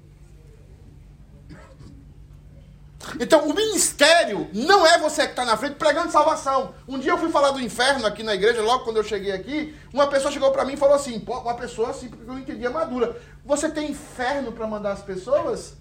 Então, 3.18 3.48
o 3.48 3.54
ministério 3.54 4.48
não 4.52 4.86
é 4.86 4.98
você 4.98 5.24
que 5.24 5.30
está 5.30 5.44
na 5.44 5.56
frente 5.56 5.74
pregando 5.74 6.12
salvação. 6.12 6.74
Um 6.86 6.96
dia 6.96 7.10
eu 7.10 7.18
fui 7.18 7.30
falar 7.30 7.50
do 7.50 7.60
inferno 7.60 8.06
aqui 8.06 8.22
na 8.22 8.34
igreja, 8.34 8.62
logo 8.62 8.84
quando 8.84 8.98
eu 8.98 9.02
cheguei 9.02 9.32
aqui, 9.32 9.74
uma 9.92 10.06
pessoa 10.06 10.30
chegou 10.30 10.52
para 10.52 10.64
mim 10.64 10.74
e 10.74 10.76
falou 10.76 10.94
assim, 10.94 11.20
uma 11.26 11.54
pessoa 11.54 11.90
assim, 11.90 12.08
porque 12.08 12.22
eu 12.22 12.28
não 12.28 12.38
entendia 12.38 12.70
madura. 12.70 13.20
Você 13.44 13.68
tem 13.68 13.90
inferno 13.90 14.52
para 14.52 14.66
mandar 14.68 14.92
as 14.92 15.02
pessoas? 15.02 15.74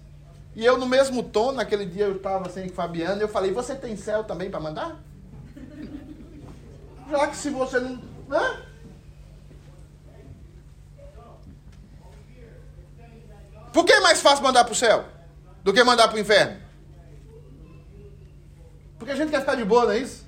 E 0.56 0.64
eu, 0.64 0.76
no 0.76 0.86
mesmo 0.86 1.22
tom, 1.22 1.52
naquele 1.52 1.86
dia 1.86 2.06
eu 2.06 2.16
estava 2.16 2.48
assim 2.48 2.68
com 2.68 2.74
Fabiano, 2.74 3.20
eu 3.20 3.28
falei, 3.28 3.52
você 3.52 3.76
tem 3.76 3.94
céu 3.94 4.24
também 4.24 4.50
para 4.50 4.58
mandar? 4.58 4.96
Já 7.08 7.26
que 7.28 7.36
se 7.36 7.50
você 7.50 7.78
não. 7.78 8.00
Né? 8.28 8.67
Por 13.78 13.84
que 13.84 13.92
é 13.92 14.00
mais 14.00 14.20
fácil 14.20 14.42
mandar 14.42 14.64
para 14.64 14.72
o 14.72 14.74
céu 14.74 15.04
do 15.62 15.72
que 15.72 15.84
mandar 15.84 16.08
para 16.08 16.16
o 16.16 16.18
inferno? 16.18 16.60
Porque 18.98 19.12
a 19.12 19.14
gente 19.14 19.30
quer 19.30 19.38
ficar 19.38 19.54
de 19.54 19.64
boa, 19.64 19.84
não 19.84 19.92
é 19.92 19.98
isso? 19.98 20.26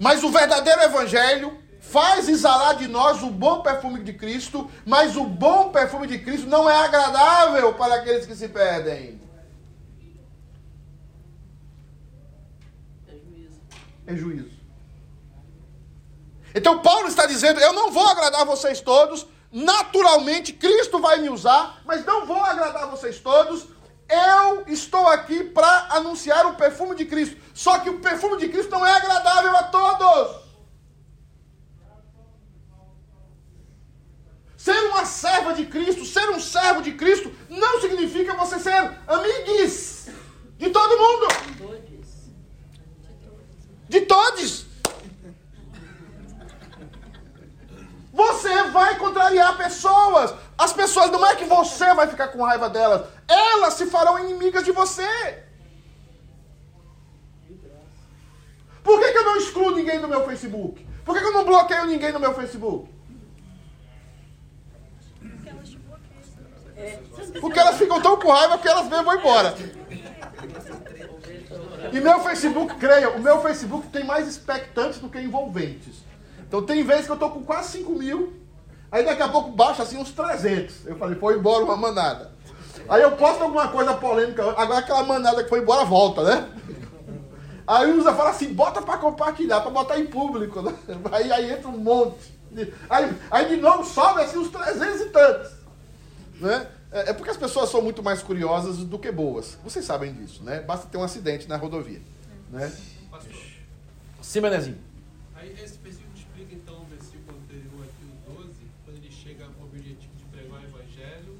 Mas 0.00 0.24
o 0.24 0.30
verdadeiro 0.30 0.80
evangelho 0.80 1.62
faz 1.78 2.26
exalar 2.26 2.74
de 2.76 2.88
nós 2.88 3.22
o 3.22 3.28
bom 3.28 3.60
perfume 3.60 4.02
de 4.02 4.14
Cristo, 4.14 4.70
mas 4.86 5.14
o 5.14 5.24
bom 5.24 5.68
perfume 5.68 6.06
de 6.06 6.18
Cristo 6.20 6.46
não 6.46 6.70
é 6.70 6.74
agradável 6.74 7.74
para 7.74 7.96
aqueles 7.96 8.24
que 8.24 8.34
se 8.34 8.48
perdem. 8.48 9.20
É 13.06 13.12
juízo. 13.12 13.60
É 14.06 14.16
juízo. 14.16 14.56
Então 16.54 16.80
Paulo 16.80 17.08
está 17.08 17.26
dizendo: 17.26 17.60
eu 17.60 17.74
não 17.74 17.90
vou 17.92 18.08
agradar 18.08 18.46
vocês 18.46 18.80
todos, 18.80 19.26
naturalmente 19.52 20.52
Cristo 20.54 20.98
vai 20.98 21.20
me 21.20 21.28
usar, 21.28 21.82
mas 21.84 22.04
não 22.04 22.26
vou 22.26 22.42
agradar 22.42 22.90
vocês 22.90 23.20
todos. 23.20 23.66
Eu 24.08 24.64
estou 24.66 25.06
aqui 25.06 25.44
para 25.44 25.88
anunciar 25.90 26.46
o 26.46 26.54
perfume 26.54 26.94
de 26.94 27.04
Cristo. 27.04 27.36
Só 27.54 27.78
que 27.78 27.90
o 27.90 28.00
perfume 28.00 28.38
de 28.38 28.48
Cristo 28.48 28.70
não 28.70 28.86
é 28.86 28.92
agradável 28.92 29.54
a 29.56 29.62
todos. 29.64 30.42
Ser 34.56 34.78
uma 34.90 35.04
serva 35.04 35.54
de 35.54 35.66
Cristo, 35.66 36.04
ser 36.04 36.30
um 36.30 36.40
servo 36.40 36.82
de 36.82 36.92
Cristo, 36.92 37.34
não 37.48 37.80
significa 37.80 38.34
você 38.34 38.60
ser 38.60 38.96
amigues 39.08 40.08
de 40.56 40.70
todo 40.70 40.96
mundo, 40.96 41.26
de 43.88 44.00
todos. 44.02 44.61
Você 48.22 48.62
vai 48.70 48.96
contrariar 48.98 49.56
pessoas. 49.56 50.32
As 50.56 50.72
pessoas 50.72 51.10
não 51.10 51.26
é 51.26 51.34
que 51.34 51.44
você 51.44 51.92
vai 51.92 52.06
ficar 52.06 52.28
com 52.28 52.44
raiva 52.44 52.68
delas, 52.68 53.08
elas 53.26 53.74
se 53.74 53.86
farão 53.86 54.18
inimigas 54.18 54.64
de 54.64 54.70
você. 54.70 55.42
Por 58.84 59.00
que, 59.00 59.12
que 59.12 59.18
eu 59.18 59.24
não 59.24 59.36
excluo 59.36 59.70
ninguém 59.72 60.00
do 60.00 60.08
meu 60.08 60.24
Facebook? 60.24 60.86
Por 61.04 61.14
que, 61.14 61.20
que 61.20 61.26
eu 61.26 61.32
não 61.32 61.44
bloqueio 61.44 61.86
ninguém 61.86 62.12
no 62.12 62.20
meu 62.20 62.32
Facebook? 62.34 62.88
Porque 67.40 67.58
elas 67.58 67.76
ficam 67.76 68.00
tão 68.00 68.18
com 68.18 68.30
raiva 68.30 68.58
que 68.58 68.68
elas 68.68 68.88
mesmo 68.88 69.04
vão 69.04 69.18
embora. 69.18 69.54
E 71.92 72.00
meu 72.00 72.20
Facebook, 72.20 72.74
creia, 72.76 73.10
o 73.10 73.20
meu 73.20 73.40
Facebook 73.42 73.88
tem 73.88 74.04
mais 74.04 74.28
expectantes 74.28 75.00
do 75.00 75.08
que 75.08 75.18
envolventes. 75.18 76.04
Então 76.52 76.60
tem 76.60 76.84
vezes 76.84 77.06
que 77.06 77.12
eu 77.12 77.16
tô 77.16 77.30
com 77.30 77.42
quase 77.42 77.78
5 77.78 77.92
mil, 77.92 78.30
aí 78.90 79.02
daqui 79.02 79.22
a 79.22 79.28
pouco 79.28 79.52
baixa 79.52 79.84
assim 79.84 79.96
uns 79.96 80.10
300. 80.10 80.84
Eu 80.84 80.96
falei, 80.96 81.18
foi 81.18 81.38
embora 81.38 81.64
uma 81.64 81.78
manada. 81.78 82.30
Aí 82.90 83.00
eu 83.00 83.12
posto 83.12 83.42
alguma 83.42 83.68
coisa 83.68 83.94
polêmica, 83.94 84.42
agora 84.50 84.80
aquela 84.80 85.02
manada 85.02 85.42
que 85.42 85.48
foi 85.48 85.60
embora 85.60 85.86
volta, 85.86 86.22
né? 86.22 86.50
Aí 87.66 87.90
o 87.90 87.96
usa 87.96 88.12
fala 88.12 88.28
assim, 88.28 88.52
bota 88.52 88.82
pra 88.82 88.98
compartilhar, 88.98 89.62
pra 89.62 89.70
botar 89.70 89.98
em 89.98 90.06
público, 90.06 90.60
né? 90.60 90.74
Aí, 91.10 91.32
aí 91.32 91.52
entra 91.52 91.68
um 91.68 91.78
monte. 91.78 92.38
Aí, 92.90 93.10
aí 93.30 93.48
de 93.48 93.56
novo 93.56 93.82
sobe 93.82 94.20
assim 94.20 94.36
uns 94.36 94.50
300 94.50 95.00
e 95.00 95.04
tantos. 95.06 95.52
Né? 96.38 96.66
É 96.90 97.10
é 97.10 97.12
porque 97.14 97.30
as 97.30 97.38
pessoas 97.38 97.70
são 97.70 97.80
muito 97.80 98.02
mais 98.02 98.22
curiosas 98.22 98.76
do 98.76 98.98
que 98.98 99.10
boas. 99.10 99.56
Vocês 99.64 99.86
sabem 99.86 100.12
disso, 100.12 100.44
né? 100.44 100.60
Basta 100.60 100.86
ter 100.86 100.98
um 100.98 101.02
acidente 101.02 101.48
na 101.48 101.56
rodovia. 101.56 102.02
Né? 102.50 102.70
Sim, 104.20 104.42
Benezinho. 104.42 104.78
aí 105.34 105.50
esse 105.52 105.78
versículo 105.78 106.12
explica 106.32 106.54
então 106.54 106.80
o 106.80 106.84
versículo 106.86 107.36
anterior 107.38 107.84
aqui, 107.84 108.04
o 108.04 108.34
12, 108.34 108.52
quando 108.84 108.96
ele 108.96 109.10
chega 109.10 109.46
com 109.46 109.64
o 109.64 109.66
objetivo 109.66 110.14
de 110.16 110.24
pregar 110.24 110.60
o 110.60 110.64
evangelho, 110.64 111.38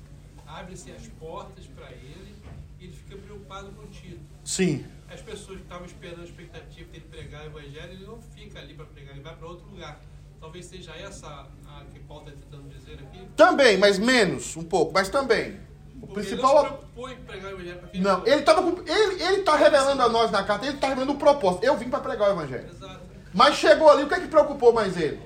abre-se 0.62 0.90
as 0.92 1.06
portas 1.18 1.66
para 1.66 1.90
ele, 1.90 2.34
e 2.80 2.84
ele 2.84 2.92
fica 2.92 3.16
preocupado 3.16 3.70
com 3.72 3.82
o 3.82 3.86
Tito. 3.88 4.20
Sim. 4.44 4.84
As 5.10 5.20
pessoas 5.20 5.58
que 5.58 5.64
estavam 5.64 5.84
esperando 5.86 6.20
a 6.22 6.24
expectativa 6.24 6.90
dele 6.90 7.04
pregar 7.10 7.42
o 7.42 7.46
evangelho, 7.46 7.92
ele 7.92 8.06
não 8.06 8.18
fica 8.34 8.58
ali 8.58 8.74
para 8.74 8.86
pregar, 8.86 9.12
ele 9.14 9.22
vai 9.22 9.34
para 9.36 9.46
outro 9.46 9.66
lugar. 9.68 10.00
Talvez 10.40 10.64
seja 10.66 10.92
essa 10.96 11.46
a 11.68 11.84
que 11.92 12.00
Paulo 12.00 12.26
está 12.28 12.40
tentando 12.40 12.68
dizer 12.68 12.94
aqui. 12.94 13.26
Também, 13.36 13.76
mas 13.78 13.98
menos, 13.98 14.56
um 14.56 14.64
pouco, 14.64 14.92
mas 14.92 15.08
também. 15.08 15.60
O 16.00 16.06
Porque 16.06 16.20
ele 16.20 16.28
principal. 16.30 16.54
não 16.54 16.62
se 16.62 16.68
preocupou 16.68 17.10
em 17.10 17.16
pregar 17.16 17.52
o 17.52 17.54
evangelho 17.54 17.78
para 17.78 18.00
Não, 18.00 18.26
ele 18.26 18.42
tava 18.42 18.62
com- 18.62 18.82
ele 18.90 19.22
ele 19.22 19.42
tá 19.42 19.54
revelando 19.56 20.02
a 20.02 20.08
nós 20.08 20.30
na 20.32 20.42
carta, 20.42 20.66
ele 20.66 20.78
tá 20.78 20.88
revelando 20.88 21.12
o 21.12 21.16
propósito. 21.16 21.62
Eu 21.64 21.76
vim 21.76 21.88
para 21.88 22.00
pregar 22.00 22.30
o 22.30 22.32
evangelho. 22.32 22.68
Exato. 22.68 23.00
Mas 23.32 23.54
chegou 23.56 23.88
ali, 23.88 24.02
o 24.02 24.08
que 24.08 24.14
é 24.14 24.20
que 24.20 24.26
preocupou 24.26 24.72
mais 24.72 24.96
ele? 24.96 25.20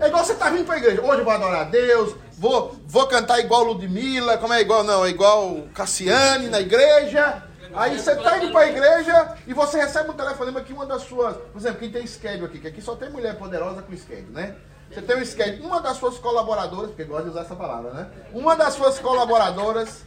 É 0.00 0.06
igual 0.06 0.24
você 0.24 0.34
tá 0.34 0.48
vindo 0.48 0.64
pra 0.64 0.76
igreja. 0.78 1.02
Hoje 1.02 1.18
eu 1.20 1.24
vou 1.24 1.32
adorar 1.32 1.62
a 1.62 1.64
Deus, 1.64 2.14
vou, 2.42 2.76
vou 2.88 3.06
cantar 3.06 3.38
igual 3.38 3.62
Ludmilla, 3.62 4.36
como 4.36 4.52
é 4.52 4.60
igual, 4.60 4.82
não, 4.82 5.06
é 5.06 5.10
igual 5.10 5.68
Cassiane 5.72 6.48
na 6.48 6.60
igreja. 6.60 7.40
Aí 7.72 7.98
você 7.98 8.16
tá 8.16 8.36
indo 8.36 8.50
pra 8.50 8.66
igreja 8.66 9.36
e 9.46 9.54
você 9.54 9.80
recebe 9.80 10.10
um 10.10 10.14
telefonema 10.14 10.60
que 10.60 10.72
uma 10.72 10.84
das 10.84 11.02
suas. 11.02 11.36
Por 11.36 11.58
exemplo, 11.58 11.78
quem 11.78 11.92
tem 11.92 12.04
schedule 12.04 12.46
aqui, 12.46 12.58
que 12.58 12.66
aqui 12.66 12.82
só 12.82 12.96
tem 12.96 13.08
mulher 13.10 13.38
poderosa 13.38 13.80
com 13.80 13.96
schedule, 13.96 14.32
né? 14.32 14.56
Você 14.90 15.00
tem 15.00 15.16
um 15.16 15.24
schedule, 15.24 15.64
uma 15.64 15.80
das 15.80 15.96
suas 15.98 16.18
colaboradoras, 16.18 16.88
porque 16.88 17.04
gosta 17.04 17.22
de 17.22 17.30
usar 17.30 17.42
essa 17.42 17.54
palavra, 17.54 17.92
né? 17.92 18.10
Uma 18.32 18.56
das 18.56 18.74
suas 18.74 18.98
colaboradoras, 18.98 20.02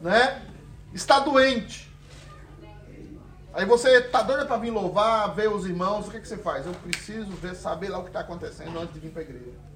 né? 0.00 0.40
Está 0.94 1.18
doente. 1.18 1.92
Aí 3.52 3.66
você 3.66 4.00
tá 4.00 4.22
doido 4.22 4.46
para 4.46 4.58
vir 4.58 4.70
louvar, 4.70 5.34
ver 5.34 5.50
os 5.50 5.66
irmãos, 5.66 6.06
o 6.06 6.10
que, 6.12 6.20
que 6.20 6.28
você 6.28 6.38
faz? 6.38 6.64
Eu 6.64 6.72
preciso 6.74 7.32
ver, 7.32 7.56
saber 7.56 7.88
lá 7.88 7.98
o 7.98 8.02
que 8.02 8.10
está 8.10 8.20
acontecendo 8.20 8.78
antes 8.78 8.94
de 8.94 9.00
vir 9.00 9.10
para 9.10 9.22
a 9.22 9.24
igreja. 9.24 9.67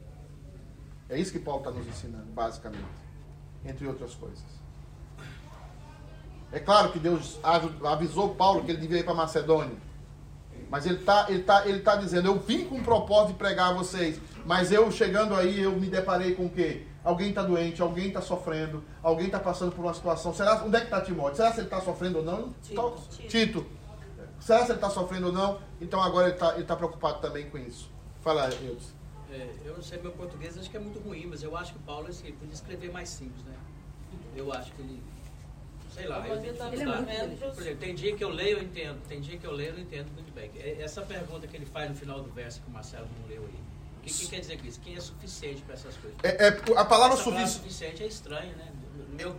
É 1.13 1.19
isso 1.19 1.31
que 1.31 1.39
Paulo 1.39 1.61
está 1.61 1.71
nos 1.71 1.87
ensinando, 1.87 2.25
basicamente. 2.33 2.87
Entre 3.67 3.87
outras 3.87 4.15
coisas. 4.15 4.43
É 6.51 6.59
claro 6.59 6.91
que 6.91 6.99
Deus 6.99 7.39
avisou 7.85 8.35
Paulo 8.35 8.65
que 8.65 8.71
ele 8.71 8.81
devia 8.81 9.01
ir 9.01 9.05
para 9.05 9.13
Macedônia. 9.13 9.77
Mas 10.71 10.87
ele 10.87 11.01
está 11.01 11.27
ele 11.29 11.43
tá, 11.43 11.69
ele 11.69 11.81
tá 11.81 11.97
dizendo, 11.97 12.29
eu 12.29 12.41
vim 12.41 12.65
com 12.65 12.77
o 12.77 12.83
propósito 12.83 13.33
de 13.33 13.39
pregar 13.39 13.71
a 13.71 13.75
vocês. 13.75 14.19
Mas 14.47 14.73
eu 14.73 14.91
chegando 14.91 15.35
aí, 15.35 15.61
eu 15.61 15.73
me 15.73 15.87
deparei 15.87 16.35
com 16.35 16.47
o 16.47 16.51
quê? 16.51 16.87
Alguém 17.05 17.29
está 17.29 17.43
doente, 17.43 17.83
alguém 17.83 18.09
está 18.09 18.23
sofrendo, 18.23 18.83
alguém 19.03 19.27
está 19.27 19.39
passando 19.39 19.73
por 19.73 19.85
uma 19.85 19.93
situação. 19.93 20.33
Será, 20.33 20.65
onde 20.65 20.77
é 20.77 20.81
que 20.81 20.87
está 20.87 21.03
Timóteo? 21.03 21.37
Será 21.37 21.53
se 21.53 21.59
ele 21.59 21.67
está 21.67 21.81
sofrendo 21.83 22.19
ou 22.19 22.25
não? 22.25 22.55
Tito. 22.63 22.95
Tito. 23.11 23.29
Tito. 23.29 23.67
Será 24.41 24.61
se 24.61 24.71
ele 24.71 24.79
está 24.79 24.89
sofrendo 24.89 25.27
ou 25.27 25.33
não? 25.33 25.59
Então 25.79 26.03
agora 26.03 26.29
ele 26.29 26.37
está 26.37 26.55
ele 26.55 26.65
tá 26.65 26.75
preocupado 26.75 27.21
também 27.21 27.51
com 27.51 27.59
isso. 27.59 27.91
Fala, 28.23 28.49
Eudes. 28.63 29.02
É, 29.33 29.49
eu 29.65 29.75
não 29.75 29.83
sei 29.83 29.99
meu 29.99 30.13
português, 30.13 30.59
acho 30.59 30.71
que 30.71 30.77
é 30.77 30.81
muito 30.81 30.99
ruim, 31.01 31.27
mas 31.27 31.43
eu 31.43 31.57
acho 31.57 31.73
que 31.73 31.79
o 31.79 31.83
Paulo 31.83 32.09
assim, 32.09 32.31
podia 32.33 32.53
escrever 32.53 32.93
mais 32.93 33.09
simples, 33.09 33.43
né? 33.45 33.55
Eu 34.37 34.53
acho 34.53 34.71
que 34.73 34.83
ele. 34.83 35.03
Sei 35.95 36.07
lá, 36.07 36.27
eu 36.27 36.41
tenho 36.41 36.55
Por 36.55 37.63
exemplo, 37.63 37.79
tem 37.81 37.95
dia 37.95 38.17
que 38.17 38.25
eu 38.25 38.31
leio, 38.31 38.59
eu 38.59 38.63
entendo. 38.63 38.99
Tem 39.09 39.21
dia 39.21 39.37
que 39.39 39.47
eu 39.47 39.53
leio, 39.53 39.71
eu 39.71 39.75
não 39.75 39.81
entendo 39.81 40.11
muito 40.13 40.33
bem. 40.35 40.51
É- 40.57 40.83
Essa 40.83 41.03
pergunta 41.03 41.47
que 41.47 41.57
ele 41.57 41.67
faz 41.67 41.89
no 41.91 41.97
final 41.97 42.23
do 42.23 42.31
verso 42.31 42.61
que 42.61 42.69
o 42.69 42.71
Marcelo 42.71 43.07
não 43.21 43.29
leu 43.29 43.43
aí. 43.43 43.61
O 43.99 44.05
que, 44.05 44.13
que 44.13 44.27
quer 44.29 44.41
dizer 44.41 44.59
com 44.59 44.67
isso? 44.67 44.81
Quem 44.81 44.97
é 44.97 45.01
suficiente 45.01 45.63
para 45.63 45.75
essas 45.75 45.95
coisas? 45.97 46.19
É, 46.23 46.49
é, 46.49 46.49
a 46.49 46.85
palavra 46.85 47.15
Essa 47.15 47.25
palavra 47.25 47.47
sufici- 47.47 47.53
suficiente 47.59 48.03
é 48.03 48.07
estranha, 48.07 48.55
né? 48.57 48.73
No 48.97 49.15
meu, 49.15 49.37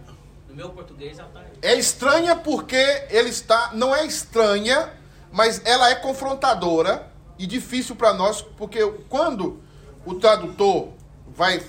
no 0.48 0.56
meu 0.56 0.70
português 0.70 1.20
ela 1.20 1.30
tá. 1.30 1.44
é 1.62 1.76
estranha 1.76 2.36
porque 2.36 2.76
ele 3.10 3.30
está. 3.30 3.72
Não 3.74 3.94
é 3.96 4.06
estranha, 4.06 4.94
mas 5.32 5.62
ela 5.66 5.90
é 5.90 5.96
confrontadora 5.96 7.12
e 7.38 7.48
difícil 7.48 7.96
para 7.96 8.14
nós, 8.14 8.42
porque 8.42 8.80
quando 9.10 9.63
o 10.06 10.16
tradutor 10.16 10.90
vai 11.28 11.62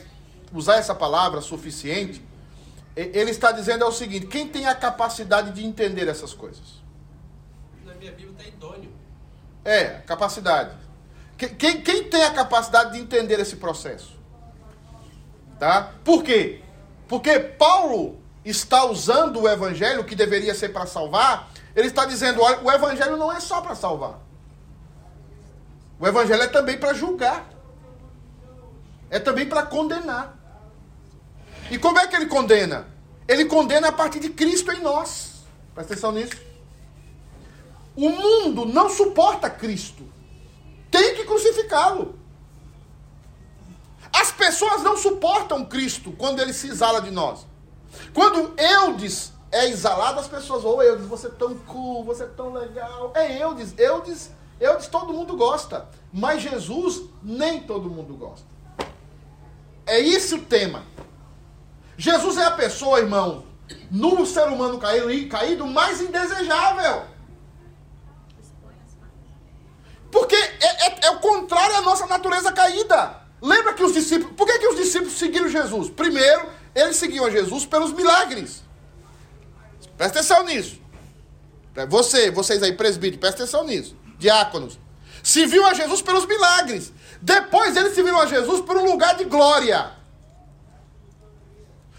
usar 0.53 0.76
essa 0.76 0.95
palavra 0.95 1.41
suficiente, 1.41 2.22
ele 2.97 3.30
está 3.30 3.51
dizendo 3.53 3.85
é 3.85 3.87
o 3.87 3.93
seguinte: 3.93 4.26
quem 4.26 4.49
tem 4.49 4.66
a 4.66 4.74
capacidade 4.74 5.53
de 5.53 5.64
entender 5.64 6.07
essas 6.09 6.32
coisas? 6.32 6.82
Na 7.85 7.95
minha 7.95 8.12
Bíblia 8.12 8.30
está 8.39 8.45
idôneo. 8.49 8.91
É, 9.64 10.01
capacidade. 10.07 10.70
Que- 11.37 11.49
Quem, 11.49 11.80
quem 11.82 12.05
tem 12.05 12.22
a 12.22 12.30
capacidade 12.32 12.93
de 12.93 12.99
entender 13.01 13.41
esse 13.41 13.57
processo? 13.57 14.14
Tá? 15.59 15.93
Por 16.05 16.22
quê? 16.22 16.61
Porque 17.09 17.39
Paulo 17.39 18.18
está 18.45 18.85
usando 18.85 19.41
o 19.43 19.49
evangelho, 19.49 20.05
que 20.05 20.14
deveria 20.14 20.55
ser 20.55 20.68
para 20.70 20.87
salvar, 20.87 21.51
ele 21.74 21.89
está 21.89 22.05
dizendo: 22.05 22.43
olha, 22.43 22.61
o 22.62 22.70
evangelho 22.70 23.16
não 23.16 23.32
é 23.32 23.41
só 23.41 23.61
para 23.61 23.74
salvar. 23.74 24.20
O 25.99 26.07
evangelho 26.07 26.43
é 26.43 26.49
também 26.49 26.76
para 26.78 26.93
julgar. 26.93 27.49
É 29.14 29.20
também 29.20 29.46
para 29.46 29.62
condenar. 29.62 30.36
E 31.70 31.78
como 31.78 32.00
é 32.00 32.06
que 32.08 32.16
ele 32.16 32.26
condena? 32.26 32.88
Ele 33.28 33.44
condena 33.44 33.86
a 33.86 33.92
partir 33.92 34.18
de 34.18 34.28
Cristo 34.28 34.72
em 34.72 34.80
nós. 34.80 35.44
Presta 35.72 35.92
atenção 35.92 36.10
nisso. 36.10 36.36
O 37.94 38.08
mundo 38.08 38.66
não 38.66 38.90
suporta 38.90 39.48
Cristo. 39.48 40.02
Tem 40.90 41.14
que 41.14 41.22
crucificá-lo. 41.22 42.18
As 44.12 44.32
pessoas 44.32 44.82
não 44.82 44.96
suportam 44.96 45.64
Cristo 45.64 46.10
quando 46.18 46.40
ele 46.40 46.52
se 46.52 46.66
exala 46.66 47.00
de 47.00 47.12
nós. 47.12 47.46
Quando 48.12 48.52
Eudes 48.60 49.32
é 49.52 49.68
exalado, 49.68 50.18
as 50.18 50.26
pessoas, 50.26 50.64
ô 50.64 50.82
Eudes, 50.82 51.06
você 51.06 51.28
é 51.28 51.30
tão 51.30 51.56
cool, 51.58 52.02
você 52.02 52.24
é 52.24 52.26
tão 52.26 52.52
legal. 52.52 53.12
É 53.14 53.40
Eudes, 53.40 53.78
Eudes, 53.78 54.32
Eudes 54.58 54.88
todo 54.88 55.12
mundo 55.12 55.36
gosta. 55.36 55.88
Mas 56.12 56.42
Jesus 56.42 57.02
nem 57.22 57.60
todo 57.60 57.88
mundo 57.88 58.16
gosta. 58.16 58.53
É 59.87 60.01
esse 60.01 60.35
o 60.35 60.43
tema. 60.43 60.85
Jesus 61.97 62.37
é 62.39 62.45
a 62.45 62.51
pessoa, 62.51 62.99
irmão, 62.99 63.45
no 63.91 64.26
ser 64.26 64.47
humano 64.49 64.78
caído, 64.78 65.28
caído 65.28 65.66
mais 65.66 66.01
indesejável. 66.01 67.05
Porque 70.11 70.35
é, 70.37 70.87
é- 70.87 71.07
é 71.07 71.11
o 71.11 71.18
contrário 71.18 71.76
à 71.76 71.80
nossa 71.80 72.07
natureza 72.07 72.53
caída. 72.53 73.20
Lembra 73.43 73.74
que 73.74 73.82
os 73.82 73.93
discípulos. 73.93 74.35
Por 74.37 74.47
que, 74.47 74.59
que 74.59 74.68
os 74.68 74.76
discípulos 74.76 75.14
seguiram 75.18 75.49
Jesus? 75.49 75.91
Primeiro, 75.91 76.49
eles 76.74 76.97
seguiam 76.97 77.30
Jesus 77.30 77.66
pelos 77.66 77.93
milagres. 77.93 78.62
Presta 79.97 80.20
atenção 80.20 80.45
nisso. 80.45 80.80
Você, 81.89 82.30
vocês 82.30 82.62
aí, 82.62 82.72
presbíteros, 82.72 83.20
presta 83.20 83.43
atenção 83.43 83.64
nisso. 83.64 83.97
Diáconos. 84.18 84.78
Se 85.22 85.47
viu 85.47 85.66
a 85.66 85.74
Jesus 85.74 86.01
pelos 86.01 86.26
milagres. 86.26 86.93
Depois 87.25 87.75
eles 87.75 87.95
se 87.95 88.03
viram 88.03 88.20
a 88.20 88.27
Jesus 88.27 88.61
por 88.61 88.77
um 88.77 88.85
lugar 88.85 89.16
de 89.16 89.25
glória. 89.25 89.93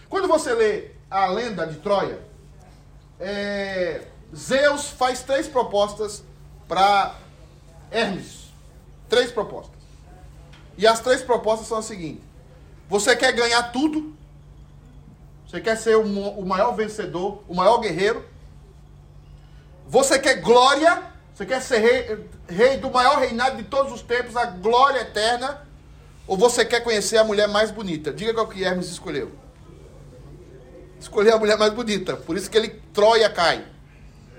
Quando 0.07 0.27
você 0.27 0.53
lê 0.53 0.91
a 1.09 1.25
lenda 1.25 1.65
de 1.65 1.79
Troia, 1.79 2.21
é, 3.19 4.05
Zeus 4.35 4.87
faz 4.87 5.23
três 5.23 5.47
propostas 5.47 6.23
para 6.67 7.15
Hermes. 7.89 8.53
Três 9.09 9.31
propostas. 9.31 9.81
E 10.77 10.85
as 10.85 10.99
três 10.99 11.23
propostas 11.23 11.67
são 11.67 11.79
as 11.79 11.85
seguintes: 11.85 12.23
você 12.87 13.15
quer 13.15 13.31
ganhar 13.31 13.71
tudo? 13.71 14.15
Você 15.47 15.59
quer 15.59 15.75
ser 15.75 15.95
o 15.97 16.45
maior 16.45 16.75
vencedor, 16.75 17.41
o 17.47 17.55
maior 17.55 17.79
guerreiro? 17.79 18.23
Você 19.87 20.19
quer 20.19 20.35
glória? 20.35 21.14
Você 21.35 21.45
quer 21.45 21.61
ser 21.61 21.79
rei, 21.79 22.25
rei 22.47 22.77
do 22.77 22.89
maior 22.89 23.19
reinado 23.19 23.57
de 23.57 23.63
todos 23.63 23.91
os 23.91 24.01
tempos, 24.01 24.37
a 24.37 24.45
glória 24.45 25.01
eterna? 25.01 25.67
Ou 26.25 26.37
você 26.37 26.63
quer 26.63 26.79
conhecer 26.79 27.17
a 27.17 27.25
mulher 27.25 27.49
mais 27.49 27.71
bonita? 27.71 28.13
Diga 28.13 28.33
qual 28.33 28.47
que 28.47 28.63
Hermes 28.63 28.89
escolheu. 28.89 29.33
Escolheu 30.97 31.35
a 31.35 31.37
mulher 31.37 31.57
mais 31.57 31.73
bonita. 31.73 32.15
Por 32.15 32.37
isso 32.37 32.49
que 32.49 32.57
ele 32.57 32.81
Troia 32.93 33.29
cai. 33.29 33.65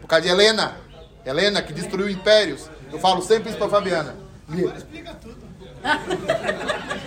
Por 0.00 0.08
causa 0.08 0.22
de 0.22 0.30
Helena. 0.30 0.78
Helena, 1.22 1.62
que 1.62 1.74
destruiu 1.74 2.08
impérios. 2.08 2.70
Eu 2.90 2.98
falo 2.98 3.20
sempre 3.20 3.50
isso 3.50 3.58
para 3.58 3.68
Fabiana. 3.68 4.16
Agora 4.48 4.78
explica 4.78 5.14
tudo. 5.14 5.36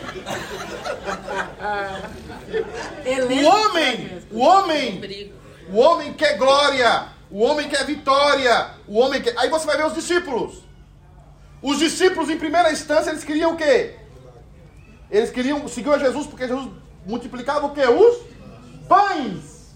O 3.10 3.46
homem, 3.46 4.24
o 4.32 4.40
homem, 4.40 5.34
o 5.72 5.78
homem 5.78 6.14
quer 6.14 6.38
glória, 6.38 7.10
o 7.32 7.42
homem 7.42 7.70
quer 7.70 7.86
vitória, 7.86 8.72
o 8.88 8.98
homem 8.98 9.22
quer. 9.22 9.38
Aí 9.38 9.50
você 9.50 9.66
vai 9.66 9.78
ver 9.78 9.86
os 9.86 9.94
discípulos. 9.94 10.64
Os 11.62 11.78
discípulos, 11.78 12.30
em 12.30 12.38
primeira 12.38 12.72
instância, 12.72 13.10
eles 13.10 13.24
queriam 13.24 13.54
o 13.54 13.58
quê? 13.58 13.96
Eles 15.12 15.30
queriam 15.30 15.68
seguir 15.68 15.92
a 15.92 15.98
Jesus 15.98 16.28
porque 16.28 16.48
Jesus 16.48 16.70
multiplicava 17.06 17.66
o 17.66 17.74
quê? 17.74 17.86
Os 17.86 18.26
pães. 18.88 19.76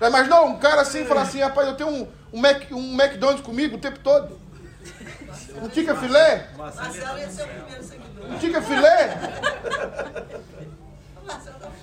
Já 0.00 0.08
imaginou 0.08 0.46
um 0.46 0.58
cara 0.58 0.82
assim 0.82 1.04
falar 1.04 1.22
assim, 1.22 1.40
rapaz, 1.40 1.68
eu 1.68 1.76
tenho 1.76 1.90
um, 1.90 2.08
um, 2.32 2.40
Mac, 2.40 2.62
um 2.72 3.00
McDonald's 3.00 3.44
comigo 3.44 3.76
o 3.76 3.80
tempo 3.80 3.98
todo? 4.00 4.40
Um 5.62 5.68
tica 5.68 5.94
filé? 5.94 6.48
Marcelo 6.56 7.18
ia 7.18 7.30
ser 7.30 7.44
o 7.44 7.46
primeiro 7.46 7.84
seguidor. 7.84 8.30
Um 8.30 8.38
tica 8.38 8.62
filé? 8.62 9.18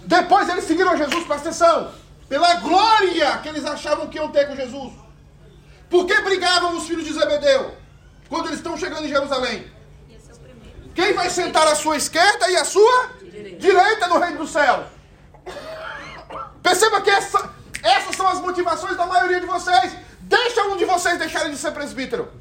Depois 0.05 0.49
eles 0.49 0.65
seguiram 0.65 0.91
a 0.91 0.95
Jesus, 0.95 1.23
presta 1.25 1.49
atenção, 1.49 1.91
pela 2.29 2.55
glória 2.55 3.37
que 3.39 3.49
eles 3.49 3.65
achavam 3.65 4.07
que 4.07 4.17
iam 4.17 4.31
ter 4.31 4.47
com 4.47 4.55
Jesus. 4.55 4.93
Por 5.89 6.05
que 6.05 6.21
brigavam 6.21 6.77
os 6.77 6.85
filhos 6.85 7.05
de 7.05 7.13
Zebedeu 7.13 7.75
quando 8.29 8.45
eles 8.45 8.59
estão 8.59 8.77
chegando 8.77 9.05
em 9.05 9.09
Jerusalém? 9.09 9.69
Quem 10.93 11.13
vai 11.13 11.29
sentar 11.29 11.67
à 11.67 11.75
sua 11.75 11.97
esquerda 11.97 12.49
e 12.49 12.55
à 12.55 12.63
sua 12.63 13.09
direita, 13.57 14.07
no 14.07 14.19
reino 14.19 14.37
dos 14.37 14.51
céus? 14.51 14.85
Perceba 16.61 17.01
que 17.01 17.09
essa, 17.09 17.51
Essas 17.81 18.15
são 18.15 18.27
as 18.27 18.39
motivações 18.39 18.97
da 18.97 19.05
maioria 19.05 19.39
de 19.39 19.45
vocês. 19.45 19.95
Deixa 20.19 20.63
um 20.65 20.77
de 20.77 20.85
vocês 20.85 21.17
deixarem 21.17 21.51
de 21.51 21.57
ser 21.57 21.71
presbítero. 21.71 22.31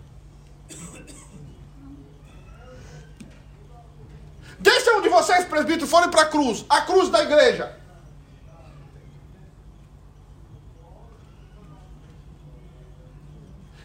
Deixa 4.59 4.93
um 4.97 5.01
de 5.01 5.09
vocês, 5.09 5.45
presbítero, 5.45 5.87
forem 5.87 6.11
para 6.11 6.23
a 6.23 6.27
cruz. 6.27 6.65
A 6.69 6.81
cruz 6.83 7.09
da 7.09 7.23
igreja. 7.23 7.78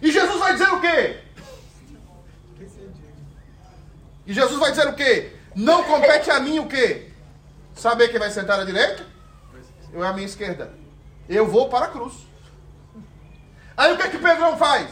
E 0.04 0.12
Jesus 0.12 0.38
vai 0.38 0.52
dizer 0.52 0.70
o 0.70 0.82
quê? 0.82 1.18
E 4.28 4.34
Jesus 4.34 4.60
vai 4.60 4.72
dizer 4.72 4.88
o 4.90 4.94
quê? 4.94 5.32
Não 5.56 5.86
compete 5.86 6.30
a 6.30 6.42
mim 6.42 6.60
o 6.60 6.68
quê? 6.68 7.10
Saber 7.74 8.10
quem 8.10 8.20
vai 8.20 8.30
sentar 8.30 8.60
à 8.60 8.66
direita? 8.66 9.06
Eu 9.94 10.04
à 10.04 10.12
minha 10.12 10.26
esquerda. 10.26 10.74
Eu 11.30 11.48
vou 11.48 11.70
para 11.70 11.86
a 11.86 11.90
cruz. 11.90 12.14
Aí 13.78 13.94
o 13.94 13.98
que 13.98 14.04
é 14.04 14.10
que 14.10 14.18
Pedrão 14.18 14.58
faz? 14.58 14.90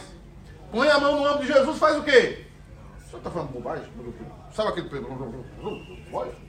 Põe 0.70 0.88
a 0.88 0.98
mão 0.98 1.16
no 1.16 1.28
ombro 1.28 1.46
de 1.46 1.52
Jesus, 1.52 1.78
faz 1.78 1.98
o 1.98 2.02
quê? 2.02 2.46
O 2.96 3.04
senhor 3.04 3.18
está 3.18 3.30
falando 3.30 3.50
bobagem? 3.50 3.86
Sabe 4.54 4.70
aquele 4.70 4.88
Pedro? 4.88 5.44
Olha. 6.10 6.41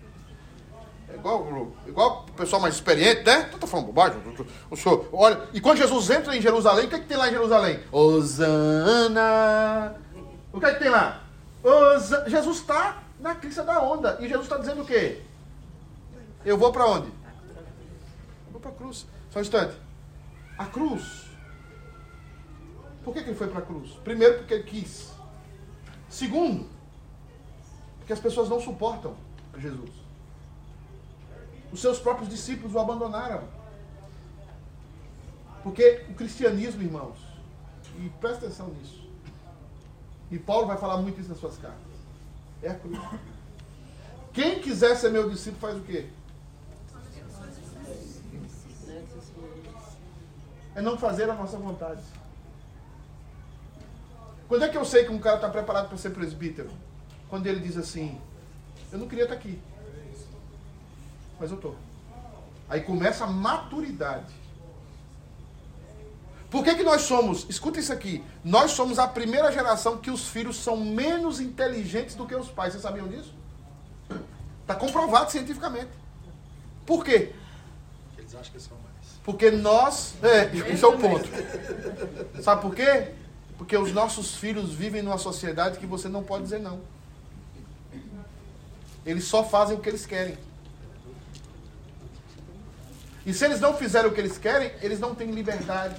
Igual, 1.24 1.72
igual 1.88 2.26
o 2.28 2.34
pessoal 2.34 2.62
mais 2.62 2.76
experiente, 2.76 3.24
né? 3.24 3.44
Tu 3.44 3.58
tá 3.58 3.66
falando 3.66 3.86
bobagem? 3.86 4.22
O 4.70 4.76
senhor, 4.76 5.08
olha. 5.14 5.48
E 5.54 5.62
quando 5.62 5.78
Jesus 5.78 6.10
entra 6.10 6.36
em 6.36 6.42
Jerusalém, 6.42 6.86
o 6.86 6.90
que, 6.90 6.96
é 6.96 7.00
que 7.00 7.08
tem 7.08 7.16
lá 7.16 7.30
em 7.30 7.32
Jerusalém? 7.32 7.80
Osana. 7.94 9.96
O 10.52 10.60
que 10.60 10.66
é 10.66 10.74
que 10.74 10.80
tem 10.80 10.90
lá? 10.90 11.24
Osa... 11.64 12.30
Jesus 12.30 12.58
está 12.58 13.04
na 13.22 13.36
crista 13.36 13.64
da 13.64 13.82
onda. 13.82 14.18
E 14.20 14.28
Jesus 14.28 14.44
está 14.44 14.58
dizendo 14.58 14.82
o 14.82 14.86
quê? 14.86 15.22
Eu 16.44 16.58
vou 16.58 16.74
para 16.74 16.88
onde? 16.88 17.08
Eu 17.08 18.52
vou 18.52 18.60
para 18.60 18.72
a 18.72 18.76
cruz. 18.76 19.06
Só 19.32 19.40
um 19.40 19.44
instante. 19.44 19.78
A 20.58 20.66
cruz. 20.66 21.30
Por 23.02 23.14
que, 23.14 23.24
que 23.24 23.30
ele 23.30 23.38
foi 23.38 23.48
para 23.48 23.60
a 23.60 23.66
cruz? 23.66 23.92
Primeiro, 24.04 24.40
porque 24.40 24.56
ele 24.56 24.64
quis. 24.64 25.14
Segundo, 26.10 26.68
porque 28.00 28.12
as 28.12 28.20
pessoas 28.20 28.50
não 28.50 28.60
suportam 28.60 29.16
Jesus. 29.58 30.03
Os 31.74 31.82
seus 31.82 31.98
próprios 31.98 32.30
discípulos 32.30 32.76
o 32.76 32.80
abandonaram. 32.80 33.44
Porque 35.64 36.06
o 36.08 36.14
cristianismo, 36.14 36.84
irmãos, 36.84 37.18
e 37.98 38.10
presta 38.22 38.46
atenção 38.46 38.68
nisso. 38.68 39.10
E 40.30 40.38
Paulo 40.38 40.68
vai 40.68 40.78
falar 40.78 40.98
muito 40.98 41.20
isso 41.20 41.30
nas 41.30 41.40
suas 41.40 41.58
cartas. 41.58 41.80
É 42.62 42.70
a 42.70 42.76
cruz. 42.76 43.00
Quem 44.32 44.62
quiser 44.62 44.96
ser 44.96 45.10
meu 45.10 45.28
discípulo 45.28 45.62
faz 45.62 45.78
o 45.78 45.82
quê? 45.82 46.10
É 50.76 50.82
não 50.82 50.96
fazer 50.96 51.28
a 51.28 51.34
nossa 51.34 51.58
vontade. 51.58 52.04
Quando 54.48 54.66
é 54.66 54.70
que 54.70 54.78
eu 54.78 54.86
sei 54.86 55.06
que 55.06 55.12
um 55.12 55.20
cara 55.20 55.38
está 55.38 55.50
preparado 55.50 55.88
para 55.88 55.98
ser 55.98 56.12
presbítero? 56.12 56.70
Quando 57.30 57.48
ele 57.48 57.60
diz 57.60 57.78
assim: 57.78 58.22
Eu 58.92 59.00
não 59.00 59.08
queria 59.08 59.24
estar 59.24 59.36
aqui, 59.36 59.60
mas 61.40 61.52
eu 61.52 61.58
estou. 61.58 61.76
Aí 62.70 62.82
começa 62.82 63.26
a 63.26 63.28
maturidade. 63.28 64.34
Por 66.50 66.64
que, 66.64 66.76
que 66.76 66.84
nós 66.84 67.02
somos? 67.02 67.48
Escuta 67.50 67.80
isso 67.80 67.92
aqui. 67.92 68.24
Nós 68.44 68.72
somos 68.72 69.00
a 69.00 69.08
primeira 69.08 69.52
geração 69.52 69.98
que 69.98 70.12
os 70.12 70.28
filhos 70.28 70.58
são 70.58 70.78
menos 70.78 71.40
inteligentes 71.40 72.14
do 72.16 72.28
que 72.28 72.36
os 72.36 72.48
pais. 72.48 72.74
Vocês 72.74 72.84
sabiam 72.84 73.08
disso? 73.08 73.34
Está 74.62 74.76
comprovado 74.76 75.32
cientificamente. 75.32 75.90
Por 76.86 77.04
quê? 77.04 77.34
Eles 78.18 78.36
acham 78.36 78.54
que 78.54 78.60
são 78.60 78.78
mais. 78.78 78.94
Porque 79.24 79.50
nós. 79.50 80.14
É, 80.22 80.56
esse 80.72 80.84
é 80.84 80.88
o 80.88 80.98
ponto. 80.98 81.28
Sabe 82.42 82.62
por 82.62 82.76
quê? 82.76 83.14
Porque 83.58 83.76
os 83.76 83.92
nossos 83.92 84.36
filhos 84.36 84.72
vivem 84.74 85.02
numa 85.02 85.18
sociedade 85.18 85.80
que 85.80 85.86
você 85.88 86.08
não 86.08 86.24
pode 86.24 86.44
dizer 86.44 86.60
não. 86.60 86.80
Eles 89.06 89.24
só 89.26 89.44
fazem 89.44 89.76
o 89.76 89.80
que 89.80 89.90
eles 89.90 90.06
querem. 90.06 90.38
E 93.26 93.34
se 93.34 93.46
eles 93.46 93.60
não 93.60 93.74
fizerem 93.74 94.10
o 94.10 94.14
que 94.14 94.20
eles 94.20 94.38
querem, 94.38 94.72
eles 94.82 95.00
não 95.00 95.16
têm 95.16 95.32
liberdade. 95.32 95.96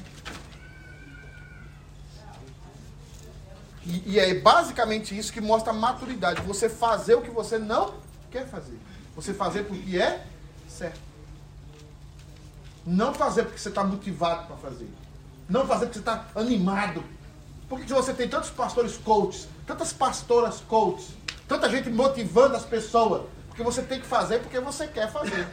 E, 3.86 4.12
e, 4.12 4.18
é 4.18 4.34
basicamente 4.34 5.16
isso 5.16 5.32
que 5.32 5.40
mostra 5.40 5.70
a 5.70 5.76
maturidade. 5.76 6.40
Você 6.42 6.68
fazer 6.68 7.14
o 7.14 7.22
que 7.22 7.30
você 7.30 7.58
não 7.58 7.94
quer 8.30 8.46
fazer. 8.46 8.78
Você 9.14 9.34
fazer 9.34 9.64
porque 9.64 9.98
é 9.98 10.24
certo. 10.68 11.00
Não 12.86 13.14
fazer 13.14 13.44
porque 13.44 13.58
você 13.58 13.68
está 13.68 13.84
motivado 13.84 14.46
para 14.46 14.56
fazer. 14.56 14.88
Não 15.48 15.66
fazer 15.66 15.86
porque 15.86 15.98
você 15.98 16.00
está 16.00 16.26
animado. 16.34 17.04
Por 17.68 17.80
que 17.80 17.92
você 17.92 18.12
tem 18.12 18.28
tantos 18.28 18.50
pastores 18.50 18.96
coaches, 18.96 19.48
tantas 19.66 19.92
pastoras 19.92 20.60
coaches, 20.60 21.08
tanta 21.48 21.68
gente 21.68 21.90
motivando 21.90 22.56
as 22.56 22.64
pessoas? 22.64 23.26
Porque 23.48 23.62
você 23.62 23.82
tem 23.82 24.00
que 24.00 24.06
fazer 24.06 24.40
porque 24.40 24.58
você 24.60 24.86
quer 24.86 25.10
fazer. 25.10 25.46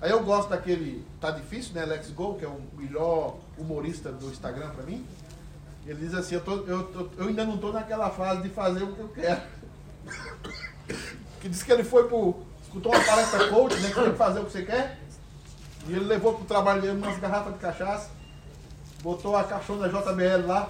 Aí 0.00 0.10
eu 0.10 0.22
gosto 0.22 0.50
daquele. 0.50 1.04
Tá 1.20 1.30
difícil, 1.30 1.74
né? 1.74 1.84
Let's 1.84 2.10
Go, 2.10 2.34
que 2.34 2.44
é 2.44 2.48
o 2.48 2.60
melhor 2.76 3.36
humorista 3.56 4.12
do 4.12 4.26
Instagram 4.26 4.70
para 4.70 4.84
mim. 4.84 5.06
Ele 5.86 6.00
diz 6.00 6.14
assim, 6.14 6.34
eu, 6.34 6.40
tô, 6.40 6.56
eu, 6.66 7.10
eu 7.16 7.28
ainda 7.28 7.44
não 7.44 7.54
estou 7.54 7.72
naquela 7.72 8.10
fase 8.10 8.42
de 8.42 8.48
fazer 8.48 8.82
o 8.82 8.92
que 8.92 9.00
eu 9.00 9.08
quero. 9.08 9.40
que 11.40 11.48
diz 11.48 11.62
que 11.62 11.72
ele 11.72 11.84
foi 11.84 12.08
pro. 12.08 12.42
escutou 12.62 12.92
uma 12.92 13.04
palestra 13.04 13.48
coach, 13.48 13.76
né? 13.76 13.88
Que 13.88 13.94
tem 13.94 14.10
que 14.10 14.18
fazer 14.18 14.40
o 14.40 14.44
que 14.44 14.52
você 14.52 14.62
quer. 14.64 14.98
E 15.88 15.92
ele 15.92 16.04
levou 16.04 16.34
pro 16.34 16.44
trabalho 16.44 16.82
dele 16.82 16.98
umas 16.98 17.18
garrafas 17.18 17.52
de 17.52 17.60
cachaça, 17.60 18.10
botou 19.02 19.36
a 19.36 19.44
caixona 19.44 19.88
JBL 19.88 20.46
lá, 20.46 20.68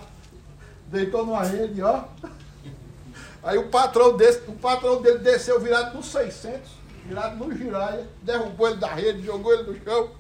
deitou 0.89 1.25
numa 1.25 1.43
rede, 1.43 1.83
ó. 1.83 2.05
Aí 3.43 3.57
o 3.57 3.69
patrão, 3.69 4.17
desse, 4.17 4.41
o 4.49 4.53
patrão 4.53 5.01
dele 5.01 5.19
desceu 5.19 5.59
virado 5.59 5.97
no 5.97 6.03
600, 6.03 6.71
virado 7.07 7.37
no 7.37 7.57
giraia, 7.57 8.07
derrubou 8.23 8.69
ele 8.69 8.79
da 8.79 8.93
rede, 8.95 9.25
jogou 9.25 9.53
ele 9.53 9.63
no 9.65 9.85
chão. 9.85 10.11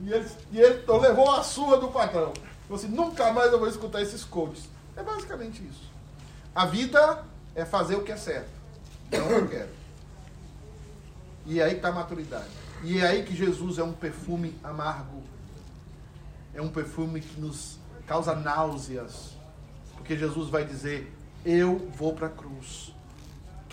E 0.00 0.12
ele, 0.12 0.28
e 0.52 0.60
ele 0.60 0.82
então, 0.82 0.98
levou 0.98 1.30
a 1.30 1.42
surra 1.42 1.78
do 1.78 1.88
patrão. 1.88 2.32
Falou 2.66 2.82
assim, 2.82 2.88
nunca 2.88 3.32
mais 3.32 3.52
eu 3.52 3.58
vou 3.58 3.68
escutar 3.68 4.02
esses 4.02 4.24
coaches. 4.24 4.68
É 4.96 5.02
basicamente 5.02 5.62
isso. 5.62 5.90
A 6.54 6.66
vida 6.66 7.24
é 7.54 7.64
fazer 7.64 7.96
o 7.96 8.02
que 8.02 8.12
é 8.12 8.16
certo. 8.16 8.50
Não 9.10 9.30
eu 9.30 9.48
quero. 9.48 9.70
E 11.46 11.60
é 11.60 11.64
aí 11.64 11.76
está 11.76 11.88
a 11.88 11.92
maturidade. 11.92 12.48
E 12.82 13.00
é 13.00 13.06
aí 13.06 13.22
que 13.22 13.34
Jesus 13.34 13.78
é 13.78 13.84
um 13.84 13.92
perfume 13.92 14.54
amargo. 14.62 15.22
É 16.54 16.62
um 16.62 16.68
perfume 16.68 17.20
que 17.20 17.40
nos 17.40 17.78
causa 18.06 18.34
náuseas. 18.34 19.32
Porque 19.94 20.16
Jesus 20.16 20.48
vai 20.48 20.64
dizer: 20.64 21.12
Eu 21.44 21.90
vou 21.96 22.14
para 22.14 22.28
a 22.28 22.30
cruz. 22.30 22.93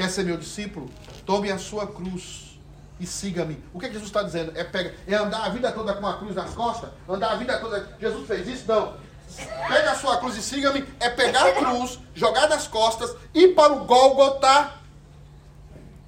Quer 0.02 0.10
ser 0.10 0.24
meu 0.24 0.36
discípulo? 0.36 0.89
Tome 1.28 1.52
a 1.52 1.60
sua 1.60 1.86
cruz 1.86 2.60
e 2.99 3.06
siga-me. 3.06 3.64
O 3.72 3.80
que, 3.80 3.86
é 3.86 3.89
Jesus 3.89 4.08
está 4.08 4.24
dizendo? 4.24 4.52
É, 4.58 4.64
pega, 4.64 4.95
é 5.08 5.14
andar 5.14 5.45
a 5.45 5.49
vida 5.49 5.72
toda 5.72 5.93
com 5.93 6.08
a 6.08 6.18
cruz 6.18 6.34
nas 6.34 6.56
costas? 6.56 6.89
Andar 7.08 7.34
a 7.34 7.36
vida 7.36 7.60
toda. 7.60 7.88
Jesus 7.99 8.26
fez 8.26 8.47
isso? 8.47 8.68
Não. 8.68 8.97
Pega 9.68 9.91
a 9.91 9.95
sua 9.95 10.18
cruz 10.18 10.36
e 10.36 10.41
siga-me. 10.41 10.84
É 10.99 11.08
pegar 11.08 11.45
a 11.45 11.54
cruz, 11.54 11.99
jogar 12.16 12.49
nas 12.49 12.68
costas, 12.68 13.16
ir 13.32 13.49
para 13.49 13.74
o 13.74 13.86
Gólgota 13.86 14.74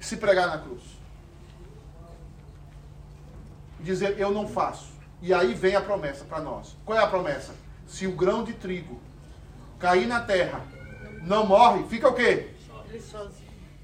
e 0.00 0.04
se 0.04 0.16
pregar 0.16 0.48
na 0.48 0.58
cruz. 0.58 0.82
Dizer, 3.78 4.18
eu 4.18 4.32
não 4.32 4.48
faço. 4.48 4.88
E 5.22 5.32
aí 5.32 5.54
vem 5.54 5.76
a 5.76 5.80
promessa 5.80 6.24
para 6.24 6.40
nós. 6.40 6.76
Qual 6.84 6.98
é 6.98 7.00
a 7.00 7.06
promessa? 7.06 7.54
Se 7.86 8.08
o 8.08 8.12
grão 8.16 8.42
de 8.42 8.54
trigo 8.54 9.00
cair 9.78 10.08
na 10.08 10.20
terra, 10.20 10.64
não 11.22 11.46
morre, 11.46 11.84
fica 11.84 12.08
o 12.08 12.12
quê? 12.12 12.50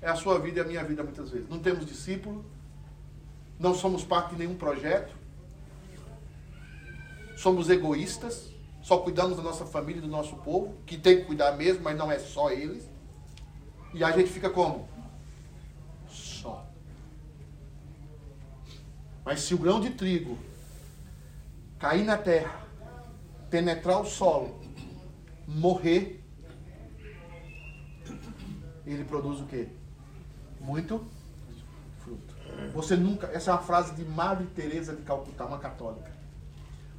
É 0.02 0.08
a 0.08 0.16
sua 0.16 0.38
vida 0.38 0.60
e 0.60 0.62
a 0.62 0.64
minha 0.64 0.82
vida 0.84 1.02
muitas 1.02 1.30
vezes. 1.30 1.48
Não 1.48 1.58
temos 1.58 1.84
discípulo, 1.84 2.44
não 3.58 3.74
somos 3.74 4.02
parte 4.04 4.30
de 4.30 4.38
nenhum 4.38 4.56
projeto, 4.56 5.14
somos 7.36 7.68
egoístas, 7.68 8.50
só 8.82 8.98
cuidamos 8.98 9.36
da 9.36 9.42
nossa 9.42 9.66
família 9.66 9.98
e 9.98 10.02
do 10.02 10.08
nosso 10.08 10.36
povo, 10.36 10.74
que 10.86 10.96
tem 10.96 11.18
que 11.18 11.24
cuidar 11.24 11.52
mesmo, 11.52 11.82
mas 11.82 11.96
não 11.96 12.10
é 12.10 12.18
só 12.18 12.50
eles. 12.50 12.88
E 13.92 14.02
a 14.02 14.10
gente 14.12 14.30
fica 14.30 14.48
como? 14.48 14.88
Só. 16.08 16.66
Mas 19.24 19.40
se 19.40 19.54
o 19.54 19.58
grão 19.58 19.80
de 19.80 19.90
trigo 19.90 20.38
cair 21.78 22.04
na 22.04 22.16
terra, 22.16 22.66
penetrar 23.50 24.00
o 24.00 24.06
solo, 24.06 24.60
morrer, 25.46 26.22
ele 28.86 29.04
produz 29.04 29.40
o 29.40 29.46
quê? 29.46 29.68
Muito 30.60 31.04
fruto. 32.04 32.34
Você 32.72 32.96
nunca, 32.96 33.26
essa 33.28 33.50
é 33.50 33.54
uma 33.54 33.62
frase 33.62 33.94
de 33.94 34.04
Madre 34.04 34.46
Teresa 34.48 34.94
de 34.94 35.02
Calcutá, 35.02 35.46
uma 35.46 35.58
católica. 35.58 36.10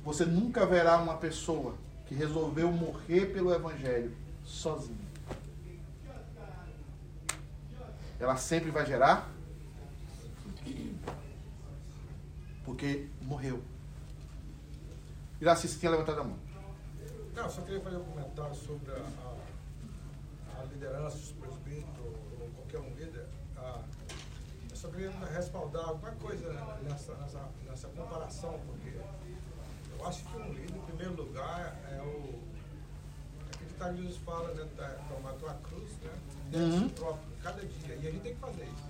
Você 0.03 0.26
nunca 0.26 0.66
verá 0.66 0.97
uma 0.97 1.16
pessoa 1.18 1.76
que 2.07 2.16
resolveu 2.16 2.72
morrer 2.72 3.28
pelo 3.28 3.53
evangelho 3.53 4.14
sozinha. 4.43 5.12
Ela 8.20 8.36
sempre 8.36 8.72
vai 8.72 8.86
gerar 8.86 9.32
porque 12.72 13.07
morreu. 13.22 13.62
Iraci, 15.41 15.68
você 15.68 15.78
tinha 15.78 15.91
levantado 15.91 16.22
a 16.22 16.24
mão. 16.24 16.38
Não, 17.36 17.49
só 17.49 17.62
queria 17.64 17.82
fazer 17.82 17.97
um 17.97 18.03
comentário 18.05 18.55
sobre 18.55 18.91
a, 18.91 18.95
a, 18.95 20.62
a 20.62 20.64
liderança, 20.66 21.18
os 21.18 21.32
presbíteros, 21.34 22.16
qualquer 22.55 22.80
um 22.80 22.95
líder. 22.95 23.28
Só 24.82 24.88
queria 24.88 25.11
respaldar 25.32 25.89
alguma 25.89 26.11
coisa 26.13 26.51
nessa, 26.82 27.13
nessa, 27.13 27.39
nessa 27.69 27.88
comparação, 27.89 28.59
porque 28.65 28.89
eu 28.89 30.07
acho 30.07 30.23
que 30.25 30.38
um 30.38 30.51
líder, 30.53 30.75
em 30.75 30.82
primeiro 30.82 31.13
lugar, 31.13 31.79
é 31.91 32.01
o. 32.01 32.41
É 33.51 33.91
que 33.91 33.97
Jesus 34.01 34.17
fala, 34.25 34.51
né? 34.55 34.67
tá- 34.75 34.95
Tomar 35.07 35.29
a 35.29 35.34
tua 35.34 35.53
cruz, 35.53 35.91
né? 36.01 36.11
Uhum. 36.55 36.89
si 36.89 36.95
próprio, 36.95 37.29
cada 37.43 37.61
dia. 37.63 37.95
E 37.95 38.07
a 38.07 38.11
gente 38.11 38.21
tem 38.21 38.34
que 38.34 38.39
fazer 38.39 38.63
isso. 38.63 38.89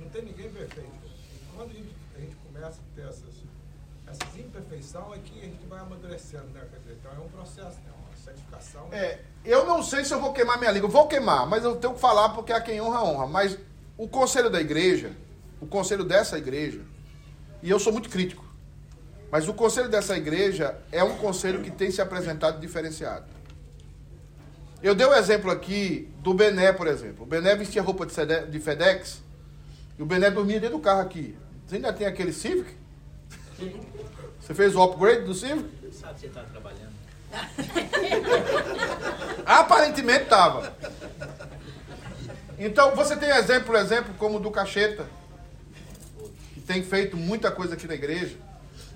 Não 0.00 0.08
tem 0.08 0.22
ninguém 0.24 0.50
perfeito. 0.50 0.90
E 1.06 1.56
quando 1.56 1.70
a 1.70 1.74
gente, 1.74 1.94
a 2.16 2.18
gente 2.18 2.34
começa 2.34 2.80
a 2.80 2.96
ter 2.96 3.08
essas, 3.08 3.34
essas 4.08 4.36
imperfeições, 4.36 5.20
é 5.20 5.22
que 5.22 5.38
a 5.38 5.44
gente 5.44 5.66
vai 5.66 5.78
amadurecendo, 5.78 6.48
né? 6.48 6.66
Quer 6.72 6.80
dizer, 6.80 6.98
então 7.00 7.12
é 7.12 7.24
um 7.24 7.28
processo, 7.28 7.78
né? 7.82 7.92
Uma 8.04 8.16
certificação. 8.16 8.88
É, 8.90 9.20
eu 9.44 9.64
não 9.64 9.80
sei 9.80 10.04
se 10.04 10.12
eu 10.12 10.20
vou 10.20 10.32
queimar 10.32 10.58
minha 10.58 10.72
língua. 10.72 10.88
Eu 10.88 10.92
vou 10.92 11.06
queimar, 11.06 11.46
mas 11.46 11.62
eu 11.62 11.76
tenho 11.76 11.94
que 11.94 12.00
falar 12.00 12.30
porque 12.30 12.52
a 12.52 12.60
quem 12.60 12.80
honra, 12.80 13.04
honra. 13.04 13.26
Mas 13.28 13.56
o 13.96 14.08
conselho 14.08 14.50
da 14.50 14.60
igreja, 14.60 15.12
o 15.60 15.66
conselho 15.66 16.04
dessa 16.04 16.36
igreja, 16.36 16.80
e 17.62 17.70
eu 17.70 17.78
sou 17.78 17.92
muito 17.92 18.08
crítico, 18.08 18.44
mas 19.30 19.48
o 19.48 19.54
conselho 19.54 19.88
dessa 19.88 20.16
igreja 20.16 20.76
é 20.92 21.02
um 21.02 21.16
conselho 21.16 21.62
que 21.62 21.70
tem 21.70 21.90
se 21.90 22.00
apresentado 22.00 22.60
diferenciado. 22.60 23.26
Eu 24.82 24.94
dei 24.94 25.06
o 25.06 25.14
exemplo 25.14 25.50
aqui 25.50 26.08
do 26.18 26.34
Bené, 26.34 26.72
por 26.72 26.86
exemplo. 26.86 27.24
O 27.24 27.26
Bené 27.26 27.56
vestia 27.56 27.80
roupa 27.82 28.04
de 28.06 28.60
FedEx 28.60 29.22
e 29.98 30.02
o 30.02 30.06
Bené 30.06 30.30
dormia 30.30 30.60
dentro 30.60 30.76
do 30.76 30.82
carro 30.82 31.00
aqui. 31.00 31.34
Você 31.66 31.76
ainda 31.76 31.92
tem 31.92 32.06
aquele 32.06 32.32
Civic? 32.32 32.70
Você 34.38 34.52
fez 34.52 34.76
o 34.76 34.82
upgrade 34.82 35.24
do 35.24 35.34
Civic? 35.34 35.70
Sabe 35.94 36.14
que 36.14 36.20
você 36.20 36.26
está 36.26 36.42
trabalhando. 36.42 36.92
Aparentemente 39.46 40.24
estava. 40.24 40.76
Então, 42.58 42.94
você 42.94 43.16
tem 43.16 43.30
exemplo, 43.30 43.76
exemplo, 43.76 44.14
como 44.18 44.36
o 44.36 44.40
do 44.40 44.50
Cacheta, 44.50 45.06
que 46.52 46.60
tem 46.60 46.82
feito 46.82 47.16
muita 47.16 47.50
coisa 47.50 47.74
aqui 47.74 47.86
na 47.86 47.94
igreja. 47.94 48.36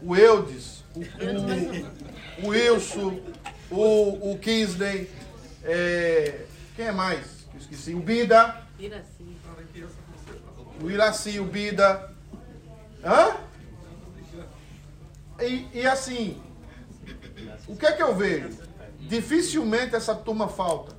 O 0.00 0.16
Eudes, 0.16 0.84
o, 0.94 1.00
o, 2.44 2.46
o 2.46 2.48
Wilson, 2.50 3.20
o, 3.70 4.32
o 4.32 4.40
é, 5.64 6.46
quem 6.76 6.86
é 6.86 6.92
mais? 6.92 7.46
Esqueci. 7.58 7.94
O 7.94 8.00
Bida, 8.00 8.62
o 10.80 10.90
Iraci, 10.90 11.40
o 11.40 11.44
Bida. 11.44 12.14
Hã? 13.04 13.36
E, 15.40 15.66
e 15.72 15.86
assim, 15.86 16.40
o 17.66 17.76
que 17.76 17.86
é 17.86 17.92
que 17.92 18.02
eu 18.02 18.14
vejo? 18.14 18.50
Dificilmente 19.00 19.94
essa 19.94 20.14
turma 20.14 20.48
falta. 20.48 20.97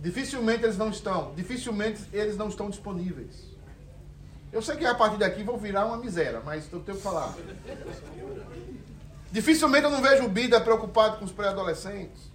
Dificilmente 0.00 0.64
eles 0.64 0.76
não 0.78 0.90
estão. 0.90 1.34
Dificilmente 1.34 2.02
eles 2.12 2.36
não 2.36 2.48
estão 2.48 2.70
disponíveis. 2.70 3.50
Eu 4.52 4.60
sei 4.62 4.76
que 4.76 4.84
a 4.84 4.94
partir 4.94 5.18
daqui 5.18 5.42
vão 5.44 5.56
virar 5.56 5.86
uma 5.86 5.96
miséria, 5.96 6.40
mas 6.44 6.70
eu 6.72 6.80
tenho 6.80 6.96
que 6.96 7.02
falar. 7.02 7.34
Dificilmente 9.30 9.84
eu 9.84 9.90
não 9.90 10.02
vejo 10.02 10.24
o 10.24 10.28
Bida 10.28 10.60
preocupado 10.60 11.18
com 11.18 11.24
os 11.24 11.30
pré-adolescentes. 11.30 12.30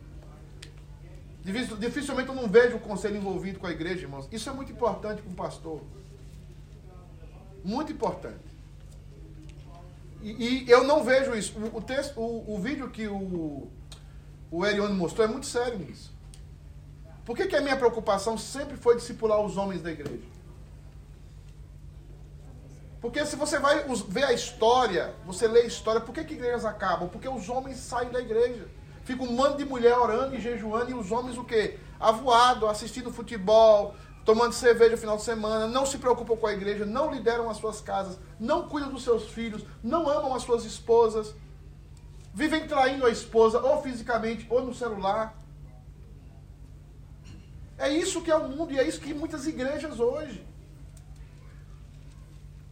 Dificil- 1.43 1.76
Dificilmente 1.78 2.30
eu 2.30 2.36
não 2.36 2.47
vejo 2.47 2.78
o 2.78 2.80
conselho 2.80 3.18
envolvido 3.18 3.59
com 3.59 3.68
a 3.68 3.72
igreja, 3.72 4.01
irmãos. 4.03 4.28
Isso 4.32 4.49
é 4.49 4.53
muito 4.53 4.72
importante 4.72 5.22
para 5.22 5.32
um 5.32 5.36
pastor. 5.36 5.82
Muito 7.63 7.91
importante. 7.91 8.39
E, 10.22 10.63
e 10.66 10.72
eu 10.72 10.84
não 10.86 11.03
vejo 11.03 11.36
isso. 11.36 11.53
O, 11.59 11.78
o 11.78 11.82
texto, 11.82 12.20
o, 12.20 12.55
o 12.55 12.59
vídeo 12.59 12.89
que 12.89 13.07
o, 13.07 13.68
o 14.49 14.66
Erione 14.66 14.93
mostrou 14.95 15.28
é 15.28 15.30
muito 15.30 15.45
sério 15.47 15.78
nisso. 15.78 16.14
Por 17.26 17.36
que, 17.36 17.47
que 17.47 17.55
a 17.55 17.61
minha 17.61 17.76
preocupação 17.76 18.38
sempre 18.38 18.78
foi 18.78 18.95
discipular 18.95 19.41
os 19.41 19.57
homens 19.57 19.82
da 19.82 19.91
igreja? 19.91 20.23
Porque 23.01 23.26
se 23.26 23.36
você 23.36 23.59
vai 23.59 23.84
ver 24.07 24.23
a 24.23 24.34
história, 24.34 25.13
você 25.26 25.47
lê 25.47 25.61
a 25.61 25.65
história, 25.65 26.01
por 26.01 26.13
que, 26.13 26.23
que 26.23 26.36
igrejas 26.36 26.65
acabam? 26.65 27.09
Porque 27.09 27.28
os 27.28 27.49
homens 27.49 27.78
saem 27.78 28.09
da 28.09 28.19
igreja. 28.19 28.67
Fica 29.03 29.23
um 29.23 29.32
monte 29.32 29.57
de 29.57 29.65
mulher 29.65 29.97
orando 29.97 30.36
e 30.36 30.41
jejuando, 30.41 30.89
e 30.89 30.93
os 30.93 31.11
homens 31.11 31.38
o 31.38 31.43
quê? 31.43 31.80
Avoado, 31.99 32.67
assistindo 32.67 33.11
futebol, 33.11 33.95
tomando 34.26 34.53
cerveja 34.53 34.91
no 34.91 34.97
final 34.97 35.17
de 35.17 35.23
semana, 35.23 35.67
não 35.67 35.86
se 35.86 35.99
preocupam 35.99 36.36
com 36.36 36.47
a 36.47 36.53
igreja, 36.53 36.84
não 36.84 37.13
lideram 37.13 37.47
as 37.47 37.57
suas 37.57 37.80
casas, 37.80 38.17
não 38.39 38.67
cuidam 38.67 38.91
dos 38.91 39.03
seus 39.03 39.30
filhos, 39.30 39.63
não 39.84 40.09
amam 40.09 40.34
as 40.34 40.41
suas 40.41 40.65
esposas, 40.65 41.36
vivem 42.34 42.67
traindo 42.67 43.05
a 43.05 43.11
esposa, 43.11 43.59
ou 43.59 43.84
fisicamente, 43.84 44.47
ou 44.49 44.63
no 44.63 44.73
celular. 44.73 45.36
É 47.78 47.89
isso 47.89 48.21
que 48.21 48.32
é 48.32 48.36
o 48.36 48.47
mundo, 48.47 48.71
e 48.71 48.80
é 48.80 48.88
isso 48.88 49.01
que 49.01 49.13
muitas 49.13 49.45
igrejas 49.45 49.99
hoje. 49.99 50.45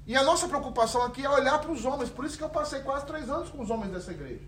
E 0.06 0.16
a 0.16 0.24
nossa 0.24 0.47
preocupação 0.47 1.04
aqui 1.04 1.24
é 1.24 1.30
olhar 1.30 1.60
para 1.60 1.72
os 1.72 1.86
homens. 1.86 2.10
Por 2.10 2.26
isso 2.26 2.38
que 2.38 2.43
eu 2.43 2.49
passei 2.49 2.82
quase 2.82 3.06
três 3.06 3.30
anos 3.30 3.49
com 3.49 3.62
os 3.62 3.70
homens 3.70 3.91
dessa 3.91 4.12
igreja. 4.12 4.43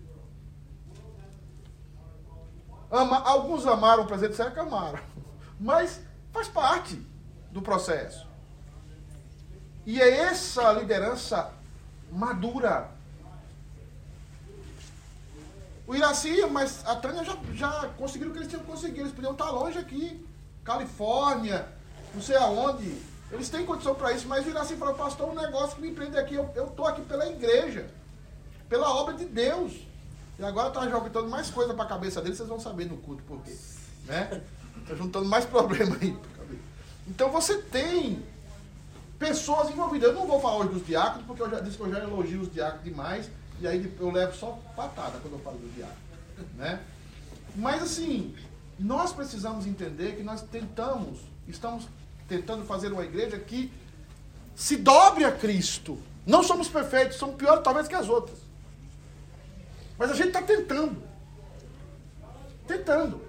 Ama, 2.90 3.18
alguns 3.20 3.66
amaram 3.66 4.04
o 4.04 4.06
presente, 4.06 4.30
disseram 4.30 4.52
que 4.52 4.60
amaram. 4.60 4.98
Mas 5.58 6.00
faz 6.32 6.48
parte 6.48 7.00
do 7.50 7.62
processo. 7.62 8.26
E 9.86 10.00
é 10.00 10.08
essa 10.08 10.72
liderança 10.72 11.52
madura. 12.10 12.90
O 15.86 15.94
Iraci, 15.94 16.44
mas 16.46 16.84
a 16.84 16.96
Tânia 16.96 17.22
já, 17.22 17.38
já 17.52 17.88
conseguiram 17.90 18.30
o 18.30 18.34
que 18.34 18.40
eles 18.40 18.48
tinham 18.48 18.64
conseguido. 18.64 19.02
Eles 19.02 19.12
podiam 19.12 19.32
estar 19.32 19.48
longe 19.50 19.78
aqui. 19.78 20.25
Califórnia, 20.66 21.66
não 22.12 22.20
sei 22.20 22.36
aonde. 22.36 23.00
Eles 23.30 23.48
têm 23.48 23.64
condição 23.64 23.94
para 23.94 24.12
isso, 24.12 24.26
mas 24.28 24.44
o 24.44 24.50
Iraci 24.50 24.76
falou, 24.76 24.94
pastor, 24.94 25.30
um 25.30 25.34
negócio 25.34 25.76
que 25.76 25.82
me 25.82 25.92
prende 25.92 26.18
aqui, 26.18 26.34
eu 26.34 26.50
estou 26.66 26.86
aqui 26.86 27.02
pela 27.02 27.26
igreja, 27.26 27.88
pela 28.68 28.92
obra 28.94 29.14
de 29.14 29.24
Deus. 29.24 29.72
E 30.38 30.44
agora 30.44 30.68
está 30.68 30.86
juntando 30.88 31.28
mais 31.28 31.50
coisa 31.50 31.72
para 31.72 31.84
a 31.84 31.88
cabeça 31.88 32.20
dele, 32.20 32.36
vocês 32.36 32.48
vão 32.48 32.60
saber 32.60 32.86
no 32.86 32.96
culto 32.98 33.22
por 33.22 33.40
quê. 33.42 33.56
Né? 34.04 34.42
Está 34.82 34.94
juntando 34.94 35.26
mais 35.26 35.44
problema 35.44 35.96
aí. 36.00 36.16
Então 37.08 37.30
você 37.30 37.58
tem 37.58 38.22
pessoas 39.18 39.70
envolvidas. 39.70 40.10
Eu 40.10 40.14
não 40.14 40.26
vou 40.26 40.40
falar 40.40 40.58
hoje 40.58 40.70
dos 40.70 40.86
diáconos, 40.86 41.26
porque 41.26 41.42
eu 41.42 41.50
já 41.50 41.60
disse 41.60 41.76
que 41.76 41.82
eu 41.82 41.90
já 41.90 42.00
elogio 42.00 42.42
os 42.42 42.52
diáconos 42.52 42.84
demais, 42.84 43.30
e 43.60 43.66
aí 43.66 43.96
eu 43.98 44.10
levo 44.10 44.36
só 44.36 44.58
patada 44.74 45.18
quando 45.20 45.34
eu 45.34 45.40
falo 45.40 45.58
dos 45.58 45.74
diáconos. 45.74 46.00
Né? 46.56 46.80
Mas 47.54 47.82
assim, 47.82 48.34
nós 48.78 49.12
precisamos 49.12 49.66
entender 49.66 50.16
que 50.16 50.22
nós 50.22 50.42
tentamos, 50.42 51.18
estamos 51.48 51.86
tentando 52.28 52.64
fazer 52.64 52.92
uma 52.92 53.04
igreja 53.04 53.38
que 53.38 53.72
se 54.54 54.76
dobre 54.76 55.24
a 55.24 55.32
Cristo. 55.32 55.98
Não 56.26 56.42
somos 56.42 56.68
perfeitos, 56.68 57.16
somos 57.16 57.36
piores 57.36 57.62
talvez 57.62 57.86
que 57.88 57.94
as 57.94 58.08
outras. 58.08 58.38
Mas 59.98 60.10
a 60.10 60.14
gente 60.14 60.28
está 60.28 60.42
tentando. 60.42 61.02
Tentando. 62.66 63.20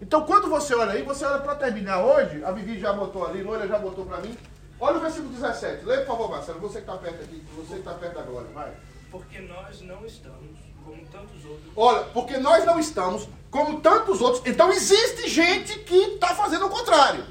Então 0.00 0.24
quando 0.24 0.48
você 0.48 0.74
olha 0.74 0.92
aí, 0.92 1.02
você 1.02 1.24
olha 1.24 1.40
para 1.40 1.54
terminar 1.54 2.02
hoje, 2.02 2.42
a 2.42 2.50
Vivi 2.50 2.80
já 2.80 2.92
botou 2.92 3.26
ali, 3.26 3.42
Loira 3.42 3.68
já 3.68 3.78
botou 3.78 4.06
para 4.06 4.20
mim. 4.20 4.36
Olha 4.80 4.96
o 4.96 5.00
versículo 5.00 5.30
17. 5.34 5.84
Lê, 5.84 5.98
por 5.98 6.06
favor, 6.06 6.30
Marcelo. 6.30 6.58
Você 6.60 6.80
que 6.80 6.90
está 6.90 6.96
perto 6.96 7.22
aqui, 7.22 7.44
você 7.54 7.74
que 7.74 7.78
está 7.80 7.92
perto 7.92 8.14
da 8.14 8.22
glória. 8.22 8.50
Vai. 8.52 8.72
Porque 9.10 9.40
nós 9.40 9.82
não 9.82 10.06
estamos, 10.06 10.58
como 10.84 11.04
tantos 11.06 11.44
outros, 11.44 11.72
Olha, 11.76 12.04
porque 12.04 12.36
nós 12.38 12.64
não 12.64 12.78
estamos 12.78 13.28
como 13.50 13.80
tantos 13.80 14.20
outros. 14.20 14.42
Então 14.46 14.70
existe 14.70 15.28
gente 15.28 15.78
que 15.80 15.96
está 15.96 16.34
fazendo 16.34 16.66
o 16.66 16.70
contrário. 16.70 17.24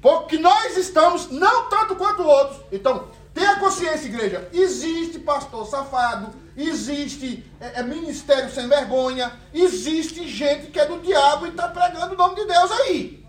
Porque 0.00 0.38
nós 0.38 0.76
estamos 0.76 1.30
não 1.30 1.68
tanto 1.68 1.96
quanto 1.96 2.22
outros. 2.22 2.60
Então, 2.70 3.08
tenha 3.32 3.58
consciência, 3.58 4.06
igreja. 4.06 4.48
Existe 4.52 5.18
pastor 5.18 5.66
safado, 5.66 6.30
existe 6.56 7.44
é, 7.58 7.80
é, 7.80 7.82
ministério 7.82 8.50
sem 8.50 8.68
vergonha, 8.68 9.32
existe 9.52 10.28
gente 10.28 10.66
que 10.66 10.78
é 10.78 10.86
do 10.86 11.00
diabo 11.00 11.46
e 11.46 11.50
está 11.50 11.68
pregando 11.68 12.14
o 12.14 12.18
nome 12.18 12.34
de 12.34 12.44
Deus 12.44 12.70
aí. 12.70 13.24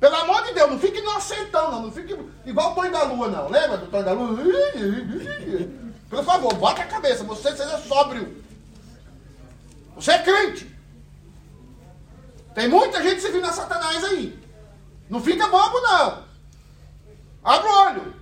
Pelo 0.00 0.14
amor 0.16 0.44
de 0.44 0.54
Deus, 0.54 0.70
não 0.70 0.78
fique 0.78 1.00
inocentão, 1.00 1.70
não. 1.70 1.82
Não 1.82 1.92
fique 1.92 2.16
igual 2.46 2.72
o 2.72 2.74
Tonho 2.74 2.92
da 2.92 3.02
Lua, 3.02 3.28
não. 3.28 3.48
Lembra 3.48 3.76
do 3.78 3.86
Tonho 3.86 4.04
da 4.04 4.12
Lua? 4.12 4.38
Por 6.08 6.24
favor, 6.24 6.54
bota 6.54 6.82
a 6.82 6.86
cabeça, 6.86 7.24
você 7.24 7.54
seja 7.54 7.78
sóbrio. 7.78 8.42
Você 9.94 10.12
é 10.12 10.22
crente. 10.22 10.74
Tem 12.54 12.68
muita 12.68 13.02
gente 13.02 13.20
servindo 13.20 13.46
a 13.46 13.52
Satanás 13.52 14.02
aí. 14.04 14.38
Não 15.08 15.20
fica 15.20 15.48
bobo, 15.48 15.80
não. 15.80 16.24
Abre 17.44 17.68
o 17.68 17.72
olho. 17.72 18.14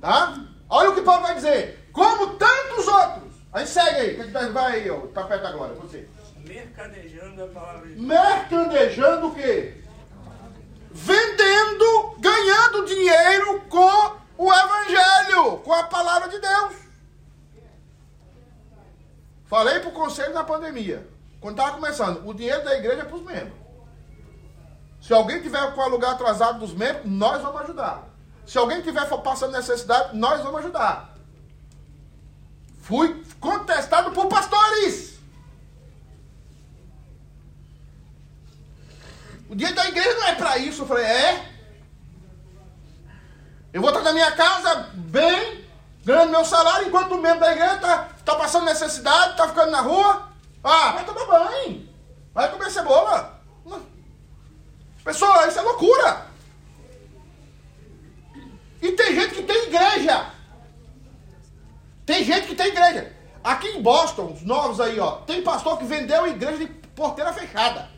Tá? 0.00 0.44
Olha 0.68 0.90
o 0.90 0.94
que 0.94 1.02
Paulo 1.02 1.22
vai 1.22 1.34
dizer. 1.34 1.88
Como 1.92 2.34
tantos 2.34 2.86
outros. 2.88 3.34
Aí 3.52 3.66
segue 3.66 4.00
aí. 4.00 4.50
Vai 4.52 4.80
aí, 4.80 4.90
ó. 4.90 5.00
Tá 5.08 5.24
perto 5.24 5.42
da 5.42 5.52
glória. 5.52 5.74
Você. 5.76 6.08
mercadejando 6.46 7.44
a 7.44 7.46
palavra 7.48 7.88
de 7.88 7.94
Deus. 7.94 8.06
Mercandejando 8.06 9.26
o 9.28 9.34
quê? 9.34 9.82
Vendendo, 10.90 12.16
ganhando 12.18 12.86
dinheiro 12.86 13.60
com 13.68 14.23
o 14.44 14.52
evangelho 14.52 15.58
com 15.58 15.72
a 15.72 15.84
palavra 15.84 16.28
de 16.28 16.38
Deus. 16.38 16.74
Falei 19.46 19.80
para 19.80 19.88
o 19.88 19.92
conselho 19.92 20.34
na 20.34 20.44
pandemia. 20.44 21.08
Quando 21.40 21.58
estava 21.58 21.76
começando, 21.76 22.26
o 22.26 22.34
dinheiro 22.34 22.64
da 22.64 22.76
igreja 22.76 23.02
é 23.02 23.04
para 23.04 23.16
os 23.16 23.22
membros. 23.22 23.58
Se 25.00 25.12
alguém 25.12 25.40
tiver 25.40 25.74
com 25.74 25.80
o 25.80 25.84
aluguel 25.84 26.10
atrasado 26.10 26.58
dos 26.58 26.74
membros, 26.74 27.04
nós 27.06 27.40
vamos 27.42 27.60
ajudar. 27.62 28.08
Se 28.46 28.58
alguém 28.58 28.82
tiver 28.82 29.06
passando 29.22 29.52
necessidade, 29.52 30.16
nós 30.16 30.42
vamos 30.42 30.60
ajudar. 30.60 31.14
Fui 32.80 33.24
contestado 33.40 34.10
por 34.10 34.26
pastores. 34.26 35.18
O 39.48 39.54
dia 39.54 39.72
da 39.72 39.88
igreja 39.88 40.14
não 40.14 40.28
é 40.28 40.34
para 40.34 40.58
isso. 40.58 40.82
Eu 40.82 40.86
falei, 40.86 41.04
é? 41.04 41.53
Eu 43.74 43.80
vou 43.80 43.90
estar 43.90 44.04
na 44.04 44.12
minha 44.12 44.30
casa 44.30 44.88
bem, 44.94 45.64
ganhando 46.04 46.30
meu 46.30 46.44
salário, 46.44 46.86
enquanto 46.86 47.16
o 47.16 47.20
membro 47.20 47.40
da 47.40 47.50
igreja 47.50 47.74
está 47.74 48.08
tá 48.24 48.36
passando 48.36 48.66
necessidade, 48.66 49.32
está 49.32 49.48
ficando 49.48 49.72
na 49.72 49.80
rua. 49.80 50.28
Ah, 50.62 50.92
vai 50.92 51.04
tomar 51.04 51.26
banho. 51.26 51.88
Vai 52.32 52.52
comer 52.52 52.70
cebola. 52.70 53.42
Pessoal, 55.02 55.48
isso 55.48 55.58
é 55.58 55.62
loucura. 55.62 56.26
E 58.80 58.92
tem 58.92 59.12
gente 59.12 59.34
que 59.34 59.42
tem 59.42 59.64
igreja. 59.64 60.30
Tem 62.06 62.22
gente 62.22 62.46
que 62.46 62.54
tem 62.54 62.68
igreja. 62.68 63.12
Aqui 63.42 63.66
em 63.70 63.82
Boston, 63.82 64.34
os 64.34 64.42
novos 64.42 64.80
aí, 64.80 65.00
ó, 65.00 65.16
tem 65.22 65.42
pastor 65.42 65.78
que 65.78 65.84
vendeu 65.84 66.28
igreja 66.28 66.58
de 66.58 66.66
porteira 66.94 67.32
fechada. 67.32 67.90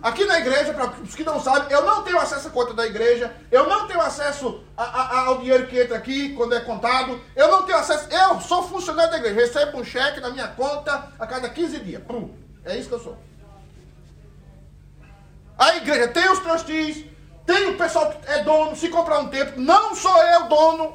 Aqui 0.00 0.24
na 0.24 0.38
igreja, 0.38 0.72
para 0.72 0.90
os 1.00 1.14
que 1.14 1.24
não 1.24 1.40
sabem, 1.40 1.72
eu 1.72 1.84
não 1.84 2.02
tenho 2.04 2.18
acesso 2.18 2.48
à 2.48 2.50
conta 2.50 2.72
da 2.72 2.86
igreja, 2.86 3.34
eu 3.50 3.68
não 3.68 3.86
tenho 3.88 4.00
acesso 4.00 4.62
a, 4.76 4.84
a, 4.84 5.18
ao 5.26 5.38
dinheiro 5.38 5.66
que 5.66 5.80
entra 5.80 5.96
aqui 5.96 6.34
quando 6.34 6.54
é 6.54 6.60
contado, 6.60 7.20
eu 7.34 7.48
não 7.50 7.64
tenho 7.64 7.78
acesso, 7.78 8.08
eu 8.10 8.40
sou 8.40 8.62
funcionário 8.68 9.10
da 9.10 9.18
igreja, 9.18 9.40
recebo 9.40 9.78
um 9.78 9.84
cheque 9.84 10.20
na 10.20 10.30
minha 10.30 10.48
conta 10.48 11.12
a 11.18 11.26
cada 11.26 11.48
15 11.48 11.80
dias. 11.80 12.02
Pum, 12.04 12.32
é 12.64 12.76
isso 12.76 12.88
que 12.88 12.94
eu 12.94 13.00
sou. 13.00 13.18
A 15.58 15.76
igreja 15.76 16.06
tem 16.08 16.30
os 16.30 16.38
trustees, 16.38 17.04
tem 17.44 17.66
o 17.70 17.76
pessoal 17.76 18.10
que 18.10 18.30
é 18.30 18.44
dono, 18.44 18.76
se 18.76 18.88
comprar 18.88 19.18
um 19.18 19.28
tempo, 19.28 19.60
não 19.60 19.96
sou 19.96 20.16
eu 20.22 20.44
dono. 20.44 20.94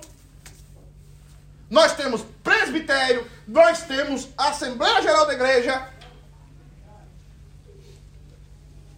Nós 1.70 1.93
temos 1.93 2.24
presbitério, 2.43 3.28
nós 3.47 3.82
temos 3.82 4.30
Assembleia 4.38 5.01
Geral 5.01 5.26
da 5.26 5.34
Igreja, 5.34 5.89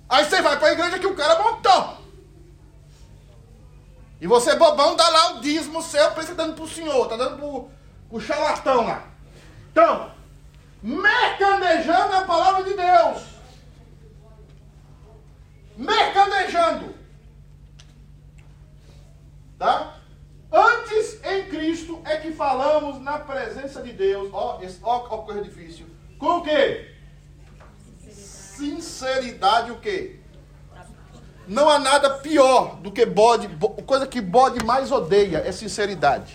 Aí 0.08 0.26
você 0.26 0.42
vai 0.42 0.58
para 0.58 0.70
a 0.70 0.74
igreja 0.74 1.00
que 1.00 1.08
o 1.08 1.16
cara 1.16 1.42
montou. 1.42 1.98
E 4.22 4.28
você, 4.28 4.56
bobão, 4.56 4.96
dá 4.96 5.08
lá 5.10 5.34
o 5.34 5.42
dízimo 5.42 5.82
seu, 5.82 6.12
pensa 6.12 6.30
que 6.30 6.36
tá 6.36 6.44
dando 6.44 6.56
para 6.56 6.64
o 6.64 6.70
senhor, 6.70 7.04
está 7.04 7.18
dando 7.18 7.38
para 7.38 8.18
o 8.18 8.22
charlatão 8.22 8.86
lá. 8.86 9.04
Então, 9.72 10.12
mercandejando 10.82 12.16
a 12.16 12.22
palavra 12.22 12.64
de 12.64 12.74
Deus. 12.76 13.24
Mercandejando. 15.76 16.96
Tá? 19.60 19.98
Antes 20.52 21.20
em 21.24 21.50
Cristo 21.50 22.02
é 22.06 22.18
que 22.18 22.32
falamos 22.32 23.02
na 23.02 23.20
presença 23.20 23.82
de 23.82 23.92
Deus. 23.92 24.30
Ó, 24.32 24.62
ó, 24.84 25.08
ó 25.10 25.18
coisa 25.20 25.42
difícil. 25.42 25.88
Com 26.18 26.38
o 26.38 26.44
quê? 26.44 26.95
Sinceridade 28.56 29.72
o 29.72 29.78
quê? 29.78 30.20
Não 31.48 31.70
há 31.70 31.78
nada 31.78 32.10
pior 32.10 32.78
do 32.78 32.92
que 32.92 33.06
bode, 33.06 33.48
coisa 33.86 34.08
que 34.08 34.20
bode 34.20 34.64
mais 34.66 34.92
odeia 34.92 35.44
é 35.46 35.52
sinceridade. 35.52 36.34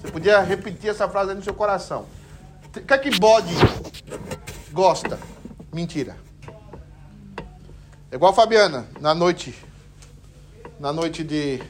Você 0.00 0.10
podia 0.10 0.40
repetir 0.40 0.90
essa 0.90 1.08
frase 1.08 1.30
aí 1.30 1.36
no 1.36 1.44
seu 1.44 1.54
coração. 1.54 2.06
O 2.64 2.80
que 2.80 2.92
é 2.92 2.98
que 2.98 3.18
bode 3.18 3.54
gosta? 4.72 5.18
Mentira. 5.72 6.16
É 8.10 8.16
igual 8.16 8.32
a 8.32 8.34
Fabiana, 8.34 8.88
na 9.00 9.14
noite, 9.14 9.54
na 10.80 10.92
noite 10.92 11.22
de 11.22 11.62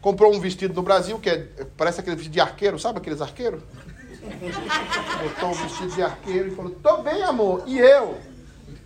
comprou 0.00 0.32
um 0.32 0.40
vestido 0.40 0.74
no 0.74 0.82
Brasil 0.82 1.18
que 1.18 1.30
é, 1.30 1.38
parece 1.76 2.00
aquele 2.00 2.16
vestido 2.16 2.32
de 2.32 2.40
arqueiro, 2.40 2.78
sabe 2.78 2.98
aqueles 2.98 3.20
arqueiros? 3.20 3.62
Botou 5.22 5.50
um 5.50 5.54
vestido 5.54 5.94
de 5.94 6.02
arqueiro 6.02 6.48
e 6.48 6.54
falou: 6.54 6.70
"Tô 6.70 6.98
bem, 6.98 7.22
amor". 7.22 7.64
E 7.66 7.78
eu 7.78 8.20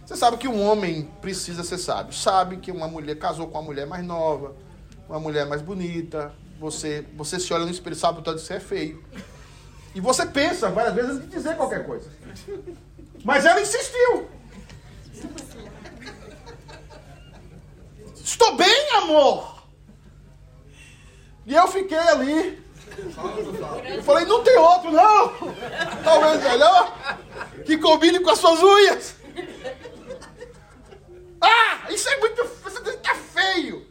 você 0.06 0.14
sabe 0.14 0.36
que 0.36 0.46
um 0.46 0.64
homem 0.64 1.10
precisa 1.20 1.64
ser 1.64 1.78
sábio. 1.78 2.12
Sabe 2.12 2.58
que 2.58 2.70
uma 2.70 2.86
mulher 2.86 3.18
casou 3.18 3.48
com 3.48 3.58
uma 3.58 3.64
mulher 3.64 3.88
mais 3.88 4.04
nova, 4.04 4.54
uma 5.08 5.18
mulher 5.18 5.44
mais 5.46 5.60
bonita. 5.60 6.32
Você, 6.60 7.04
você 7.16 7.40
se 7.40 7.52
olha 7.52 7.64
no 7.64 7.72
espelho 7.72 7.94
e 7.94 7.98
sabe 7.98 8.22
que 8.22 8.30
você 8.30 8.54
é 8.54 8.60
feio. 8.60 9.02
E 9.96 10.00
você 10.00 10.24
pensa 10.24 10.70
várias 10.70 10.94
vezes 10.94 11.24
em 11.24 11.26
dizer 11.26 11.56
qualquer 11.56 11.84
coisa. 11.84 12.08
Mas 13.24 13.44
ela 13.44 13.60
insistiu. 13.60 14.28
Estou 18.14 18.56
bem, 18.56 18.90
amor. 18.98 19.64
E 21.44 21.52
eu 21.52 21.66
fiquei 21.66 21.98
ali. 21.98 22.64
Eu 23.92 24.02
falei, 24.04 24.24
não 24.24 24.44
tem 24.44 24.56
outro, 24.56 24.92
não. 24.92 25.32
Talvez 26.04 26.44
melhor. 26.44 27.18
Que 27.64 27.76
combine 27.76 28.20
com 28.20 28.30
as 28.30 28.38
suas 28.38 28.62
unhas. 28.62 29.16
Ah, 31.46 31.92
isso 31.92 32.08
é 32.08 32.18
muito. 32.18 32.44
Você 32.44 32.92
tá 32.98 33.14
feio. 33.14 33.86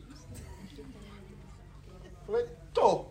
Falei, 2.26 2.45
tô. 2.74 3.06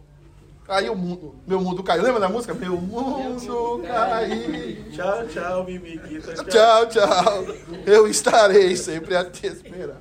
Aí 0.66 0.88
o 0.88 0.94
mundo, 0.94 1.34
meu 1.46 1.60
mundo 1.60 1.82
caiu. 1.82 2.02
Lembra 2.02 2.20
da 2.20 2.28
música? 2.28 2.54
Meu 2.54 2.80
mundo 2.80 3.82
caiu. 3.86 4.90
Tchau, 4.90 5.28
tchau, 5.28 5.64
Mimiquita. 5.64 6.44
Tchau, 6.44 6.88
tchau. 6.88 7.44
Eu 7.86 8.08
estarei 8.08 8.76
sempre 8.76 9.14
a 9.14 9.24
te 9.24 9.46
esperar. 9.46 10.00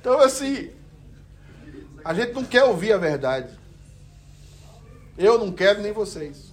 Então, 0.00 0.20
assim, 0.20 0.70
a 2.04 2.12
gente 2.12 2.32
não 2.32 2.44
quer 2.44 2.64
ouvir 2.64 2.92
a 2.92 2.98
verdade. 2.98 3.56
Eu 5.16 5.38
não 5.38 5.52
quero, 5.52 5.80
nem 5.80 5.92
vocês. 5.92 6.52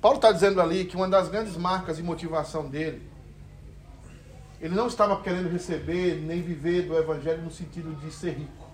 Paulo 0.00 0.16
está 0.16 0.32
dizendo 0.32 0.60
ali 0.60 0.84
que 0.84 0.96
uma 0.96 1.08
das 1.08 1.28
grandes 1.28 1.56
marcas 1.56 1.96
de 1.96 2.02
motivação 2.02 2.68
dele 2.68 3.11
ele 4.62 4.76
não 4.76 4.86
estava 4.86 5.20
querendo 5.20 5.48
receber 5.48 6.22
nem 6.22 6.40
viver 6.40 6.82
do 6.82 6.96
evangelho 6.96 7.42
no 7.42 7.50
sentido 7.50 7.92
de 7.96 8.12
ser 8.12 8.30
rico. 8.30 8.70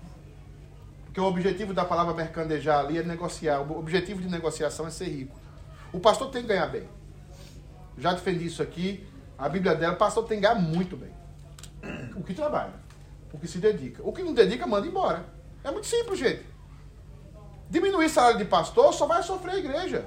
Porque 1.05 1.19
o 1.19 1.23
objetivo 1.23 1.73
da 1.73 1.83
palavra 1.83 2.13
mercandejar 2.13 2.85
ali 2.85 2.99
é 2.99 3.03
negociar. 3.03 3.61
O 3.61 3.79
objetivo 3.79 4.21
de 4.21 4.29
negociação 4.29 4.85
é 4.85 4.91
ser 4.91 5.09
rico. 5.09 5.35
O 5.91 5.99
pastor 5.99 6.29
tem 6.29 6.43
que 6.43 6.47
ganhar 6.49 6.67
bem. 6.67 6.87
Já 7.97 8.13
defendi 8.13 8.45
isso 8.45 8.61
aqui. 8.61 9.03
A 9.35 9.49
Bíblia 9.49 9.73
dela, 9.73 9.95
o 9.95 9.97
pastor 9.97 10.25
tem 10.25 10.39
que 10.39 10.43
ganhar 10.45 10.59
muito 10.61 10.95
bem. 10.95 11.09
O 12.15 12.23
que 12.23 12.35
trabalha. 12.35 12.73
O 13.33 13.39
que 13.39 13.47
se 13.47 13.57
dedica. 13.57 14.03
O 14.03 14.13
que 14.13 14.21
não 14.21 14.35
dedica, 14.35 14.67
manda 14.67 14.85
embora. 14.85 15.25
É 15.63 15.71
muito 15.71 15.87
simples, 15.87 16.19
gente. 16.19 16.45
Diminuir 17.67 18.05
o 18.05 18.09
salário 18.09 18.37
de 18.37 18.45
pastor 18.45 18.93
só 18.93 19.07
vai 19.07 19.23
sofrer 19.23 19.55
a 19.55 19.57
igreja. 19.57 20.05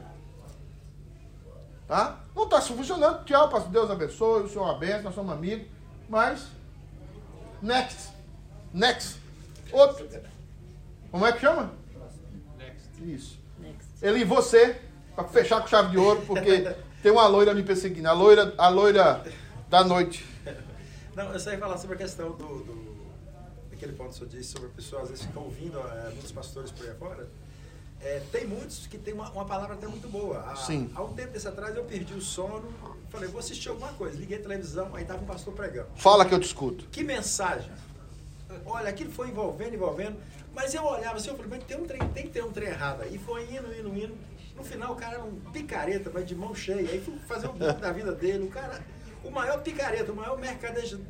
Tá? 1.88 2.20
Não 2.36 2.44
está 2.44 2.60
funcionando. 2.60 3.24
Tchau, 3.24 3.48
pastor. 3.48 3.72
Deus 3.72 3.90
abençoe. 3.90 4.44
O 4.44 4.48
senhor 4.48 4.70
abençoe. 4.70 5.02
Nós 5.02 5.14
somos 5.14 5.32
amigos. 5.32 5.71
Mas, 6.12 6.46
next. 7.62 8.10
Next. 8.70 9.18
Outro. 9.72 10.06
Como 11.10 11.26
é 11.26 11.32
que 11.32 11.40
chama? 11.40 11.72
Next. 12.58 12.86
Isso. 13.02 13.38
Next. 13.58 13.88
Ele 14.02 14.18
e 14.18 14.24
você, 14.24 14.78
para 15.16 15.24
fechar 15.24 15.62
com 15.62 15.68
chave 15.68 15.92
de 15.92 15.96
ouro, 15.96 16.20
porque 16.26 16.76
tem 17.02 17.10
uma 17.10 17.26
loira 17.26 17.54
me 17.54 17.62
perseguindo. 17.62 18.06
A 18.06 18.12
loira, 18.12 18.54
a 18.58 18.68
loira 18.68 19.24
da 19.70 19.82
noite. 19.84 20.26
Não, 21.16 21.32
eu 21.32 21.40
só 21.40 21.50
ia 21.50 21.58
falar 21.58 21.78
sobre 21.78 21.94
a 21.94 21.98
questão 21.98 22.32
do, 22.32 22.62
do 22.62 23.06
daquele 23.70 23.94
ponto 23.94 24.10
que 24.10 24.16
o 24.16 24.18
senhor 24.18 24.28
disse 24.28 24.52
sobre 24.52 24.68
pessoas 24.68 25.04
às 25.04 25.08
vezes 25.08 25.24
ficam 25.24 25.44
ouvindo 25.44 25.78
é, 25.78 26.10
muitos 26.10 26.30
pastores 26.30 26.70
por 26.70 26.86
aí 26.86 26.94
fora 26.94 27.26
é, 28.04 28.20
tem 28.32 28.46
muitos 28.46 28.86
que 28.86 28.98
tem 28.98 29.14
uma, 29.14 29.30
uma, 29.30 29.44
palavra 29.44 29.74
até 29.74 29.86
muito 29.86 30.08
boa. 30.08 30.40
Há, 30.40 30.56
Sim. 30.56 30.90
Há 30.94 31.02
um 31.02 31.12
tempo 31.12 31.32
desse 31.32 31.46
atrás 31.46 31.76
eu 31.76 31.84
perdi 31.84 32.14
o 32.14 32.20
sono, 32.20 32.68
falei, 33.10 33.28
vou 33.28 33.38
assistir 33.38 33.68
alguma 33.68 33.92
coisa. 33.92 34.18
Liguei 34.18 34.38
a 34.38 34.42
televisão, 34.42 34.94
aí 34.94 35.02
estava 35.02 35.22
um 35.22 35.26
pastor 35.26 35.54
pregando. 35.54 35.88
Fala 35.94 36.24
que 36.24 36.34
eu 36.34 36.40
te 36.40 36.46
escuto. 36.46 36.86
Que 36.90 37.04
mensagem. 37.04 37.70
Olha, 38.66 38.88
aquilo 38.88 39.10
foi 39.10 39.28
envolvendo, 39.28 39.74
envolvendo. 39.74 40.16
Mas 40.54 40.74
eu 40.74 40.84
olhava 40.84 41.16
assim, 41.16 41.30
eu 41.30 41.36
falei, 41.36 41.50
mas 41.50 41.64
tem, 41.64 41.78
um 41.78 41.86
trem, 41.86 42.00
tem 42.08 42.24
que 42.24 42.30
ter 42.30 42.44
um 42.44 42.50
trem 42.50 42.68
errado. 42.68 43.04
E 43.10 43.18
foi 43.18 43.44
indo, 43.44 43.72
indo, 43.72 43.88
indo. 43.96 44.14
No 44.56 44.64
final 44.64 44.92
o 44.92 44.96
cara 44.96 45.14
era 45.14 45.24
um 45.24 45.34
picareta, 45.52 46.10
mas 46.12 46.26
de 46.26 46.34
mão 46.34 46.54
cheia. 46.54 46.90
Aí 46.90 47.00
fui 47.00 47.18
fazer 47.26 47.48
um 47.48 47.56
pouco 47.56 47.80
da 47.80 47.92
vida 47.92 48.12
dele. 48.12 48.44
O 48.44 48.50
cara, 48.50 48.84
o 49.24 49.30
maior 49.30 49.62
picareta, 49.62 50.12
o 50.12 50.16
maior 50.16 50.38
mercadejador. 50.38 51.06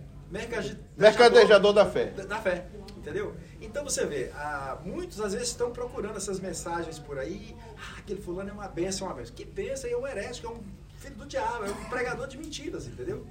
Mercadejador 0.97 1.75
da 1.75 1.85
fé. 1.85 2.07
Da, 2.07 2.25
da 2.25 2.39
fé, 2.39 2.65
entendeu? 2.97 3.37
Então 3.61 3.85
você 3.85 4.07
vê, 4.07 4.31
ah, 4.35 4.79
muitos 4.83 5.21
às 5.21 5.35
vezes 5.35 5.49
estão 5.49 5.71
procurando 5.71 6.17
essas 6.17 6.41
mensagens 6.41 6.99
por 6.99 7.19
aí. 7.19 7.55
Ah, 7.77 7.99
aquele 7.99 8.21
fulano 8.21 8.49
é 8.49 8.53
uma 8.53 8.67
benção, 8.67 9.09
é 9.09 9.11
uma 9.11 9.17
benção. 9.17 9.35
Que 9.35 9.45
pensa 9.45 9.87
é 9.87 9.95
um 9.95 10.07
herético, 10.07 10.47
é 10.47 10.51
um 10.51 10.63
filho 10.97 11.17
do 11.17 11.27
diabo, 11.27 11.67
é 11.67 11.71
um 11.71 11.85
pregador 11.91 12.27
de 12.27 12.39
mentiras, 12.39 12.87
entendeu? 12.87 13.27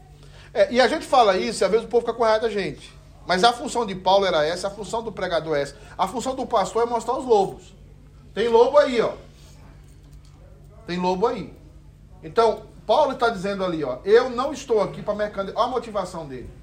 É, 0.54 0.72
e 0.72 0.80
a 0.80 0.88
gente 0.88 1.06
fala 1.06 1.36
isso 1.36 1.64
e 1.64 1.66
às 1.66 1.72
vezes 1.72 1.88
o 1.88 1.89
povo 1.89 2.06
fica 2.06 2.16
com 2.16 2.24
raiva 2.24 2.41
da 2.41 2.49
gente. 2.49 2.95
Mas 3.26 3.43
a 3.43 3.52
função 3.52 3.84
de 3.84 3.95
Paulo 3.95 4.26
era 4.26 4.45
essa, 4.45 4.68
a 4.68 4.72
função 4.72 5.02
do 5.02 5.12
pregador 5.12 5.58
é 5.58 5.62
essa. 5.64 5.76
A 5.97 6.08
função 6.08 6.36
do 6.36 6.45
pastor 6.45 6.84
é 6.84 6.86
mostrar 6.86 7.18
os 7.18 7.26
lobos. 7.26 7.74
Tem 8.34 8.47
lobo 8.47 8.78
aí, 8.78 9.02
ó. 9.02 9.14
Tem 10.86 10.99
lobo 10.99 11.26
aí. 11.26 11.52
Então, 12.24 12.64
Paulo 12.86 13.14
está 13.14 13.30
dizendo 13.30 13.66
ali, 13.66 13.84
ó, 13.84 13.99
eu 14.06 14.30
não 14.30 14.54
estou 14.54 14.82
aqui 14.82 15.02
para 15.02 15.16
mercantil. 15.16 15.54
Olha 15.56 15.66
a 15.66 15.72
motivação 15.72 16.28
dele. 16.28 16.61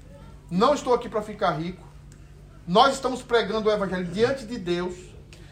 Não 0.49 0.73
estou 0.73 0.93
aqui 0.93 1.07
para 1.07 1.21
ficar 1.21 1.51
rico. 1.51 1.87
Nós 2.67 2.95
estamos 2.95 3.21
pregando 3.21 3.69
o 3.69 3.71
evangelho 3.71 4.05
diante 4.05 4.45
de 4.45 4.57
Deus 4.57 4.95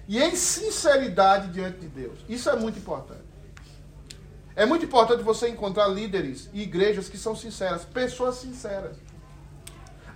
e 0.08 0.22
em 0.22 0.36
sinceridade 0.36 1.52
diante 1.52 1.80
de 1.80 1.88
Deus. 1.88 2.20
Isso 2.30 2.50
é 2.50 2.56
muito 2.56 2.80
importante. 2.80 3.28
É 4.56 4.66
muito 4.66 4.86
importante 4.86 5.22
você 5.22 5.50
encontrar 5.50 5.88
líderes 5.88 6.50
e 6.52 6.62
igrejas 6.64 7.08
que 7.08 7.18
são 7.18 7.36
sinceras, 7.36 7.86
pessoas 7.86 8.36
sinceras. 8.36 8.98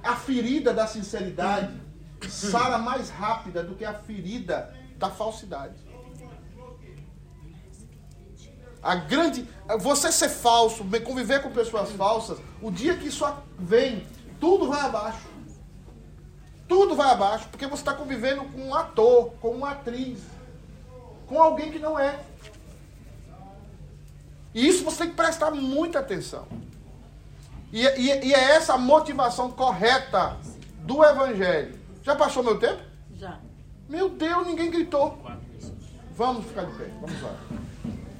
A 0.04 0.16
ferida 0.16 0.74
da 0.74 0.88
sinceridade 0.88 1.80
sara 2.28 2.78
mais 2.78 3.10
rápida 3.10 3.64
do 3.64 3.76
que 3.76 3.86
a 3.86 3.94
ferida 3.94 4.74
da 4.98 5.10
falsidade. 5.10 5.76
A 8.82 8.96
grande. 8.96 9.48
Você 9.80 10.12
ser 10.12 10.30
falso, 10.30 10.84
conviver 11.04 11.44
com 11.44 11.52
pessoas 11.52 11.92
falsas, 11.92 12.40
o 12.62 12.72
dia 12.72 12.98
que 12.98 13.08
isso 13.08 13.26
vem, 13.60 14.08
tudo 14.42 14.68
vai 14.68 14.82
abaixo. 14.82 15.30
Tudo 16.68 16.96
vai 16.96 17.12
abaixo, 17.12 17.48
porque 17.50 17.68
você 17.68 17.82
está 17.82 17.94
convivendo 17.94 18.44
com 18.46 18.62
um 18.62 18.74
ator, 18.74 19.32
com 19.40 19.52
uma 19.52 19.72
atriz, 19.72 20.20
com 21.28 21.40
alguém 21.40 21.72
que 21.72 21.78
não 21.78 22.00
é. 22.00 22.20
E 24.54 24.68
isso 24.68 24.84
você 24.84 25.00
tem 25.00 25.10
que 25.10 25.16
prestar 25.16 25.52
muita 25.52 26.00
atenção. 26.00 26.48
E, 27.72 27.86
e, 27.86 28.28
e 28.28 28.34
é 28.34 28.56
essa 28.56 28.74
a 28.74 28.78
motivação 28.78 29.52
correta 29.52 30.38
do 30.80 31.06
Evangelho. 31.06 31.80
Já 32.04 32.16
passou 32.16 32.44
meu 32.44 32.58
tempo? 32.58 32.82
Já. 33.16 33.40
Meu 33.88 34.10
Deus, 34.10 34.48
ninguém 34.48 34.72
gritou. 34.72 35.22
Vamos 36.16 36.46
ficar 36.46 36.66
de 36.66 36.74
pé. 36.74 36.90
Vamos 37.00 37.22
lá. 37.22 37.36